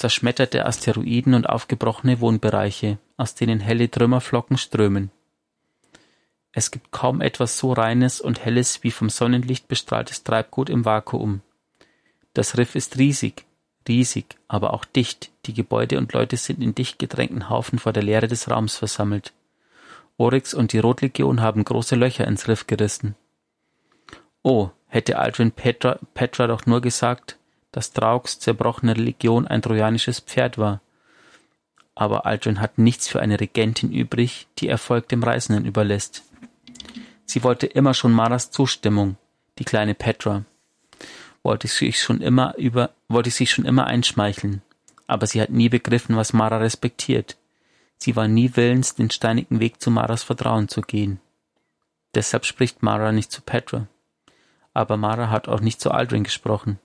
zerschmetterte 0.00 0.64
Asteroiden 0.64 1.34
und 1.34 1.46
aufgebrochene 1.46 2.20
Wohnbereiche, 2.20 2.96
aus 3.18 3.34
denen 3.34 3.60
helle 3.60 3.90
Trümmerflocken 3.90 4.56
strömen. 4.56 5.10
Es 6.52 6.70
gibt 6.70 6.90
kaum 6.90 7.20
etwas 7.20 7.58
so 7.58 7.74
reines 7.74 8.20
und 8.20 8.42
helles 8.42 8.82
wie 8.82 8.90
vom 8.90 9.10
Sonnenlicht 9.10 9.68
bestrahltes 9.68 10.24
Treibgut 10.24 10.70
im 10.70 10.86
Vakuum. 10.86 11.42
Das 12.32 12.56
Riff 12.56 12.76
ist 12.76 12.96
riesig, 12.96 13.44
riesig, 13.86 14.36
aber 14.48 14.72
auch 14.72 14.86
dicht. 14.86 15.30
Die 15.44 15.52
Gebäude 15.52 15.98
und 15.98 16.14
Leute 16.14 16.38
sind 16.38 16.62
in 16.62 16.74
dicht 16.74 16.98
gedrängten 16.98 17.50
Haufen 17.50 17.78
vor 17.78 17.92
der 17.92 18.02
Leere 18.02 18.26
des 18.26 18.50
Raums 18.50 18.76
versammelt. 18.76 19.34
Oryx 20.16 20.54
und 20.54 20.72
die 20.72 20.78
Rotlegion 20.78 21.42
haben 21.42 21.62
große 21.62 21.94
Löcher 21.94 22.26
ins 22.26 22.48
Riff 22.48 22.66
gerissen. 22.66 23.16
Oh, 24.42 24.70
hätte 24.86 25.18
Aldrin 25.18 25.52
Petra, 25.52 25.98
Petra 26.14 26.46
doch 26.46 26.64
nur 26.64 26.80
gesagt, 26.80 27.36
dass 27.72 27.92
Traugs 27.92 28.38
zerbrochene 28.38 28.96
Religion 28.96 29.46
ein 29.46 29.62
trojanisches 29.62 30.20
Pferd 30.20 30.58
war. 30.58 30.80
Aber 31.94 32.26
Aldrin 32.26 32.60
hat 32.60 32.78
nichts 32.78 33.08
für 33.08 33.20
eine 33.20 33.38
Regentin 33.38 33.92
übrig, 33.92 34.46
die 34.58 34.68
Erfolg 34.68 35.08
dem 35.08 35.22
Reisenden 35.22 35.64
überlässt. 35.64 36.24
Sie 37.26 37.44
wollte 37.44 37.66
immer 37.66 37.94
schon 37.94 38.12
Maras 38.12 38.50
Zustimmung, 38.50 39.16
die 39.58 39.64
kleine 39.64 39.94
Petra. 39.94 40.44
Wollte 41.42 41.68
sich 41.68 42.02
schon 42.02 42.20
immer 42.20 42.56
über, 42.56 42.90
wollte 43.08 43.30
sich 43.30 43.50
schon 43.50 43.64
immer 43.64 43.86
einschmeicheln. 43.86 44.62
Aber 45.06 45.26
sie 45.26 45.40
hat 45.40 45.50
nie 45.50 45.68
begriffen, 45.68 46.16
was 46.16 46.32
Mara 46.32 46.58
respektiert. 46.58 47.36
Sie 47.98 48.16
war 48.16 48.28
nie 48.28 48.56
willens, 48.56 48.94
den 48.94 49.10
steinigen 49.10 49.60
Weg 49.60 49.80
zu 49.80 49.90
Maras 49.90 50.22
Vertrauen 50.22 50.68
zu 50.68 50.80
gehen. 50.80 51.20
Deshalb 52.14 52.46
spricht 52.46 52.82
Mara 52.82 53.12
nicht 53.12 53.30
zu 53.30 53.42
Petra. 53.42 53.86
Aber 54.72 54.96
Mara 54.96 55.30
hat 55.30 55.48
auch 55.48 55.60
nicht 55.60 55.80
zu 55.80 55.90
Aldrin 55.90 56.24
gesprochen. 56.24 56.78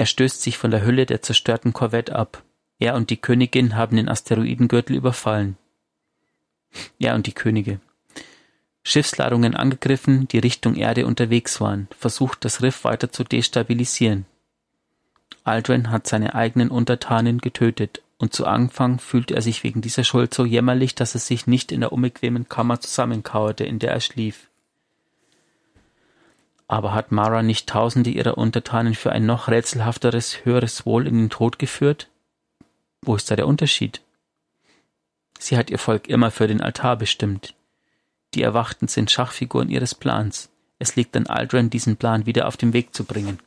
Er 0.00 0.06
stößt 0.06 0.40
sich 0.40 0.56
von 0.56 0.70
der 0.70 0.82
Hülle 0.86 1.04
der 1.04 1.20
zerstörten 1.20 1.74
Korvette 1.74 2.16
ab. 2.16 2.42
Er 2.78 2.94
und 2.94 3.10
die 3.10 3.18
Königin 3.18 3.76
haben 3.76 3.96
den 3.96 4.08
Asteroidengürtel 4.08 4.96
überfallen. 4.96 5.58
Er 6.98 7.14
und 7.14 7.26
die 7.26 7.34
Könige. 7.34 7.80
Schiffsladungen 8.82 9.54
angegriffen, 9.54 10.26
die 10.26 10.38
Richtung 10.38 10.74
Erde 10.74 11.04
unterwegs 11.04 11.60
waren, 11.60 11.86
versucht 11.98 12.46
das 12.46 12.62
Riff 12.62 12.84
weiter 12.84 13.12
zu 13.12 13.24
destabilisieren. 13.24 14.24
Aldrin 15.44 15.90
hat 15.90 16.06
seine 16.06 16.34
eigenen 16.34 16.70
Untertanen 16.70 17.36
getötet, 17.36 18.00
und 18.16 18.32
zu 18.32 18.46
Anfang 18.46 19.00
fühlte 19.00 19.34
er 19.34 19.42
sich 19.42 19.64
wegen 19.64 19.82
dieser 19.82 20.04
Schuld 20.04 20.32
so 20.32 20.46
jämmerlich, 20.46 20.94
dass 20.94 21.12
er 21.12 21.20
sich 21.20 21.46
nicht 21.46 21.72
in 21.72 21.80
der 21.80 21.92
unbequemen 21.92 22.48
Kammer 22.48 22.80
zusammenkauerte, 22.80 23.64
in 23.64 23.78
der 23.78 23.92
er 23.92 24.00
schlief. 24.00 24.49
Aber 26.70 26.94
hat 26.94 27.10
Mara 27.10 27.42
nicht 27.42 27.68
Tausende 27.68 28.10
ihrer 28.10 28.38
Untertanen 28.38 28.94
für 28.94 29.10
ein 29.10 29.26
noch 29.26 29.48
rätselhafteres, 29.48 30.44
höheres 30.44 30.86
Wohl 30.86 31.08
in 31.08 31.16
den 31.16 31.28
Tod 31.28 31.58
geführt? 31.58 32.08
Wo 33.02 33.16
ist 33.16 33.28
da 33.28 33.34
der 33.34 33.48
Unterschied? 33.48 34.00
Sie 35.40 35.56
hat 35.56 35.70
ihr 35.70 35.80
Volk 35.80 36.08
immer 36.08 36.30
für 36.30 36.46
den 36.46 36.60
Altar 36.60 36.94
bestimmt. 36.94 37.56
Die 38.34 38.42
Erwachten 38.42 38.86
sind 38.86 39.10
Schachfiguren 39.10 39.68
ihres 39.68 39.96
Plans. 39.96 40.48
Es 40.78 40.94
liegt 40.94 41.16
an 41.16 41.26
Aldrin, 41.26 41.70
diesen 41.70 41.96
Plan 41.96 42.24
wieder 42.24 42.46
auf 42.46 42.56
den 42.56 42.72
Weg 42.72 42.94
zu 42.94 43.02
bringen. 43.02 43.40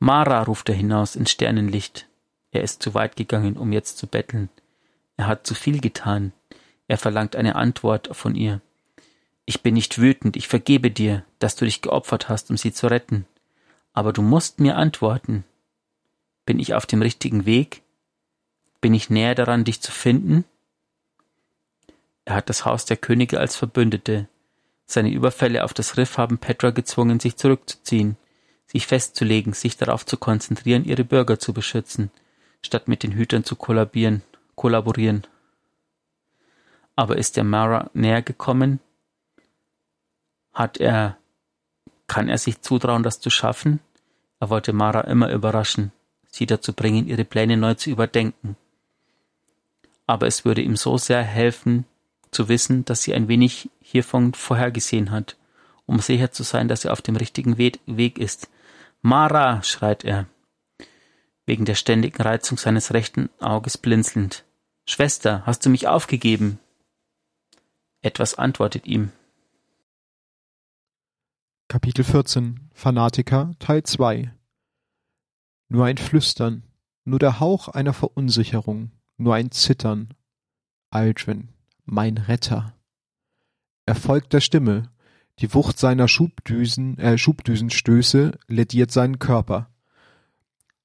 Mara, 0.00 0.42
ruft 0.42 0.68
er 0.68 0.74
hinaus 0.74 1.14
ins 1.14 1.30
Sternenlicht. 1.30 2.08
Er 2.50 2.64
ist 2.64 2.82
zu 2.82 2.92
weit 2.94 3.14
gegangen, 3.14 3.56
um 3.56 3.70
jetzt 3.70 3.98
zu 3.98 4.08
betteln. 4.08 4.48
Er 5.16 5.28
hat 5.28 5.46
zu 5.46 5.54
viel 5.54 5.80
getan. 5.80 6.32
Er 6.88 6.98
verlangt 6.98 7.36
eine 7.36 7.54
Antwort 7.54 8.16
von 8.16 8.34
ihr. 8.34 8.60
Ich 9.48 9.62
bin 9.62 9.74
nicht 9.74 9.98
wütend, 9.98 10.36
ich 10.36 10.48
vergebe 10.48 10.90
dir, 10.90 11.24
dass 11.38 11.54
du 11.54 11.64
dich 11.64 11.80
geopfert 11.80 12.28
hast, 12.28 12.50
um 12.50 12.56
sie 12.56 12.72
zu 12.72 12.88
retten. 12.88 13.26
Aber 13.92 14.12
du 14.12 14.20
musst 14.20 14.58
mir 14.58 14.76
antworten. 14.76 15.44
Bin 16.44 16.58
ich 16.58 16.74
auf 16.74 16.84
dem 16.84 17.00
richtigen 17.00 17.46
Weg? 17.46 17.82
Bin 18.80 18.92
ich 18.92 19.08
näher 19.08 19.36
daran, 19.36 19.64
dich 19.64 19.80
zu 19.80 19.92
finden? 19.92 20.44
Er 22.24 22.34
hat 22.34 22.50
das 22.50 22.64
Haus 22.64 22.84
der 22.86 22.96
Könige 22.96 23.38
als 23.38 23.54
Verbündete. 23.54 24.28
Seine 24.84 25.10
Überfälle 25.10 25.62
auf 25.62 25.72
das 25.72 25.96
Riff 25.96 26.18
haben 26.18 26.38
Petra 26.38 26.70
gezwungen, 26.70 27.20
sich 27.20 27.36
zurückzuziehen, 27.36 28.16
sich 28.66 28.86
festzulegen, 28.86 29.52
sich 29.52 29.76
darauf 29.76 30.04
zu 30.04 30.16
konzentrieren, 30.16 30.84
ihre 30.84 31.04
Bürger 31.04 31.38
zu 31.38 31.52
beschützen, 31.52 32.10
statt 32.62 32.88
mit 32.88 33.04
den 33.04 33.12
Hütern 33.12 33.44
zu 33.44 33.54
kollabieren, 33.54 34.22
kollaborieren. 34.56 35.24
Aber 36.96 37.16
ist 37.16 37.36
der 37.36 37.44
Mara 37.44 37.90
näher 37.94 38.22
gekommen, 38.22 38.80
hat 40.56 40.78
er, 40.78 41.18
kann 42.06 42.30
er 42.30 42.38
sich 42.38 42.62
zutrauen, 42.62 43.02
das 43.02 43.20
zu 43.20 43.28
schaffen? 43.28 43.78
Er 44.40 44.48
wollte 44.48 44.72
Mara 44.72 45.02
immer 45.02 45.30
überraschen, 45.30 45.92
sie 46.30 46.46
dazu 46.46 46.72
bringen, 46.72 47.06
ihre 47.06 47.26
Pläne 47.26 47.58
neu 47.58 47.74
zu 47.74 47.90
überdenken. 47.90 48.56
Aber 50.06 50.26
es 50.26 50.46
würde 50.46 50.62
ihm 50.62 50.76
so 50.76 50.96
sehr 50.96 51.22
helfen, 51.22 51.84
zu 52.30 52.48
wissen, 52.48 52.86
dass 52.86 53.02
sie 53.02 53.12
ein 53.12 53.28
wenig 53.28 53.68
hiervon 53.80 54.32
vorhergesehen 54.32 55.10
hat, 55.10 55.36
um 55.84 56.00
sicher 56.00 56.32
zu 56.32 56.42
sein, 56.42 56.68
dass 56.68 56.86
er 56.86 56.92
auf 56.92 57.02
dem 57.02 57.16
richtigen 57.16 57.58
Weg 57.58 58.18
ist. 58.18 58.48
Mara, 59.02 59.62
schreit 59.62 60.04
er, 60.04 60.26
wegen 61.44 61.66
der 61.66 61.74
ständigen 61.74 62.22
Reizung 62.22 62.56
seines 62.56 62.94
rechten 62.94 63.28
Auges 63.40 63.76
blinzelnd. 63.76 64.44
Schwester, 64.86 65.42
hast 65.44 65.66
du 65.66 65.70
mich 65.70 65.86
aufgegeben? 65.86 66.58
Etwas 68.00 68.36
antwortet 68.36 68.86
ihm, 68.86 69.12
Kapitel 71.68 72.04
14 72.04 72.70
Fanatiker 72.74 73.50
Teil 73.58 73.82
2 73.82 74.32
Nur 75.68 75.84
ein 75.84 75.96
Flüstern, 75.96 76.62
nur 77.04 77.18
der 77.18 77.40
Hauch 77.40 77.66
einer 77.66 77.92
Verunsicherung, 77.92 78.92
nur 79.16 79.34
ein 79.34 79.50
Zittern. 79.50 80.14
Aldrin, 80.90 81.48
mein 81.84 82.18
Retter. 82.18 82.72
Er 83.84 83.96
folgt 83.96 84.32
der 84.32 84.40
Stimme. 84.40 84.92
Die 85.40 85.52
Wucht 85.54 85.76
seiner 85.76 86.06
Schubdüsen, 86.06 86.98
äh, 86.98 87.18
Schubdüsenstöße 87.18 88.38
lediert 88.46 88.92
seinen 88.92 89.18
Körper. 89.18 89.68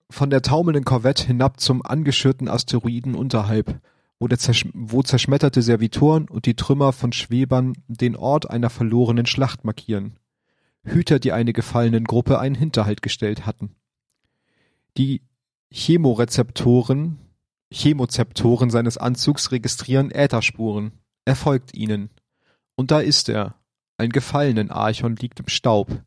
Von 0.10 0.32
der 0.32 0.42
taumelnden 0.42 0.84
Korvette 0.84 1.28
hinab 1.28 1.60
zum 1.60 1.86
angeschürten 1.86 2.48
Asteroiden 2.48 3.14
unterhalb, 3.14 3.80
wo, 4.20 4.28
zersch 4.30 4.68
wo 4.74 5.04
zerschmetterte 5.04 5.62
Servitoren 5.62 6.28
und 6.28 6.48
die 6.48 6.56
Trümmer 6.56 6.92
von 6.92 7.14
Schwebern 7.14 7.74
den 7.88 8.16
Ort 8.16 8.50
einer 8.50 8.72
verlorenen 8.72 9.28
Schlacht 9.28 9.64
markieren. 9.64 10.18
Hüter, 10.84 11.20
die 11.20 11.32
eine 11.32 11.54
gefallenen 11.54 12.06
Gruppe 12.06 12.40
einen 12.40 12.56
Hinterhalt 12.56 13.02
gestellt 13.02 13.46
hatten. 13.46 13.76
Die 14.98 15.22
Chemorezeptoren, 15.72 17.20
Chemozeptoren 17.72 18.70
seines 18.70 18.98
Anzugs 18.98 19.52
registrieren 19.52 20.12
Ätherspuren. 20.12 20.92
Er 21.26 21.36
folgt 21.36 21.74
ihnen. 21.74 22.10
Und 22.76 22.92
da 22.92 23.00
ist 23.00 23.30
er. 23.30 23.56
Ein 23.98 24.10
gefallenen 24.10 24.72
Archon 24.72 25.16
liegt 25.16 25.40
im 25.40 25.48
Staub. 25.48 26.04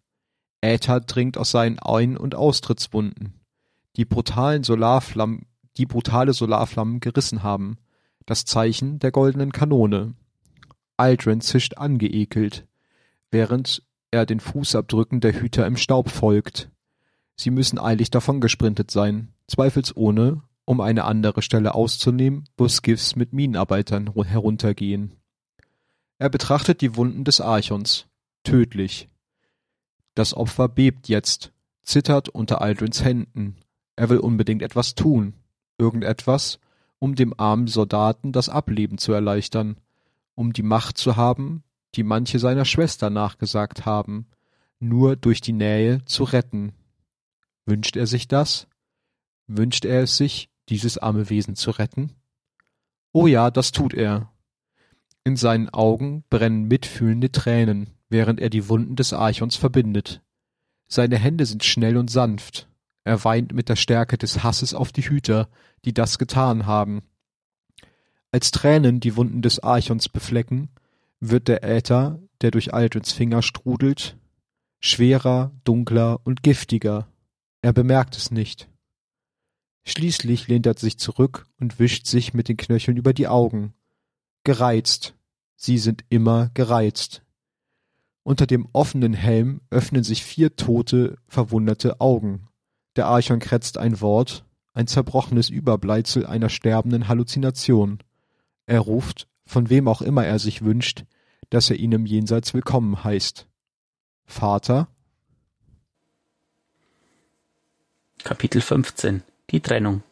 Äther 0.60 1.00
dringt 1.00 1.38
aus 1.38 1.50
seinen 1.50 1.78
Ein- 1.78 2.16
und 2.16 2.34
Austrittswunden, 2.34 3.34
die 3.96 4.04
brutalen 4.04 4.64
Solarflammen, 4.64 5.46
die 5.76 5.86
brutale 5.86 6.32
Solarflammen 6.32 7.00
gerissen 7.00 7.42
haben. 7.42 7.78
Das 8.26 8.44
Zeichen 8.44 8.98
der 8.98 9.12
goldenen 9.12 9.52
Kanone. 9.52 10.14
Aldrin 10.96 11.40
zischt 11.40 11.76
angeekelt, 11.76 12.66
während 13.30 13.82
er 14.14 14.26
den 14.26 14.40
Fußabdrücken 14.40 15.20
der 15.20 15.32
Hüter 15.32 15.66
im 15.66 15.76
Staub 15.76 16.08
folgt. 16.08 16.70
Sie 17.36 17.50
müssen 17.50 17.80
eilig 17.80 18.10
davongesprintet 18.10 18.90
sein, 18.90 19.34
zweifelsohne, 19.48 20.40
um 20.64 20.80
eine 20.80 21.04
andere 21.04 21.42
Stelle 21.42 21.74
auszunehmen, 21.74 22.44
wo 22.56 22.68
Skiffs 22.68 23.16
mit 23.16 23.32
Minenarbeitern 23.32 24.14
heruntergehen. 24.14 25.12
Er 26.18 26.30
betrachtet 26.30 26.80
die 26.80 26.96
Wunden 26.96 27.24
des 27.24 27.40
Archons. 27.40 28.06
Tödlich. 28.44 29.08
Das 30.14 30.32
Opfer 30.32 30.68
bebt 30.68 31.08
jetzt, 31.08 31.52
zittert 31.82 32.28
unter 32.28 32.62
Aldrins 32.62 33.04
Händen. 33.04 33.56
Er 33.96 34.10
will 34.10 34.18
unbedingt 34.18 34.62
etwas 34.62 34.94
tun. 34.94 35.34
Irgendetwas, 35.76 36.60
um 37.00 37.16
dem 37.16 37.34
armen 37.38 37.66
Soldaten 37.66 38.30
das 38.30 38.48
Ableben 38.48 38.98
zu 38.98 39.12
erleichtern, 39.12 39.76
um 40.36 40.52
die 40.52 40.62
Macht 40.62 40.98
zu 40.98 41.16
haben, 41.16 41.64
die 41.96 42.02
manche 42.02 42.38
seiner 42.38 42.64
Schwester 42.64 43.10
nachgesagt 43.10 43.86
haben, 43.86 44.26
nur 44.80 45.16
durch 45.16 45.40
die 45.40 45.52
Nähe 45.52 46.04
zu 46.04 46.24
retten. 46.24 46.72
Wünscht 47.66 47.96
er 47.96 48.06
sich 48.06 48.28
das? 48.28 48.66
Wünscht 49.46 49.84
er 49.84 50.02
es 50.02 50.16
sich, 50.16 50.50
dieses 50.68 50.98
arme 50.98 51.30
Wesen 51.30 51.56
zu 51.56 51.70
retten? 51.70 52.12
Oh 53.12 53.26
ja, 53.26 53.50
das 53.50 53.72
tut 53.72 53.94
er. 53.94 54.32
In 55.22 55.36
seinen 55.36 55.70
Augen 55.70 56.24
brennen 56.28 56.64
mitfühlende 56.64 57.32
Tränen, 57.32 57.90
während 58.08 58.40
er 58.40 58.50
die 58.50 58.68
Wunden 58.68 58.96
des 58.96 59.12
Archons 59.12 59.56
verbindet. 59.56 60.22
Seine 60.86 61.16
Hände 61.16 61.46
sind 61.46 61.64
schnell 61.64 61.96
und 61.96 62.10
sanft. 62.10 62.68
Er 63.04 63.22
weint 63.24 63.52
mit 63.52 63.68
der 63.68 63.76
Stärke 63.76 64.18
des 64.18 64.42
Hasses 64.42 64.74
auf 64.74 64.92
die 64.92 65.02
Hüter, 65.08 65.48
die 65.84 65.94
das 65.94 66.18
getan 66.18 66.66
haben. 66.66 67.02
Als 68.32 68.50
Tränen 68.50 69.00
die 69.00 69.16
Wunden 69.16 69.42
des 69.42 69.60
Archons 69.62 70.08
beflecken, 70.08 70.68
wird 71.30 71.48
der 71.48 71.62
Äther, 71.62 72.20
der 72.40 72.50
durch 72.50 72.74
Aldrins 72.74 73.12
Finger 73.12 73.42
strudelt, 73.42 74.16
schwerer, 74.80 75.52
dunkler 75.64 76.20
und 76.24 76.42
giftiger. 76.42 77.08
Er 77.62 77.72
bemerkt 77.72 78.16
es 78.16 78.30
nicht. 78.30 78.68
Schließlich 79.84 80.48
lehnt 80.48 80.66
er 80.66 80.76
sich 80.76 80.98
zurück 80.98 81.46
und 81.58 81.78
wischt 81.78 82.06
sich 82.06 82.34
mit 82.34 82.48
den 82.48 82.56
Knöcheln 82.56 82.96
über 82.96 83.12
die 83.12 83.28
Augen. 83.28 83.74
Gereizt. 84.44 85.14
Sie 85.56 85.78
sind 85.78 86.04
immer 86.08 86.50
gereizt. 86.54 87.22
Unter 88.22 88.46
dem 88.46 88.66
offenen 88.72 89.12
Helm 89.12 89.60
öffnen 89.70 90.02
sich 90.02 90.24
vier 90.24 90.56
tote, 90.56 91.18
verwunderte 91.28 92.00
Augen. 92.00 92.48
Der 92.96 93.06
Archon 93.06 93.38
krätzt 93.38 93.76
ein 93.78 94.00
Wort, 94.00 94.44
ein 94.72 94.86
zerbrochenes 94.86 95.50
Überbleibsel 95.50 96.26
einer 96.26 96.48
sterbenden 96.48 97.08
Halluzination. 97.08 97.98
Er 98.66 98.80
ruft, 98.80 99.28
von 99.46 99.68
wem 99.68 99.88
auch 99.88 100.02
immer 100.02 100.24
er 100.24 100.38
sich 100.38 100.62
wünscht, 100.62 101.04
dass 101.50 101.70
er 101.70 101.76
ihn 101.76 101.92
im 101.92 102.06
Jenseits 102.06 102.54
willkommen 102.54 103.04
heißt. 103.04 103.46
Vater? 104.26 104.88
Kapitel 108.22 108.60
15 108.60 109.22
Die 109.50 109.60
Trennung 109.60 110.02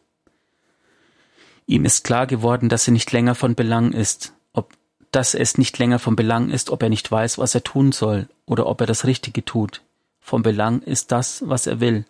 Ihm 1.65 1.85
ist 1.85 2.03
klar 2.03 2.27
geworden, 2.27 2.69
dass 2.69 2.87
er 2.87 2.93
nicht 2.93 3.11
länger 3.11 3.35
von 3.35 3.55
Belang 3.55 3.91
ist, 3.91 4.33
ob 4.53 4.73
dass 5.11 5.33
es 5.33 5.57
nicht 5.57 5.77
länger 5.77 5.99
von 5.99 6.15
Belang 6.15 6.49
ist, 6.49 6.69
ob 6.69 6.83
er 6.83 6.89
nicht 6.89 7.11
weiß, 7.11 7.37
was 7.37 7.55
er 7.55 7.63
tun 7.63 7.91
soll, 7.91 8.27
oder 8.45 8.67
ob 8.67 8.81
er 8.81 8.87
das 8.87 9.05
Richtige 9.05 9.45
tut. 9.45 9.81
Von 10.19 10.41
Belang 10.41 10.81
ist 10.81 11.11
das, 11.11 11.43
was 11.47 11.67
er 11.67 11.79
will. 11.79 12.05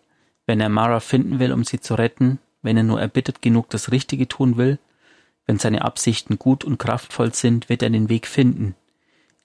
Wenn 0.45 0.59
er 0.59 0.69
Mara 0.69 0.99
finden 0.99 1.39
will, 1.39 1.51
um 1.53 1.63
sie 1.63 1.79
zu 1.79 1.95
retten, 1.95 2.39
wenn 2.61 2.77
er 2.77 2.83
nur 2.83 2.99
erbittet 2.99 3.41
genug 3.41 3.69
das 3.69 3.91
Richtige 3.91 4.27
tun 4.27 4.57
will, 4.57 4.79
wenn 5.45 5.59
seine 5.59 5.83
Absichten 5.83 6.39
gut 6.39 6.63
und 6.63 6.77
kraftvoll 6.77 7.33
sind, 7.33 7.69
wird 7.69 7.83
er 7.83 7.89
den 7.89 8.09
Weg 8.09 8.27
finden. 8.27 8.75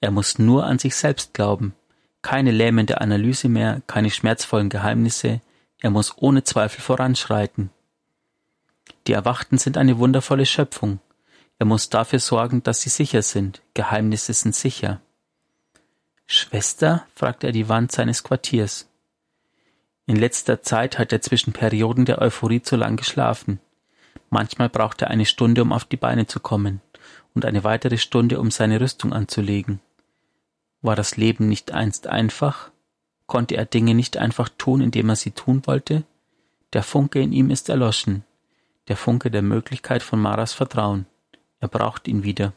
Er 0.00 0.10
muss 0.10 0.38
nur 0.38 0.64
an 0.64 0.78
sich 0.78 0.94
selbst 0.94 1.34
glauben. 1.34 1.74
Keine 2.22 2.50
lähmende 2.50 3.00
Analyse 3.00 3.48
mehr, 3.48 3.82
keine 3.86 4.10
schmerzvollen 4.10 4.68
Geheimnisse. 4.68 5.40
Er 5.80 5.90
muss 5.90 6.14
ohne 6.16 6.44
Zweifel 6.44 6.80
voranschreiten. 6.80 7.70
Die 9.06 9.12
Erwachten 9.12 9.58
sind 9.58 9.76
eine 9.76 9.98
wundervolle 9.98 10.46
Schöpfung. 10.46 11.00
Er 11.58 11.66
muss 11.66 11.88
dafür 11.88 12.20
sorgen, 12.20 12.62
dass 12.62 12.82
sie 12.82 12.90
sicher 12.90 13.22
sind. 13.22 13.62
Geheimnisse 13.74 14.32
sind 14.32 14.54
sicher. 14.54 15.00
Schwester? 16.26 17.06
fragte 17.14 17.48
er 17.48 17.52
die 17.52 17.68
Wand 17.68 17.90
seines 17.90 18.22
Quartiers. 18.22 18.88
In 20.06 20.16
letzter 20.16 20.62
Zeit 20.62 20.98
hat 20.98 21.12
er 21.12 21.20
zwischen 21.20 21.52
Perioden 21.52 22.04
der 22.04 22.20
Euphorie 22.20 22.62
zu 22.62 22.76
lang 22.76 22.96
geschlafen. 22.96 23.60
Manchmal 24.30 24.68
braucht 24.68 25.02
er 25.02 25.08
eine 25.08 25.26
Stunde, 25.26 25.62
um 25.62 25.72
auf 25.72 25.84
die 25.84 25.96
Beine 25.96 26.26
zu 26.26 26.38
kommen, 26.38 26.80
und 27.34 27.44
eine 27.44 27.64
weitere 27.64 27.98
Stunde, 27.98 28.40
um 28.40 28.50
seine 28.50 28.80
Rüstung 28.80 29.12
anzulegen. 29.12 29.80
War 30.80 30.96
das 30.96 31.16
Leben 31.16 31.48
nicht 31.48 31.72
einst 31.72 32.06
einfach? 32.06 32.70
Konnte 33.26 33.56
er 33.56 33.66
Dinge 33.66 33.94
nicht 33.94 34.16
einfach 34.16 34.48
tun, 34.48 34.80
indem 34.80 35.08
er 35.08 35.16
sie 35.16 35.32
tun 35.32 35.62
wollte? 35.66 36.04
Der 36.72 36.82
Funke 36.82 37.20
in 37.20 37.32
ihm 37.32 37.50
ist 37.50 37.68
erloschen, 37.68 38.24
der 38.88 38.96
Funke 38.96 39.30
der 39.30 39.42
Möglichkeit 39.42 40.02
von 40.02 40.20
Maras 40.20 40.52
Vertrauen. 40.52 41.06
Er 41.60 41.68
braucht 41.68 42.08
ihn 42.08 42.22
wieder. 42.22 42.52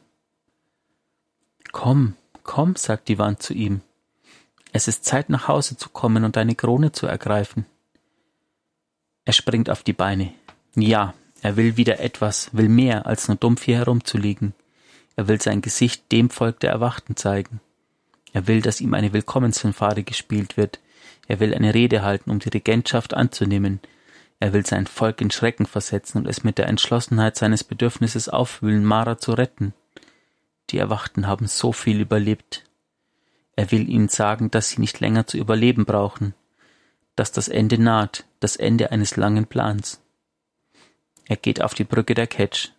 Komm, 1.72 2.16
komm, 2.44 2.76
sagt 2.76 3.08
die 3.08 3.18
Wand 3.18 3.42
zu 3.42 3.54
ihm. 3.54 3.82
Es 4.74 4.88
ist 4.88 5.06
Zeit, 5.06 5.30
nach 5.30 5.48
Hause 5.48 5.76
zu 5.76 5.90
kommen 5.90 6.24
und 6.24 6.36
deine 6.36 6.56
Krone 6.56 6.92
zu 6.92 7.08
ergreifen. 7.08 7.66
Er 9.26 9.34
springt 9.34 9.70
auf 9.70 9.84
die 9.84 9.94
Beine. 9.94 10.34
Ja, 10.76 11.14
er 11.42 11.58
will 11.58 11.78
wieder 11.78 12.00
etwas, 12.00 12.50
will 12.54 12.70
mehr, 12.70 13.06
als 13.06 13.28
nur 13.28 13.38
dumpf 13.38 13.64
hier 13.64 13.78
herumzuliegen. 13.78 14.54
Er 15.16 15.28
will 15.28 15.42
sein 15.42 15.62
Gesicht 15.62 16.12
dem 16.12 16.30
Volk 16.30 16.60
der 16.60 16.72
Erwachten 16.72 17.16
zeigen. 17.16 17.60
Er 18.34 18.48
will, 18.48 18.62
dass 18.62 18.82
ihm 18.82 18.94
eine 18.94 19.14
Willkommensfanfare 19.14 20.04
gespielt 20.04 20.58
wird. 20.58 20.80
Er 21.28 21.40
will 21.40 21.54
eine 21.54 21.74
Rede 21.74 22.02
halten, 22.02 22.32
um 22.32 22.40
die 22.40 22.50
Regentschaft 22.50 23.14
anzunehmen. 23.14 23.80
Er 24.40 24.54
will 24.54 24.66
sein 24.66 24.88
Volk 24.88 25.22
in 25.22 25.32
Schrecken 25.32 25.66
versetzen 25.66 26.20
und 26.20 26.28
es 26.28 26.44
mit 26.44 26.58
der 26.58 26.68
Entschlossenheit 26.68 27.36
seines 27.36 27.64
Bedürfnisses 27.64 28.30
aufwühlen, 28.30 28.84
Mara 28.84 29.18
zu 29.18 29.34
retten. 29.34 29.74
Die 30.70 30.78
Erwachten 30.78 31.28
haben 31.28 31.48
so 31.48 31.74
viel 31.74 32.00
überlebt. 32.00 32.64
Er 33.56 33.72
will 33.72 33.88
ihnen 33.90 34.10
sagen, 34.10 34.50
dass 34.50 34.70
sie 34.70 34.82
nicht 34.82 35.00
länger 35.00 35.28
zu 35.28 35.38
überleben 35.38 35.86
brauchen, 35.86 36.34
dass 37.16 37.32
das 37.32 37.50
Ende 37.50 37.78
naht, 37.78 38.26
das 38.40 38.56
Ende 38.56 38.92
eines 38.92 39.18
langen 39.18 39.46
Plans. 39.46 40.02
Er 41.28 41.36
geht 41.36 41.62
auf 41.62 41.74
die 41.74 41.84
Brücke 41.84 42.16
der 42.16 42.28
Ketch. 42.28 42.72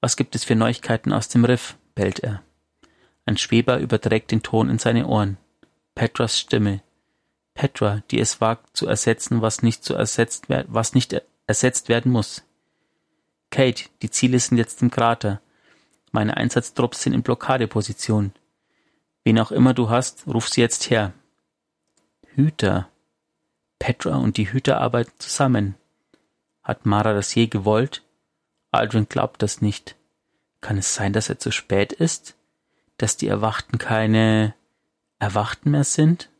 Was 0.00 0.16
gibt 0.16 0.34
es 0.34 0.44
für 0.44 0.54
Neuigkeiten 0.54 1.12
aus 1.12 1.28
dem 1.28 1.44
Riff? 1.44 1.76
bellt 1.94 2.20
er. 2.20 2.42
Ein 3.24 3.36
Schweber 3.36 3.78
überträgt 3.78 4.30
den 4.30 4.42
Ton 4.42 4.68
in 4.68 4.78
seine 4.78 5.06
Ohren. 5.06 5.38
Petras 5.94 6.38
Stimme. 6.38 6.82
Petra, 7.54 8.02
die 8.10 8.18
es 8.18 8.40
wagt 8.40 8.76
zu 8.76 8.86
ersetzen, 8.86 9.42
was 9.42 9.62
nicht, 9.62 9.84
zu 9.84 9.94
ersetzt, 9.94 10.46
was 10.48 10.94
nicht 10.94 11.20
ersetzt 11.46 11.88
werden 11.88 12.10
muss. 12.10 12.44
Kate, 13.50 13.90
die 14.00 14.10
Ziele 14.10 14.38
sind 14.38 14.56
jetzt 14.58 14.80
im 14.82 14.90
Krater. 14.90 15.40
Meine 16.10 16.36
Einsatztrupps 16.36 17.02
sind 17.02 17.12
in 17.12 17.22
Blockadeposition. 17.22 18.32
Wen 19.24 19.38
auch 19.38 19.52
immer 19.52 19.74
du 19.74 19.90
hast, 19.90 20.26
ruf 20.26 20.48
sie 20.48 20.62
jetzt 20.62 20.90
her. 20.90 21.12
Hüter. 22.34 22.88
Petra 23.78 24.16
und 24.16 24.36
die 24.36 24.50
Hüter 24.52 24.80
arbeiten 24.80 25.12
zusammen. 25.18 25.74
Hat 26.62 26.86
Mara 26.86 27.12
das 27.12 27.34
je 27.34 27.46
gewollt? 27.46 28.02
Aldrin 28.70 29.08
glaubt 29.08 29.42
das 29.42 29.60
nicht. 29.60 29.96
Kann 30.60 30.78
es 30.78 30.94
sein, 30.94 31.12
dass 31.12 31.28
er 31.28 31.38
zu 31.38 31.50
spät 31.50 31.92
ist? 31.92 32.36
Dass 33.02 33.16
die 33.16 33.26
Erwachten 33.26 33.78
keine 33.78 34.54
Erwachten 35.18 35.72
mehr 35.72 35.82
sind? 35.82 36.30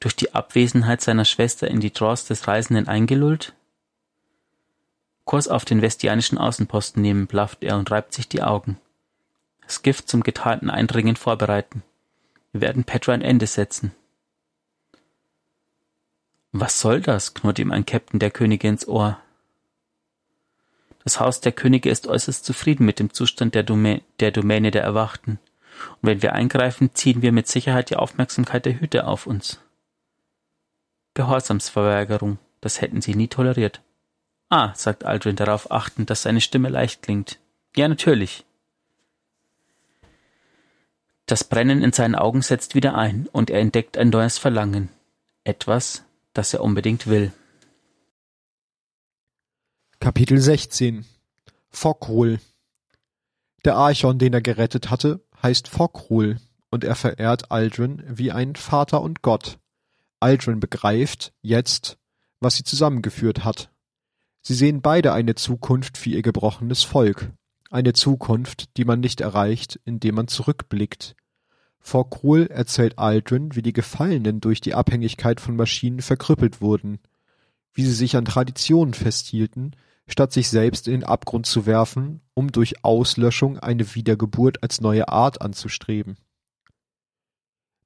Durch 0.00 0.16
die 0.16 0.34
Abwesenheit 0.34 1.02
seiner 1.02 1.26
Schwester 1.26 1.68
in 1.68 1.80
die 1.80 1.90
Trance 1.90 2.26
des 2.26 2.48
Reisenden 2.48 2.88
eingelullt? 2.88 3.52
Kurs 5.26 5.46
auf 5.46 5.66
den 5.66 5.82
vestianischen 5.82 6.38
Außenposten 6.38 7.02
nehmen, 7.02 7.26
blafft 7.26 7.62
er 7.62 7.76
und 7.76 7.90
reibt 7.90 8.14
sich 8.14 8.30
die 8.30 8.42
Augen. 8.42 8.78
Das 9.66 9.82
Gift 9.82 10.08
zum 10.08 10.22
geteilten 10.22 10.70
Eindringen 10.70 11.16
vorbereiten. 11.16 11.82
Wir 12.52 12.62
werden 12.62 12.84
Petra 12.84 13.12
ein 13.12 13.20
Ende 13.20 13.46
setzen. 13.46 13.94
Was 16.50 16.80
soll 16.80 17.02
das? 17.02 17.34
knurrt 17.34 17.58
ihm 17.58 17.72
ein 17.72 17.84
Käpt'n 17.84 18.20
der 18.20 18.30
Könige 18.30 18.68
ins 18.68 18.88
Ohr. 18.88 19.20
Das 21.04 21.18
Haus 21.18 21.40
der 21.40 21.52
Könige 21.52 21.90
ist 21.90 22.06
äußerst 22.06 22.44
zufrieden 22.44 22.84
mit 22.84 22.98
dem 22.98 23.12
Zustand 23.12 23.54
der, 23.54 23.62
Domä 23.62 24.02
der 24.20 24.30
Domäne 24.30 24.70
der 24.70 24.82
Erwachten. 24.82 25.38
Und 26.02 26.08
wenn 26.08 26.22
wir 26.22 26.34
eingreifen, 26.34 26.94
ziehen 26.94 27.22
wir 27.22 27.32
mit 27.32 27.48
Sicherheit 27.48 27.90
die 27.90 27.96
Aufmerksamkeit 27.96 28.66
der 28.66 28.78
Hüter 28.80 29.08
auf 29.08 29.26
uns. 29.26 29.60
Gehorsamsverweigerung, 31.14 32.38
das 32.60 32.80
hätten 32.80 33.00
sie 33.00 33.14
nie 33.14 33.28
toleriert. 33.28 33.80
Ah, 34.50 34.74
sagt 34.74 35.04
Aldrin 35.04 35.36
darauf 35.36 35.70
achtend, 35.70 36.10
dass 36.10 36.22
seine 36.22 36.40
Stimme 36.40 36.68
leicht 36.68 37.02
klingt. 37.02 37.38
Ja, 37.76 37.88
natürlich. 37.88 38.44
Das 41.26 41.44
Brennen 41.44 41.82
in 41.82 41.92
seinen 41.92 42.16
Augen 42.16 42.42
setzt 42.42 42.74
wieder 42.74 42.96
ein, 42.96 43.28
und 43.30 43.50
er 43.50 43.60
entdeckt 43.60 43.96
ein 43.96 44.10
neues 44.10 44.38
Verlangen. 44.38 44.88
Etwas, 45.44 46.04
das 46.34 46.52
er 46.52 46.62
unbedingt 46.62 47.06
will. 47.06 47.32
Kapitel 50.02 50.38
16 50.38 51.04
Fockrul 51.68 52.40
Der 53.66 53.76
Archon, 53.76 54.18
den 54.18 54.32
er 54.32 54.40
gerettet 54.40 54.88
hatte, 54.88 55.22
heißt 55.42 55.68
Fockrul, 55.68 56.38
und 56.70 56.84
er 56.84 56.94
verehrt 56.94 57.50
Aldrin 57.50 58.02
wie 58.08 58.32
einen 58.32 58.56
Vater 58.56 59.02
und 59.02 59.20
Gott. 59.20 59.58
Aldrin 60.18 60.58
begreift 60.58 61.34
jetzt, 61.42 61.98
was 62.40 62.56
sie 62.56 62.64
zusammengeführt 62.64 63.44
hat. 63.44 63.70
Sie 64.40 64.54
sehen 64.54 64.80
beide 64.80 65.12
eine 65.12 65.34
Zukunft 65.34 65.98
für 65.98 66.08
ihr 66.08 66.22
gebrochenes 66.22 66.82
Volk, 66.82 67.30
eine 67.70 67.92
Zukunft, 67.92 68.78
die 68.78 68.86
man 68.86 69.00
nicht 69.00 69.20
erreicht, 69.20 69.78
indem 69.84 70.14
man 70.14 70.28
zurückblickt, 70.28 71.14
Focke-Wulf 71.78 72.48
erzählt 72.48 72.98
Aldrin, 72.98 73.54
wie 73.54 73.62
die 73.62 73.74
Gefallenen 73.74 74.40
durch 74.40 74.62
die 74.62 74.72
Abhängigkeit 74.72 75.40
von 75.40 75.56
Maschinen 75.56 76.00
verkrüppelt 76.00 76.62
wurden, 76.62 77.00
wie 77.74 77.84
sie 77.84 77.92
sich 77.92 78.16
an 78.16 78.24
Traditionen 78.24 78.94
festhielten, 78.94 79.76
statt 80.10 80.32
sich 80.32 80.48
selbst 80.48 80.86
in 80.86 80.92
den 80.92 81.04
Abgrund 81.04 81.46
zu 81.46 81.66
werfen, 81.66 82.20
um 82.34 82.52
durch 82.52 82.84
Auslöschung 82.84 83.58
eine 83.58 83.94
Wiedergeburt 83.94 84.62
als 84.62 84.80
neue 84.80 85.08
Art 85.08 85.40
anzustreben. 85.40 86.16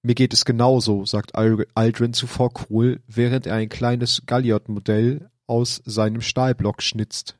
Mir 0.03 0.15
geht 0.15 0.33
es 0.33 0.45
genauso, 0.45 1.05
sagt 1.05 1.35
Aldrin 1.35 2.13
zu 2.13 2.27
Focke-Wulf, 2.27 3.01
während 3.07 3.47
er 3.47 3.55
ein 3.55 3.69
kleines 3.69 4.23
Galliot-Modell 4.27 5.31
aus 5.47 5.83
seinem 5.85 6.21
Stahlblock 6.21 6.83
schnitzt. 6.83 7.39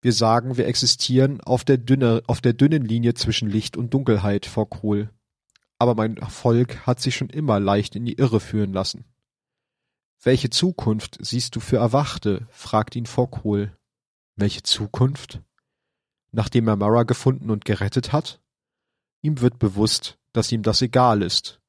Wir 0.00 0.12
sagen, 0.12 0.56
wir 0.56 0.66
existieren 0.66 1.40
auf 1.40 1.64
der, 1.64 1.78
dünne, 1.78 2.22
auf 2.26 2.40
der 2.40 2.52
dünnen 2.52 2.84
Linie 2.84 3.14
zwischen 3.14 3.48
Licht 3.48 3.76
und 3.76 3.94
Dunkelheit, 3.94 4.46
Focke-Wulf 4.46 5.08
aber 5.78 5.94
mein 5.94 6.16
Volk 6.16 6.86
hat 6.86 7.00
sich 7.00 7.14
schon 7.14 7.28
immer 7.28 7.60
leicht 7.60 7.96
in 7.96 8.04
die 8.04 8.14
Irre 8.14 8.40
führen 8.40 8.72
lassen. 8.72 9.04
Welche 10.24 10.48
Zukunft 10.48 11.18
siehst 11.20 11.54
du 11.54 11.60
für 11.60 11.76
Erwachte? 11.76 12.46
fragt 12.48 12.96
ihn 12.96 13.04
Focke-Wulf. 13.04 13.70
Welche 14.36 14.62
Zukunft? 14.62 15.42
Nachdem 16.32 16.66
er 16.66 16.76
Mara 16.76 17.02
gefunden 17.02 17.50
und 17.50 17.66
gerettet 17.66 18.14
hat? 18.14 18.40
Ihm 19.20 19.42
wird 19.42 19.58
bewusst, 19.58 20.16
dass 20.32 20.50
ihm 20.50 20.62
das 20.62 20.80
egal 20.80 21.20
ist. 21.20 21.60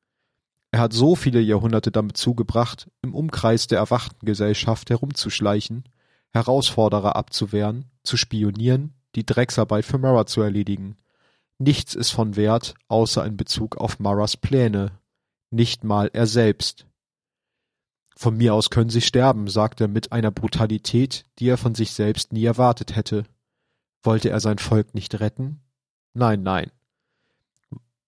Er 0.72 0.80
hat 0.80 0.94
so 0.94 1.18
viele 1.18 1.42
Jahrhunderte 1.42 1.92
damit 1.92 2.16
zugebracht, 2.16 2.90
im 3.02 3.14
Umkreis 3.14 3.68
der 3.68 3.80
erwachten 3.80 4.26
Gesellschaft 4.26 4.90
herumzuschleichen, 4.90 5.84
Herausforderer 6.32 7.18
abzuwehren, 7.18 7.92
zu 8.04 8.16
spionieren, 8.16 8.94
die 9.16 9.26
Drecksarbeit 9.26 9.84
für 9.84 9.98
Mara 9.98 10.28
zu 10.28 10.42
erledigen. 10.42 10.96
Nichts 11.58 11.94
ist 11.94 12.12
von 12.12 12.38
Wert, 12.38 12.76
außer 12.88 13.26
in 13.26 13.36
Bezug 13.36 13.76
auf 13.76 14.00
Maras 14.00 14.38
Pläne, 14.38 14.98
nicht 15.52 15.84
mal 15.84 16.10
er 16.14 16.26
selbst. 16.26 16.88
Von 18.18 18.38
mir 18.38 18.54
aus 18.54 18.70
können 18.70 18.90
Sie 18.90 19.02
sterben, 19.02 19.48
sagte 19.48 19.86
er 19.86 19.88
mit 19.90 20.12
einer 20.12 20.32
Brutalität, 20.32 21.26
die 21.40 21.50
er 21.50 21.58
von 21.58 21.76
sich 21.76 21.92
selbst 21.92 22.32
nie 22.32 22.46
erwartet 22.46 22.96
hätte. 22.96 23.24
Wollte 24.04 24.30
er 24.30 24.40
sein 24.40 24.58
Volk 24.58 24.94
nicht 24.96 25.20
retten? 25.20 25.60
Nein, 26.14 26.42
nein. 26.44 26.72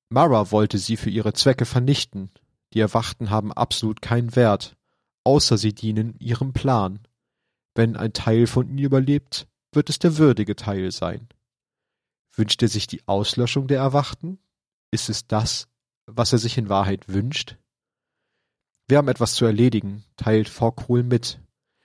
Mara 0.10 0.51
wollte 0.51 0.78
sie 0.78 0.95
für 0.95 1.10
ihre 1.10 1.34
Zwecke 1.34 1.66
vernichten. 1.66 2.32
Die 2.74 2.80
Erwachten 2.80 3.30
haben 3.30 3.51
absolut 3.51 4.01
keinen 4.01 4.36
Wert, 4.36 4.78
außer 5.26 5.58
sie 5.58 5.74
dienen 5.74 6.16
ihrem 6.20 6.53
Plan. 6.53 6.99
Wenn 7.76 7.97
ein 7.97 8.14
Teil 8.14 8.47
von 8.47 8.70
ihnen 8.70 8.80
überlebt, 8.80 9.47
wird 9.74 9.89
es 9.89 9.99
der 9.99 10.18
würdige 10.18 10.55
Teil 10.55 10.91
sein. 10.91 11.28
Wünscht 12.34 12.62
er 12.62 12.70
sich 12.70 12.88
die 12.88 13.05
Auslöschung 13.08 13.68
der 13.68 13.80
Erwachten? 13.80 14.39
Ist 14.91 15.10
es 15.10 15.28
das, 15.28 15.68
was 16.05 16.32
er 16.32 16.39
sich 16.39 16.58
in 16.58 16.70
Wahrheit 16.70 17.10
wünscht? 17.10 17.58
Wir 18.89 18.97
haben 18.97 19.09
etwas 19.09 19.35
zu 19.35 19.43
erledigen, 19.43 20.05
teilt 20.15 20.47
Fockrul 20.47 21.03
mit. 21.03 21.41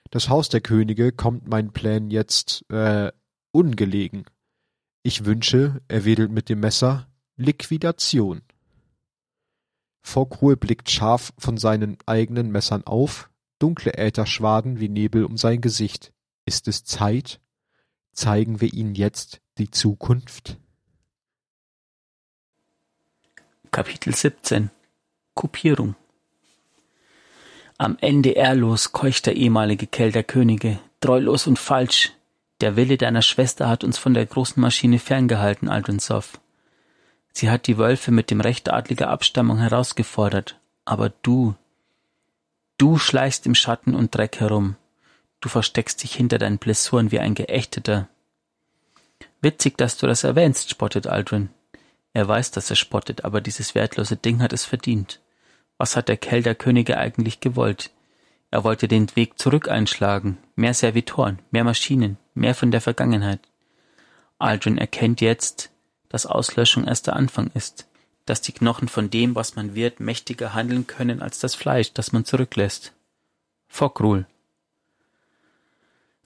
Das 0.09 0.29
Haus 0.29 0.47
der 0.47 0.61
Könige 0.61 1.11
kommt 1.11 1.49
meinen 1.49 1.73
Plänen 1.73 2.09
jetzt, 2.09 2.63
äh, 2.69 3.11
ungelegen. 3.51 4.23
Ich 5.01 5.25
wünsche, 5.25 5.81
er 5.89 6.05
wedelt 6.05 6.31
mit 6.31 6.47
dem 6.47 6.61
Messer, 6.61 7.09
Liquidation. 7.35 8.41
Fockrul 10.01 10.55
blickt 10.55 10.89
scharf 10.89 11.33
von 11.37 11.57
seinen 11.57 11.97
eigenen 12.05 12.51
Messern 12.51 12.85
auf, 12.85 13.29
dunkle 13.59 13.95
Ätherschwaden 13.95 14.79
wie 14.79 14.89
Nebel 14.89 15.25
um 15.25 15.35
sein 15.35 15.59
Gesicht. 15.59 16.13
Ist 16.45 16.69
es 16.69 16.85
Zeit? 16.85 17.41
Zeigen 18.13 18.61
wir 18.61 18.71
ihnen 18.71 18.95
jetzt 18.95 19.41
die 19.57 19.69
Zukunft? 19.69 20.57
Kapitel 23.71 24.15
17 24.15 24.69
Kopierung 25.33 25.95
Am 27.77 27.97
Ende 28.01 28.31
ehrlos 28.31 28.91
keucht 28.91 29.25
der 29.25 29.35
ehemalige 29.35 29.87
Kell 29.87 30.11
der 30.11 30.23
Könige, 30.23 30.79
treulos 30.99 31.47
und 31.47 31.57
falsch. 31.57 32.11
Der 32.61 32.75
Wille 32.75 32.97
deiner 32.97 33.21
Schwester 33.21 33.67
hat 33.67 33.83
uns 33.83 33.97
von 33.97 34.13
der 34.13 34.25
großen 34.25 34.61
Maschine 34.61 34.99
ferngehalten, 34.99 35.69
Aldrinsov. 35.69 36.39
Sie 37.33 37.49
hat 37.49 37.65
die 37.67 37.77
Wölfe 37.77 38.11
mit 38.11 38.29
dem 38.29 38.41
Recht 38.41 38.71
adliger 38.71 39.09
Abstammung 39.09 39.57
herausgefordert. 39.57 40.59
Aber 40.85 41.09
du, 41.23 41.55
du 42.77 42.97
schleichst 42.97 43.45
im 43.47 43.55
Schatten 43.55 43.95
und 43.95 44.15
Dreck 44.15 44.39
herum. 44.39 44.75
Du 45.41 45.49
versteckst 45.49 46.03
dich 46.03 46.13
hinter 46.13 46.37
deinen 46.37 46.59
Blessuren 46.59 47.11
wie 47.11 47.19
ein 47.19 47.33
Geächteter. 47.33 48.07
Witzig, 49.41 49.77
dass 49.77 49.97
du 49.97 50.07
das 50.07 50.23
erwähnst, 50.23 50.69
spottet 50.69 51.07
Aldrin. 51.07 51.49
Er 52.13 52.27
weiß, 52.27 52.51
dass 52.51 52.69
er 52.69 52.75
spottet, 52.75 53.25
aber 53.25 53.41
dieses 53.41 53.73
wertlose 53.75 54.15
Ding 54.15 54.41
hat 54.41 54.53
es 54.53 54.63
verdient. 54.63 55.19
Was 55.77 55.95
hat 55.95 56.07
der 56.07 56.17
Kell 56.17 56.43
der 56.43 56.55
Könige 56.55 56.97
eigentlich 56.97 57.39
gewollt? 57.39 57.91
Er 58.51 58.63
wollte 58.63 58.87
den 58.87 59.15
Weg 59.15 59.39
zurück 59.39 59.67
einschlagen, 59.67 60.37
mehr 60.55 60.73
Servitoren, 60.73 61.39
mehr 61.51 61.63
Maschinen, 61.63 62.17
mehr 62.35 62.53
von 62.53 62.71
der 62.71 62.81
Vergangenheit. 62.81 63.39
Aldrin 64.37 64.77
erkennt 64.77 65.21
jetzt, 65.21 65.71
dass 66.09 66.25
Auslöschung 66.25 66.85
erst 66.85 67.07
der 67.07 67.15
Anfang 67.15 67.49
ist, 67.55 67.87
dass 68.25 68.41
die 68.41 68.51
Knochen 68.51 68.87
von 68.87 69.09
dem, 69.09 69.35
was 69.35 69.55
man 69.55 69.73
wird, 69.73 69.99
mächtiger 69.99 70.53
handeln 70.53 70.85
können 70.85 71.21
als 71.21 71.39
das 71.39 71.55
Fleisch, 71.55 71.93
das 71.93 72.11
man 72.11 72.25
zurücklässt. 72.25 72.93
Fockrul. 73.67 74.27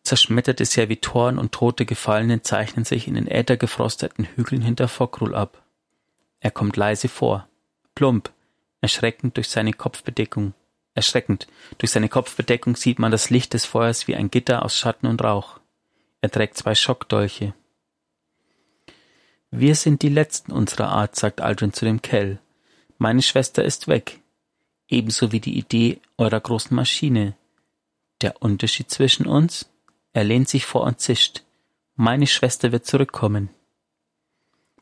Zerschmetterte 0.03 0.65
Servitoren 0.65 1.37
und 1.37 1.53
tote 1.53 1.85
Gefallene 1.85 2.41
zeichnen 2.41 2.85
sich 2.85 3.07
in 3.07 3.15
den 3.15 3.27
äthergefrosteten 3.27 4.25
Hügeln 4.35 4.61
hinter 4.61 4.87
Fockrul 4.87 5.33
ab. 5.33 5.61
Er 6.39 6.51
kommt 6.51 6.77
leise 6.77 7.07
vor, 7.07 7.47
plump, 7.95 8.31
erschreckend 8.81 9.37
durch 9.37 9.49
seine 9.49 9.73
Kopfbedeckung. 9.73 10.53
Erschreckend. 10.93 11.47
Durch 11.77 11.91
seine 11.91 12.09
Kopfbedeckung 12.09 12.75
sieht 12.75 12.99
man 12.99 13.11
das 13.11 13.29
Licht 13.29 13.53
des 13.53 13.65
Feuers 13.65 14.07
wie 14.07 14.15
ein 14.15 14.31
Gitter 14.31 14.63
aus 14.63 14.75
Schatten 14.75 15.07
und 15.07 15.23
Rauch. 15.23 15.59
Er 16.21 16.31
trägt 16.31 16.57
zwei 16.57 16.73
Schockdolche. 16.73 17.53
Wir 19.51 19.75
sind 19.75 20.01
die 20.01 20.09
Letzten 20.09 20.51
unserer 20.51 20.89
Art, 20.89 21.15
sagt 21.15 21.41
Aldrin 21.41 21.71
zu 21.71 21.85
dem 21.85 22.01
Kell. 22.01 22.39
Meine 22.97 23.21
Schwester 23.21 23.63
ist 23.63 23.87
weg. 23.87 24.19
Ebenso 24.87 25.31
wie 25.31 25.39
die 25.39 25.57
Idee 25.57 26.01
eurer 26.17 26.39
großen 26.39 26.75
Maschine. 26.75 27.35
Der 28.21 28.41
Unterschied 28.41 28.89
zwischen 28.89 29.27
uns? 29.27 29.69
Er 30.13 30.23
lehnt 30.23 30.49
sich 30.49 30.65
vor 30.65 30.81
und 30.81 30.99
zischt. 30.99 31.43
Meine 31.95 32.27
Schwester 32.27 32.71
wird 32.71 32.85
zurückkommen. 32.85 33.49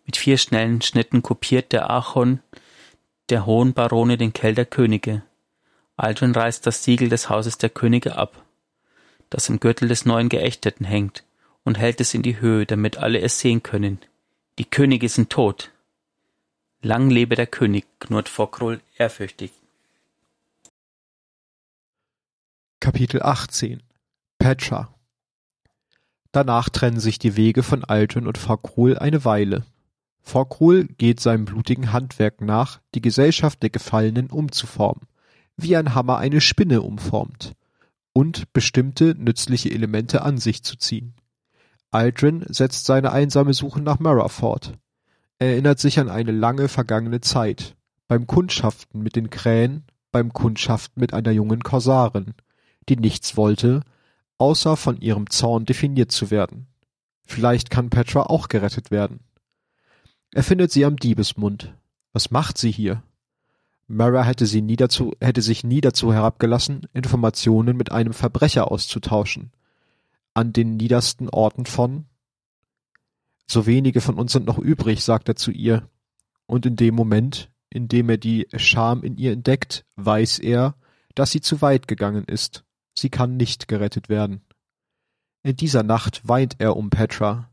Mit 0.06 0.18
vier 0.18 0.38
schnellen 0.38 0.82
Schnitten 0.82 1.22
kopiert 1.22 1.72
der 1.72 1.90
Archon 1.90 2.40
der 3.30 3.46
hohen 3.46 3.74
Barone 3.74 4.18
den 4.18 4.34
Kell 4.34 4.56
der 4.56 4.66
Könige. 4.66 5.24
Aldrin 5.98 6.34
reißt 6.34 6.66
das 6.66 6.84
Siegel 6.84 7.10
des 7.10 7.30
Hauses 7.30 7.58
der 7.58 7.70
Könige 7.70 8.18
ab, 8.18 8.44
das 9.30 9.50
im 9.50 9.60
Gürtel 9.60 9.88
des 9.88 10.06
neuen 10.06 10.30
Geächteten 10.30 10.86
hängt, 10.86 11.24
und 11.64 11.78
hält 11.78 12.00
es 12.00 12.14
in 12.14 12.22
die 12.22 12.40
Höhe, 12.40 12.66
damit 12.66 12.98
alle 12.98 13.20
es 13.22 13.40
sehen 13.40 13.64
können. 13.64 14.00
Die 14.60 14.66
Könige 14.66 15.10
sind 15.10 15.30
tot. 15.30 15.72
Lang 16.82 17.10
lebe 17.10 17.36
der 17.36 17.48
König, 17.48 17.86
knurrt 18.00 18.30
Fockrol 18.30 18.82
ehrfürchtig. 18.98 19.52
Kapitel 22.80 23.24
18 23.24 23.82
Petra 24.38 24.94
Danach 26.32 26.70
trennen 26.70 27.00
sich 27.00 27.18
die 27.18 27.38
Wege 27.38 27.64
von 27.64 27.84
Aldrin 27.84 28.28
und 28.28 28.38
Frau 28.38 28.58
Krul 28.58 28.98
eine 28.98 29.24
Weile. 29.24 29.66
Frau 30.28 30.44
Krul 30.44 30.88
geht 30.98 31.20
seinem 31.20 31.46
blutigen 31.46 31.94
Handwerk 31.94 32.42
nach, 32.42 32.82
die 32.96 33.02
Gesellschaft 33.02 33.62
der 33.62 33.70
Gefallenen 33.70 34.32
umzuformen, 34.32 35.04
wie 35.56 35.78
ein 35.78 35.94
Hammer 35.94 36.18
eine 36.18 36.42
Spinne 36.42 36.82
umformt, 36.82 37.54
und 38.12 38.52
bestimmte 38.52 39.14
nützliche 39.18 39.70
Elemente 39.70 40.24
an 40.24 40.40
sich 40.40 40.64
zu 40.64 40.78
ziehen. 40.78 41.14
Aldrin 41.92 42.44
setzt 42.50 42.86
seine 42.86 43.12
einsame 43.12 43.54
Suche 43.54 43.82
nach 43.82 44.00
Mara 44.00 44.28
fort. 44.28 44.74
Er 45.38 45.50
erinnert 45.50 45.80
sich 45.80 46.00
an 46.00 46.10
eine 46.10 46.32
lange 46.32 46.70
vergangene 46.70 47.22
Zeit, 47.22 47.76
beim 48.08 48.26
Kundschaften 48.26 49.02
mit 49.02 49.16
den 49.16 49.30
Krähen, 49.30 49.86
beim 50.12 50.34
Kundschaften 50.34 51.00
mit 51.00 51.14
einer 51.14 51.32
jungen 51.32 51.62
Korsarin, 51.62 52.34
die 52.90 52.98
nichts 52.98 53.38
wollte, 53.38 53.82
außer 54.40 54.76
von 54.76 55.00
ihrem 55.00 55.30
Zorn 55.30 55.66
definiert 55.66 56.12
zu 56.12 56.32
werden. 56.32 56.68
Vielleicht 57.28 57.70
kann 57.70 57.90
Petra 57.90 58.24
auch 58.24 58.48
gerettet 58.48 58.92
werden. 58.92 59.20
Er 60.36 60.44
findet 60.44 60.70
sie 60.70 60.84
am 60.84 60.98
Diebesmund. 60.98 61.74
Was 62.12 62.30
macht 62.30 62.58
sie 62.58 62.70
hier? 62.70 63.02
Mara 63.88 64.22
hätte, 64.26 64.46
sie 64.46 64.62
nie 64.62 64.76
dazu, 64.76 65.14
hätte 65.22 65.42
sich 65.42 65.64
nie 65.64 65.80
dazu 65.80 66.12
herabgelassen, 66.12 66.90
Informationen 66.92 67.78
mit 67.78 67.94
einem 67.94 68.12
Verbrecher 68.12 68.70
auszutauschen. 68.70 69.54
An 70.34 70.52
den 70.52 70.76
niedersten 70.76 71.30
Orten 71.30 71.66
von 71.66 72.04
So 73.48 73.66
wenige 73.66 74.02
von 74.02 74.20
uns 74.20 74.34
sind 74.34 74.46
noch 74.46 74.60
übrig, 74.60 75.06
sagt 75.06 75.30
er 75.30 75.38
zu 75.38 75.52
ihr. 75.52 75.90
Und 76.48 76.66
in 76.66 76.76
dem 76.76 76.96
Moment, 76.96 77.50
in 77.70 77.88
dem 77.88 78.10
er 78.10 78.18
die 78.18 78.46
Scham 78.58 79.04
in 79.04 79.16
ihr 79.16 79.32
entdeckt, 79.32 79.86
weiß 79.96 80.40
er, 80.40 80.76
dass 81.14 81.32
sie 81.32 81.40
zu 81.40 81.62
weit 81.62 81.88
gegangen 81.88 82.26
ist. 82.26 82.66
Sie 82.94 83.10
kann 83.10 83.38
nicht 83.38 83.70
gerettet 83.70 84.10
werden. 84.10 84.42
In 85.44 85.56
dieser 85.56 85.84
Nacht 85.84 86.28
weint 86.28 86.58
er 86.60 86.76
um 86.76 86.90
Petra. 86.90 87.50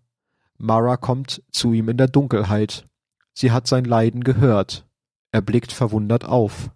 Mara 0.63 0.97
kommt 0.97 1.43
zu 1.51 1.73
ihm 1.73 1.89
in 1.89 1.97
der 1.97 2.07
Dunkelheit. 2.07 2.87
Sie 3.35 3.51
hat 3.51 3.67
sein 3.67 3.85
Leiden 3.85 4.23
gehört. 4.23 4.87
Er 5.33 5.43
blickt 5.43 5.73
verwundert 5.73 6.25
auf. 6.25 6.71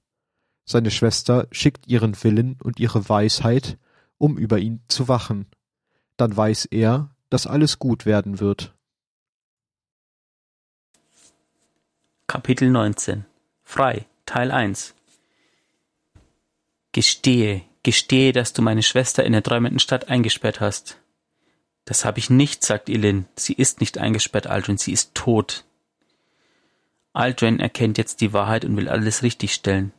Seine 0.65 0.91
Schwester 0.91 1.47
schickt 1.53 1.87
ihren 1.87 2.21
Willen 2.25 2.59
und 2.61 2.81
ihre 2.81 3.09
Weisheit, 3.09 3.79
um 4.19 4.39
über 4.39 4.59
ihn 4.59 4.83
zu 4.89 5.07
wachen. 5.07 5.47
Dann 6.17 6.37
weiß 6.37 6.65
er, 6.65 7.15
dass 7.31 7.47
alles 7.47 7.79
gut 7.79 8.07
werden 8.07 8.41
wird. 8.41 8.75
Kapitel 12.27 12.69
19 12.69 13.25
Frei 13.63 14.07
Teil 14.25 14.51
1 14.51 14.97
Gestehe, 16.91 17.63
Gestehe, 17.85 18.33
dass 18.33 18.53
du 18.53 18.63
meine 18.63 18.83
Schwester 18.83 19.23
in 19.23 19.31
der 19.31 19.45
träumenden 19.45 19.79
Stadt 19.79 20.09
eingesperrt 20.09 20.61
hast. 20.61 21.01
Das 21.87 22.05
habe 22.05 22.19
ich 22.19 22.29
nicht, 22.29 22.65
sagt 22.65 22.89
Ilin. 22.89 23.27
Sie 23.37 23.55
ist 23.55 23.81
nicht 23.81 23.97
eingesperrt, 23.97 24.49
Aldrin, 24.49 24.77
sie 24.77 24.93
ist 24.93 25.15
tot. 25.15 25.65
Aldrin 27.13 27.61
erkennt 27.61 27.97
jetzt 27.97 28.21
die 28.21 28.33
Wahrheit 28.33 28.65
und 28.65 28.77
will 28.77 28.89
alles 28.89 29.23
richtigstellen. 29.23 29.93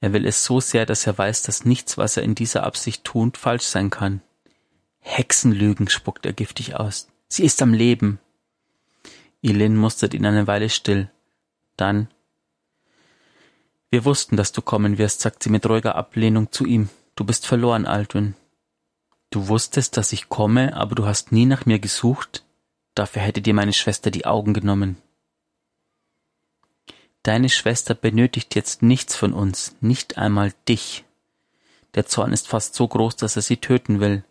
Er 0.00 0.12
will 0.12 0.26
es 0.26 0.44
so 0.44 0.58
sehr, 0.58 0.86
dass 0.86 1.06
er 1.06 1.18
weiß, 1.18 1.42
dass 1.42 1.64
nichts, 1.64 1.98
was 1.98 2.16
er 2.16 2.22
in 2.22 2.34
dieser 2.34 2.64
Absicht 2.64 3.04
tut, 3.04 3.36
falsch 3.36 3.64
sein 3.64 3.90
kann. 3.90 4.22
Hexenlügen, 5.00 5.88
spuckt 5.88 6.24
er 6.24 6.32
giftig 6.32 6.76
aus. 6.76 7.08
Sie 7.28 7.44
ist 7.44 7.60
am 7.60 7.74
Leben. 7.74 8.18
Ilin 9.42 9.76
mustert 9.76 10.14
ihn 10.14 10.24
eine 10.24 10.46
Weile 10.46 10.70
still. 10.70 11.10
Dann 11.76 12.08
Wir 13.90 14.06
wussten, 14.06 14.36
dass 14.36 14.52
du 14.52 14.62
kommen 14.62 14.96
wirst, 14.96 15.20
sagt 15.20 15.42
sie 15.42 15.50
mit 15.50 15.66
ruhiger 15.68 15.94
Ablehnung 15.94 16.50
zu 16.52 16.64
ihm. 16.64 16.88
Du 17.16 17.24
bist 17.24 17.46
verloren, 17.46 17.84
Aldrin. 17.84 18.34
Du 19.30 19.48
wusstest, 19.48 19.96
dass 19.96 20.12
ich 20.12 20.28
komme, 20.28 20.74
aber 20.74 20.94
du 20.94 21.06
hast 21.06 21.32
nie 21.32 21.46
nach 21.46 21.66
mir 21.66 21.78
gesucht? 21.78 22.44
Dafür 22.94 23.22
hätte 23.22 23.42
dir 23.42 23.54
meine 23.54 23.72
Schwester 23.74 24.10
die 24.10 24.26
Augen 24.26 24.54
genommen. 24.54 24.96
Deine 27.22 27.50
Schwester 27.50 27.94
benötigt 27.94 28.54
jetzt 28.54 28.82
nichts 28.82 29.14
von 29.14 29.34
uns, 29.34 29.76
nicht 29.80 30.16
einmal 30.16 30.54
dich. 30.66 31.04
Der 31.94 32.06
Zorn 32.06 32.32
ist 32.32 32.48
fast 32.48 32.74
so 32.74 32.88
groß, 32.88 33.16
dass 33.16 33.36
er 33.36 33.42
sie 33.42 33.58
töten 33.58 34.00
will. 34.00 34.24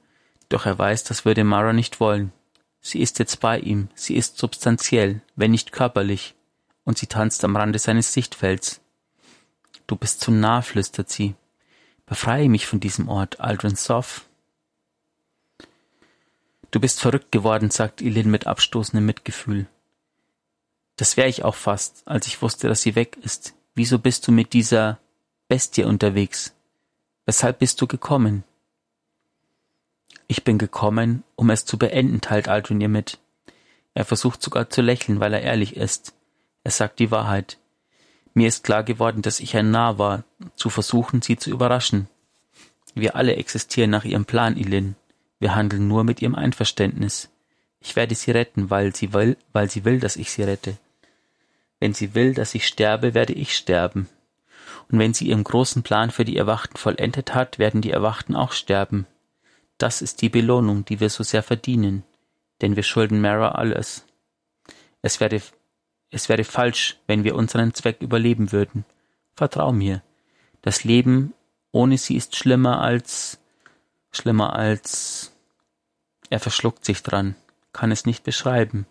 Doch 0.50 0.66
er 0.66 0.80
weiß, 0.80 1.04
das 1.04 1.26
würde 1.26 1.43
Mara 1.43 1.74
nicht 1.74 2.00
wollen. 2.00 2.32
Sie 2.82 3.00
ist 3.00 3.20
jetzt 3.20 3.39
bei 3.39 3.60
ihm, 3.60 3.89
sie 3.95 4.16
ist 4.16 4.38
substanziell, 4.38 5.22
wenn 5.36 5.52
nicht 5.52 5.72
körperlich, 5.72 6.36
und 6.86 6.98
sie 6.98 7.08
tanzt 7.08 7.43
am 7.43 7.56
Rande 7.56 7.80
seines 7.80 8.14
Sichtfelds. 8.14 8.82
Du 9.88 9.95
bist 9.95 10.22
zu 10.22 10.32
nah, 10.32 10.62
flüstert 10.62 11.10
sie. 11.10 11.36
Befreie 12.06 12.50
mich 12.50 12.66
von 12.66 12.80
diesem 12.80 13.10
Ort, 13.10 13.41
Aldrin 13.41 13.76
Soff. 13.76 14.26
Du 16.78 16.82
bist 16.82 16.99
verrückt 16.99 17.32
geworden, 17.32 17.71
sagt 17.71 18.01
Ilin 18.01 18.30
mit 18.30 18.45
abstoßendem 18.45 19.03
Mitgefühl. 19.03 19.65
Das 20.95 21.17
wär 21.17 21.28
ich 21.28 21.43
auch 21.43 21.55
fast, 21.55 22.07
als 22.07 22.28
ich 22.28 22.43
wusste, 22.43 22.67
dass 22.67 22.84
sie 22.84 22.93
weg 22.93 23.17
ist. 23.23 23.55
Wieso 23.73 23.97
bist 23.97 24.28
du 24.28 24.32
mit 24.32 24.53
dieser 24.53 24.99
Bestie 25.47 25.86
unterwegs? 25.86 26.53
Weshalb 27.25 27.57
bist 27.57 27.82
du 27.82 27.88
gekommen? 27.88 28.43
Ich 30.28 30.43
bin 30.43 30.59
gekommen, 30.59 31.23
um 31.36 31.49
es 31.49 31.65
zu 31.65 31.80
beenden, 31.80 32.21
teilt 32.21 32.47
Aldrin 32.47 32.80
ihr 32.80 32.89
mit. 32.89 33.17
Er 33.95 34.05
versucht 34.05 34.43
sogar 34.43 34.69
zu 34.69 34.84
lächeln, 34.84 35.19
weil 35.19 35.34
er 35.34 35.41
ehrlich 35.41 35.75
ist. 35.78 36.13
Er 36.63 36.69
sagt 36.69 36.99
die 36.99 37.09
Wahrheit. 37.09 37.57
Mir 38.36 38.47
ist 38.47 38.63
klar 38.63 38.84
geworden, 38.84 39.23
dass 39.23 39.39
ich 39.39 39.57
ein 39.57 39.71
Narr 39.71 39.97
war, 39.97 40.25
zu 40.55 40.69
versuchen, 40.69 41.23
sie 41.23 41.38
zu 41.38 41.49
überraschen. 41.49 42.07
Wir 42.93 43.15
alle 43.15 43.36
existieren 43.36 43.89
nach 43.89 44.05
ihrem 44.05 44.25
Plan, 44.25 44.57
Ilin. 44.57 44.95
Wir 45.39 45.55
handeln 45.55 45.88
nur 45.88 46.03
mit 46.03 46.21
ihrem 46.21 46.35
Einverständnis. 46.35 47.29
Ich 47.79 47.95
werde 47.95 48.15
sie 48.15 48.31
retten, 48.31 48.69
weil 48.69 48.95
sie 48.95 49.13
will, 49.13 49.38
weil 49.53 49.69
sie 49.69 49.85
will, 49.85 49.99
dass 49.99 50.15
ich 50.15 50.31
sie 50.31 50.43
rette. 50.43 50.77
Wenn 51.79 51.93
sie 51.93 52.15
will, 52.15 52.33
dass 52.33 52.55
ich 52.55 52.65
sterbe, 52.65 53.13
werde 53.13 53.33
ich 53.33 53.55
sterben. 53.55 54.09
Und 54.89 54.99
wenn 54.99 55.13
sie 55.13 55.27
ihren 55.27 55.43
großen 55.43 55.83
Plan 55.83 56.11
für 56.11 56.25
die 56.25 56.38
Erwachten 56.38 56.77
vollendet 56.77 57.35
hat, 57.35 57.59
werden 57.59 57.81
die 57.81 57.91
Erwachten 57.91 58.35
auch 58.35 58.51
sterben. 58.51 59.05
Das 59.77 60.01
ist 60.01 60.21
die 60.21 60.29
Belohnung, 60.29 60.85
die 60.85 60.99
wir 60.99 61.09
so 61.09 61.23
sehr 61.23 61.43
verdienen, 61.43 62.03
denn 62.61 62.75
wir 62.75 62.83
schulden 62.83 63.21
Mara 63.21 63.49
alles. 63.49 64.05
Es 65.01 65.19
wäre 65.19 65.41
es 66.09 66.29
wäre 66.29 66.45
falsch, 66.45 66.97
wenn 67.05 67.23
wir 67.25 67.35
unseren 67.35 67.73
Zweck 67.73 68.01
überleben 68.01 68.51
würden. 68.51 68.85
Vertrau 69.35 69.73
mir. 69.73 70.01
Das 70.61 70.83
Leben 70.83 71.33
ohne 71.71 71.97
sie 71.97 72.15
ist 72.15 72.35
schlimmer 72.35 72.81
als 72.81 73.39
schlimmer 74.18 74.53
als 74.53 75.32
er 76.30 76.39
verschluckt 76.39 76.84
sich 76.84 77.03
dran, 77.03 77.36
kann 77.72 77.91
es 77.91 78.05
nicht 78.05 78.24
beschreiben. 78.24 78.86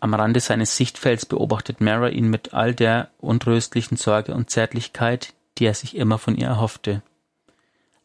Am 0.00 0.14
Rande 0.14 0.40
seines 0.40 0.76
Sichtfelds 0.76 1.26
beobachtet 1.26 1.80
Mara 1.80 2.08
ihn 2.08 2.28
mit 2.28 2.52
all 2.54 2.74
der 2.74 3.10
untröstlichen 3.18 3.96
Sorge 3.96 4.34
und 4.34 4.50
Zärtlichkeit, 4.50 5.34
die 5.58 5.64
er 5.64 5.74
sich 5.74 5.96
immer 5.96 6.18
von 6.18 6.36
ihr 6.36 6.46
erhoffte. 6.46 7.02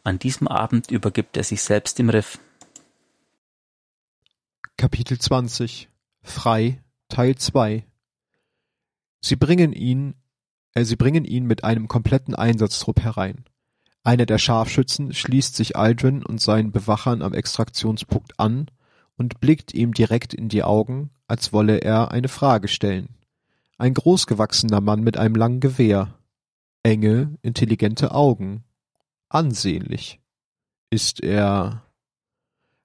An 0.04 0.18
diesem 0.18 0.48
Abend 0.48 0.90
übergibt 0.90 1.36
er 1.38 1.44
sich 1.44 1.62
selbst 1.62 2.00
dem 2.00 2.10
Riff. 2.10 2.40
Kapitel 4.78 5.20
20 5.20 5.90
Frei 6.22 6.82
Teil 7.10 7.36
2 7.36 7.86
Sie 9.22 9.36
bringen 9.36 9.74
ihn, 9.74 10.16
äh, 10.74 10.86
sie 10.86 10.96
bringen 10.96 11.26
ihn 11.26 11.46
mit 11.46 11.64
einem 11.64 11.88
kompletten 11.88 12.34
Einsatztrupp 12.34 13.02
herein. 13.02 13.44
Einer 14.04 14.26
der 14.26 14.38
Scharfschützen 14.38 15.14
schließt 15.14 15.56
sich 15.56 15.76
Aldrin 15.76 16.26
und 16.26 16.42
seinen 16.42 16.72
Bewachern 16.72 17.22
am 17.22 17.34
Extraktionspunkt 17.34 18.40
an 18.40 18.72
und 19.18 19.40
blickt 19.42 19.74
ihm 19.74 19.94
direkt 19.94 20.34
in 20.34 20.48
die 20.50 20.64
Augen, 20.64 21.12
als 21.28 21.52
wolle 21.52 21.80
er 21.80 22.12
eine 22.12 22.30
Frage 22.30 22.68
stellen. 22.70 23.10
Ein 23.78 23.94
großgewachsener 23.94 24.82
Mann 24.82 25.02
mit 25.02 25.18
einem 25.18 25.36
langen 25.36 25.60
Gewehr. 25.60 26.18
Enge, 26.84 27.38
intelligente 27.42 28.12
Augen. 28.12 28.64
Ansehnlich. 29.28 30.20
Ist 30.90 31.22
er... 31.22 31.84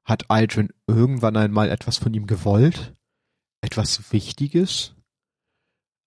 Hat 0.04 0.30
Aldrin 0.30 0.68
irgendwann 0.86 1.36
einmal 1.36 1.70
etwas 1.70 1.96
von 1.96 2.12
ihm 2.12 2.26
gewollt? 2.26 2.94
Etwas 3.62 4.12
Wichtiges? 4.12 4.94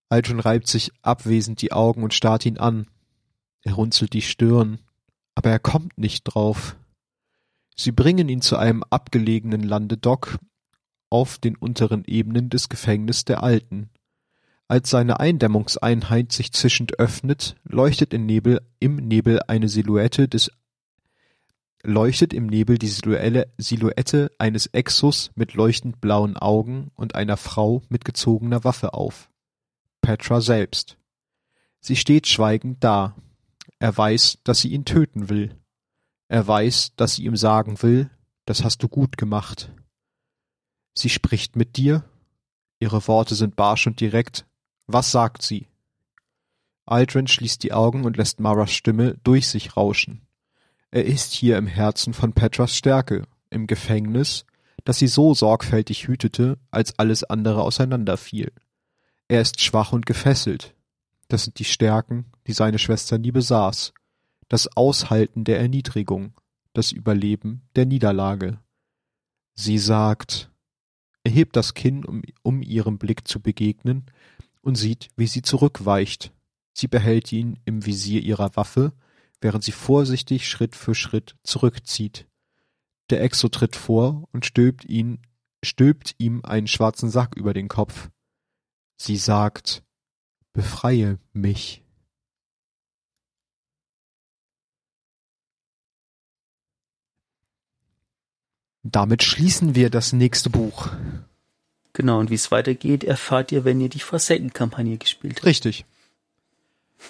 Aldrin 0.08 0.38
reibt 0.38 0.68
sich 0.68 0.92
abwesend 1.02 1.60
die 1.62 1.72
Augen 1.72 2.04
und 2.04 2.14
starrt 2.14 2.46
ihn 2.46 2.58
an. 2.58 2.86
Er 3.62 3.72
runzelt 3.72 4.12
die 4.12 4.22
Stirn, 4.22 4.78
aber 5.38 5.50
er 5.50 5.60
kommt 5.60 5.96
nicht 5.98 6.24
drauf. 6.24 6.74
Sie 7.76 7.92
bringen 7.92 8.28
ihn 8.28 8.42
zu 8.42 8.56
einem 8.56 8.82
abgelegenen 8.82 9.62
Landedock 9.62 10.40
auf 11.10 11.38
den 11.38 11.54
unteren 11.54 12.02
Ebenen 12.06 12.50
des 12.50 12.68
Gefängnisses 12.68 13.24
der 13.24 13.44
Alten. 13.44 13.88
Als 14.66 14.90
seine 14.90 15.20
Eindämmungseinheit 15.20 16.32
sich 16.32 16.50
zischend 16.50 16.98
öffnet, 16.98 17.54
leuchtet 17.62 18.12
im 18.14 18.26
Nebel, 18.26 18.62
im 18.80 18.96
Nebel 18.96 19.40
eine 19.46 19.68
Silhouette 19.68 20.26
des 20.26 20.50
leuchtet 21.84 22.32
im 22.32 22.48
Nebel 22.48 22.76
die 22.76 22.88
Silhouette 22.88 24.32
eines 24.38 24.66
Exus 24.66 25.30
mit 25.36 25.54
leuchtend 25.54 26.00
blauen 26.00 26.36
Augen 26.36 26.90
und 26.96 27.14
einer 27.14 27.36
Frau 27.36 27.82
mit 27.88 28.04
gezogener 28.04 28.64
Waffe 28.64 28.92
auf. 28.92 29.30
Petra 30.00 30.40
selbst. 30.40 30.98
Sie 31.78 31.94
steht 31.94 32.26
schweigend 32.26 32.82
da. 32.82 33.14
Er 33.78 33.96
weiß, 33.96 34.38
dass 34.44 34.60
sie 34.60 34.68
ihn 34.68 34.84
töten 34.84 35.28
will. 35.28 35.56
Er 36.28 36.46
weiß, 36.46 36.92
dass 36.96 37.14
sie 37.14 37.24
ihm 37.24 37.36
sagen 37.36 37.80
will, 37.82 38.10
das 38.44 38.64
hast 38.64 38.82
du 38.82 38.88
gut 38.88 39.16
gemacht. 39.16 39.70
Sie 40.94 41.08
spricht 41.08 41.56
mit 41.56 41.76
dir. 41.76 42.04
Ihre 42.80 43.06
Worte 43.06 43.34
sind 43.34 43.56
barsch 43.56 43.86
und 43.86 44.00
direkt. 44.00 44.46
Was 44.86 45.12
sagt 45.12 45.42
sie? 45.42 45.68
Aldrin 46.86 47.28
schließt 47.28 47.62
die 47.62 47.72
Augen 47.72 48.04
und 48.04 48.16
lässt 48.16 48.40
Maras 48.40 48.72
Stimme 48.72 49.16
durch 49.22 49.48
sich 49.48 49.76
rauschen. 49.76 50.26
Er 50.90 51.04
ist 51.04 51.32
hier 51.32 51.58
im 51.58 51.66
Herzen 51.66 52.14
von 52.14 52.32
Petras 52.32 52.74
Stärke, 52.74 53.26
im 53.50 53.66
Gefängnis, 53.66 54.46
das 54.84 54.98
sie 54.98 55.08
so 55.08 55.34
sorgfältig 55.34 56.08
hütete, 56.08 56.58
als 56.70 56.98
alles 56.98 57.24
andere 57.24 57.62
auseinanderfiel. 57.62 58.52
Er 59.28 59.42
ist 59.42 59.60
schwach 59.60 59.92
und 59.92 60.06
gefesselt. 60.06 60.74
Das 61.28 61.44
sind 61.44 61.58
die 61.58 61.64
Stärken, 61.64 62.26
die 62.46 62.52
seine 62.52 62.78
Schwester 62.78 63.18
nie 63.18 63.32
besaß. 63.32 63.92
Das 64.48 64.76
Aushalten 64.76 65.44
der 65.44 65.60
Erniedrigung, 65.60 66.34
das 66.72 66.90
Überleben 66.90 67.68
der 67.76 67.86
Niederlage. 67.86 68.58
Sie 69.54 69.78
sagt, 69.78 70.50
er 71.24 71.32
hebt 71.32 71.56
das 71.56 71.74
Kinn, 71.74 72.04
um, 72.04 72.22
um 72.42 72.62
ihrem 72.62 72.98
Blick 72.98 73.28
zu 73.28 73.40
begegnen, 73.40 74.06
und 74.62 74.76
sieht, 74.76 75.08
wie 75.16 75.26
sie 75.26 75.42
zurückweicht. 75.42 76.32
Sie 76.72 76.88
behält 76.88 77.32
ihn 77.32 77.58
im 77.64 77.84
Visier 77.84 78.22
ihrer 78.22 78.56
Waffe, 78.56 78.92
während 79.40 79.64
sie 79.64 79.72
vorsichtig 79.72 80.48
Schritt 80.48 80.76
für 80.76 80.94
Schritt 80.94 81.36
zurückzieht. 81.42 82.26
Der 83.10 83.22
Exo 83.22 83.48
tritt 83.48 83.76
vor 83.76 84.28
und 84.32 84.46
stülpt 84.46 84.84
ihn, 84.84 85.20
stülpt 85.64 86.14
ihm 86.18 86.44
einen 86.44 86.66
schwarzen 86.66 87.10
Sack 87.10 87.36
über 87.36 87.54
den 87.54 87.68
Kopf. 87.68 88.10
Sie 88.96 89.16
sagt, 89.16 89.82
befreie 90.58 91.18
mich. 91.32 91.84
Damit 98.82 99.22
schließen 99.22 99.76
wir 99.76 99.88
das 99.88 100.12
nächste 100.12 100.50
Buch. 100.50 100.88
Genau, 101.92 102.18
und 102.18 102.30
wie 102.30 102.34
es 102.34 102.50
weitergeht, 102.50 103.04
erfahrt 103.04 103.52
ihr, 103.52 103.64
wenn 103.64 103.80
ihr 103.80 103.88
die 103.88 104.00
Forsaken-Kampagne 104.00 104.98
gespielt 104.98 105.36
habt. 105.36 105.46
Richtig. 105.46 105.86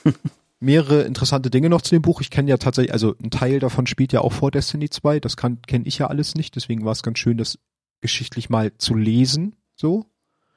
Mehrere 0.60 1.04
interessante 1.04 1.48
Dinge 1.48 1.70
noch 1.70 1.80
zu 1.80 1.94
dem 1.94 2.02
Buch. 2.02 2.20
Ich 2.20 2.28
kenne 2.28 2.50
ja 2.50 2.58
tatsächlich, 2.58 2.92
also 2.92 3.14
ein 3.22 3.30
Teil 3.30 3.60
davon 3.60 3.86
spielt 3.86 4.12
ja 4.12 4.20
auch 4.20 4.34
vor 4.34 4.50
Destiny 4.50 4.90
2. 4.90 5.20
Das 5.20 5.38
kenne 5.38 5.58
ich 5.84 5.96
ja 5.96 6.08
alles 6.08 6.34
nicht. 6.34 6.54
Deswegen 6.54 6.84
war 6.84 6.92
es 6.92 7.02
ganz 7.02 7.18
schön, 7.18 7.38
das 7.38 7.58
geschichtlich 8.02 8.50
mal 8.50 8.76
zu 8.76 8.94
lesen. 8.94 9.56
So. 9.74 10.04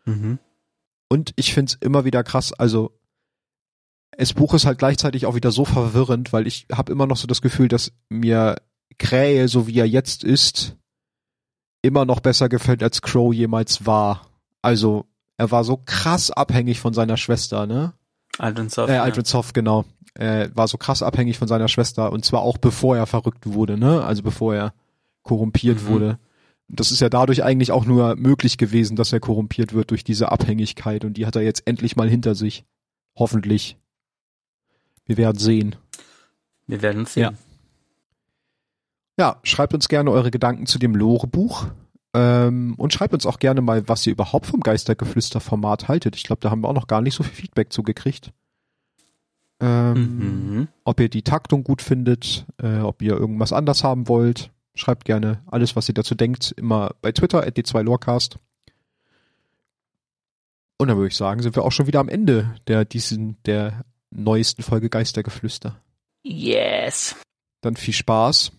Mhm. 0.03 0.39
Und 1.11 1.33
ich 1.35 1.53
find's 1.53 1.73
immer 1.73 2.05
wieder 2.05 2.23
krass, 2.23 2.53
also 2.53 2.97
das 4.17 4.31
Buch 4.31 4.53
ist 4.53 4.65
halt 4.65 4.77
gleichzeitig 4.77 5.25
auch 5.25 5.35
wieder 5.35 5.51
so 5.51 5.65
verwirrend, 5.65 6.31
weil 6.31 6.47
ich 6.47 6.67
habe 6.71 6.89
immer 6.93 7.05
noch 7.05 7.17
so 7.17 7.27
das 7.27 7.41
Gefühl, 7.41 7.67
dass 7.67 7.91
mir 8.07 8.55
Krähe, 8.97 9.49
so 9.49 9.67
wie 9.67 9.77
er 9.77 9.85
jetzt 9.85 10.23
ist, 10.23 10.77
immer 11.81 12.05
noch 12.05 12.21
besser 12.21 12.47
gefällt, 12.47 12.81
als 12.81 13.01
Crow 13.01 13.33
jemals 13.33 13.85
war. 13.85 14.25
Also, 14.61 15.05
er 15.35 15.51
war 15.51 15.65
so 15.65 15.75
krass 15.83 16.31
abhängig 16.31 16.79
von 16.79 16.93
seiner 16.93 17.17
Schwester, 17.17 17.67
ne? 17.67 17.91
Aldrin 18.37 18.69
Soft. 18.69 18.89
Äh, 18.89 18.95
ja. 18.95 19.03
Aldrin 19.03 19.25
Soft, 19.25 19.53
genau. 19.53 19.83
Er 20.13 20.55
war 20.55 20.69
so 20.69 20.77
krass 20.77 21.03
abhängig 21.03 21.37
von 21.37 21.49
seiner 21.49 21.67
Schwester 21.67 22.13
und 22.13 22.23
zwar 22.23 22.41
auch 22.41 22.57
bevor 22.57 22.95
er 22.95 23.05
verrückt 23.05 23.47
wurde, 23.47 23.77
ne? 23.77 24.01
Also 24.01 24.23
bevor 24.23 24.55
er 24.55 24.73
korrumpiert 25.23 25.81
Mhm. 25.83 25.87
wurde. 25.87 26.19
Das 26.73 26.91
ist 26.91 27.01
ja 27.01 27.09
dadurch 27.09 27.43
eigentlich 27.43 27.71
auch 27.71 27.85
nur 27.85 28.15
möglich 28.15 28.57
gewesen, 28.57 28.95
dass 28.95 29.11
er 29.13 29.19
korrumpiert 29.19 29.73
wird 29.73 29.91
durch 29.91 30.03
diese 30.03 30.31
Abhängigkeit 30.31 31.03
und 31.05 31.17
die 31.17 31.25
hat 31.25 31.35
er 31.35 31.41
jetzt 31.41 31.67
endlich 31.67 31.95
mal 31.95 32.09
hinter 32.09 32.35
sich. 32.35 32.65
Hoffentlich. 33.15 33.77
Wir 35.05 35.17
werden 35.17 35.37
sehen. 35.37 35.75
Wir 36.67 36.81
werden 36.81 37.05
sehen. 37.05 37.23
Ja. 37.23 37.33
Ja, 39.17 39.39
schreibt 39.43 39.73
uns 39.73 39.89
gerne 39.89 40.11
eure 40.11 40.31
Gedanken 40.31 40.65
zu 40.65 40.79
dem 40.79 40.95
Lore-Buch. 40.95 41.67
Ähm, 42.13 42.75
und 42.77 42.93
schreibt 42.93 43.13
uns 43.13 43.25
auch 43.25 43.39
gerne 43.39 43.61
mal, 43.61 43.87
was 43.87 44.05
ihr 44.05 44.13
überhaupt 44.13 44.45
vom 44.45 44.59
Geistergeflüster-Format 44.61 45.87
haltet. 45.87 46.15
Ich 46.15 46.23
glaube, 46.23 46.41
da 46.41 46.49
haben 46.49 46.61
wir 46.61 46.69
auch 46.69 46.73
noch 46.73 46.87
gar 46.87 47.01
nicht 47.01 47.13
so 47.15 47.23
viel 47.23 47.35
Feedback 47.35 47.71
zugekriegt. 47.71 48.31
Ähm, 49.61 49.93
Mhm. 49.93 50.67
Ob 50.83 50.99
ihr 50.99 51.09
die 51.09 51.21
Taktung 51.21 51.63
gut 51.63 51.81
findet, 51.81 52.45
äh, 52.61 52.79
ob 52.79 53.01
ihr 53.01 53.13
irgendwas 53.13 53.53
anders 53.53 53.83
haben 53.83 54.07
wollt. 54.07 54.51
Schreibt 54.75 55.05
gerne 55.05 55.41
alles, 55.47 55.75
was 55.75 55.87
ihr 55.89 55.93
dazu 55.93 56.15
denkt, 56.15 56.51
immer 56.57 56.95
bei 57.01 57.11
Twitter, 57.11 57.45
at 57.45 57.57
d2lorecast. 57.57 58.37
Und 60.77 60.87
dann 60.87 60.97
würde 60.97 61.09
ich 61.09 61.17
sagen, 61.17 61.41
sind 61.41 61.55
wir 61.55 61.63
auch 61.63 61.71
schon 61.71 61.87
wieder 61.87 61.99
am 61.99 62.09
Ende 62.09 62.55
der, 62.67 62.85
diesen, 62.85 63.41
der 63.43 63.85
neuesten 64.09 64.63
Folge 64.63 64.89
Geistergeflüster. 64.89 65.79
Yes. 66.23 67.15
Dann 67.61 67.75
viel 67.75 67.93
Spaß. 67.93 68.51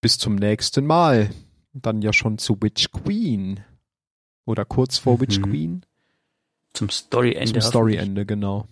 Bis 0.00 0.18
zum 0.18 0.34
nächsten 0.34 0.86
Mal. 0.86 1.30
Dann 1.72 2.02
ja 2.02 2.12
schon 2.12 2.38
zu 2.38 2.60
Witch 2.60 2.90
Queen. 2.90 3.60
Oder 4.44 4.64
kurz 4.64 4.98
vor 4.98 5.20
Witch 5.20 5.38
Mhm. 5.38 5.42
Queen. 5.44 5.86
Zum 6.74 6.90
Storyende. 6.90 7.52
Zum 7.52 7.60
Storyende, 7.62 8.26
genau. 8.26 8.66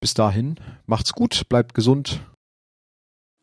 Bis 0.00 0.14
dahin, 0.14 0.56
macht's 0.86 1.12
gut, 1.14 1.48
bleibt 1.48 1.74
gesund. 1.74 2.20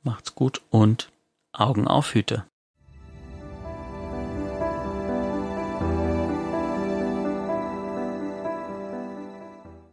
Macht's 0.03 0.35
gut 0.35 0.61
und 0.69 1.10
Augen 1.53 1.87
auf, 1.87 2.13
Hüte. 2.13 2.50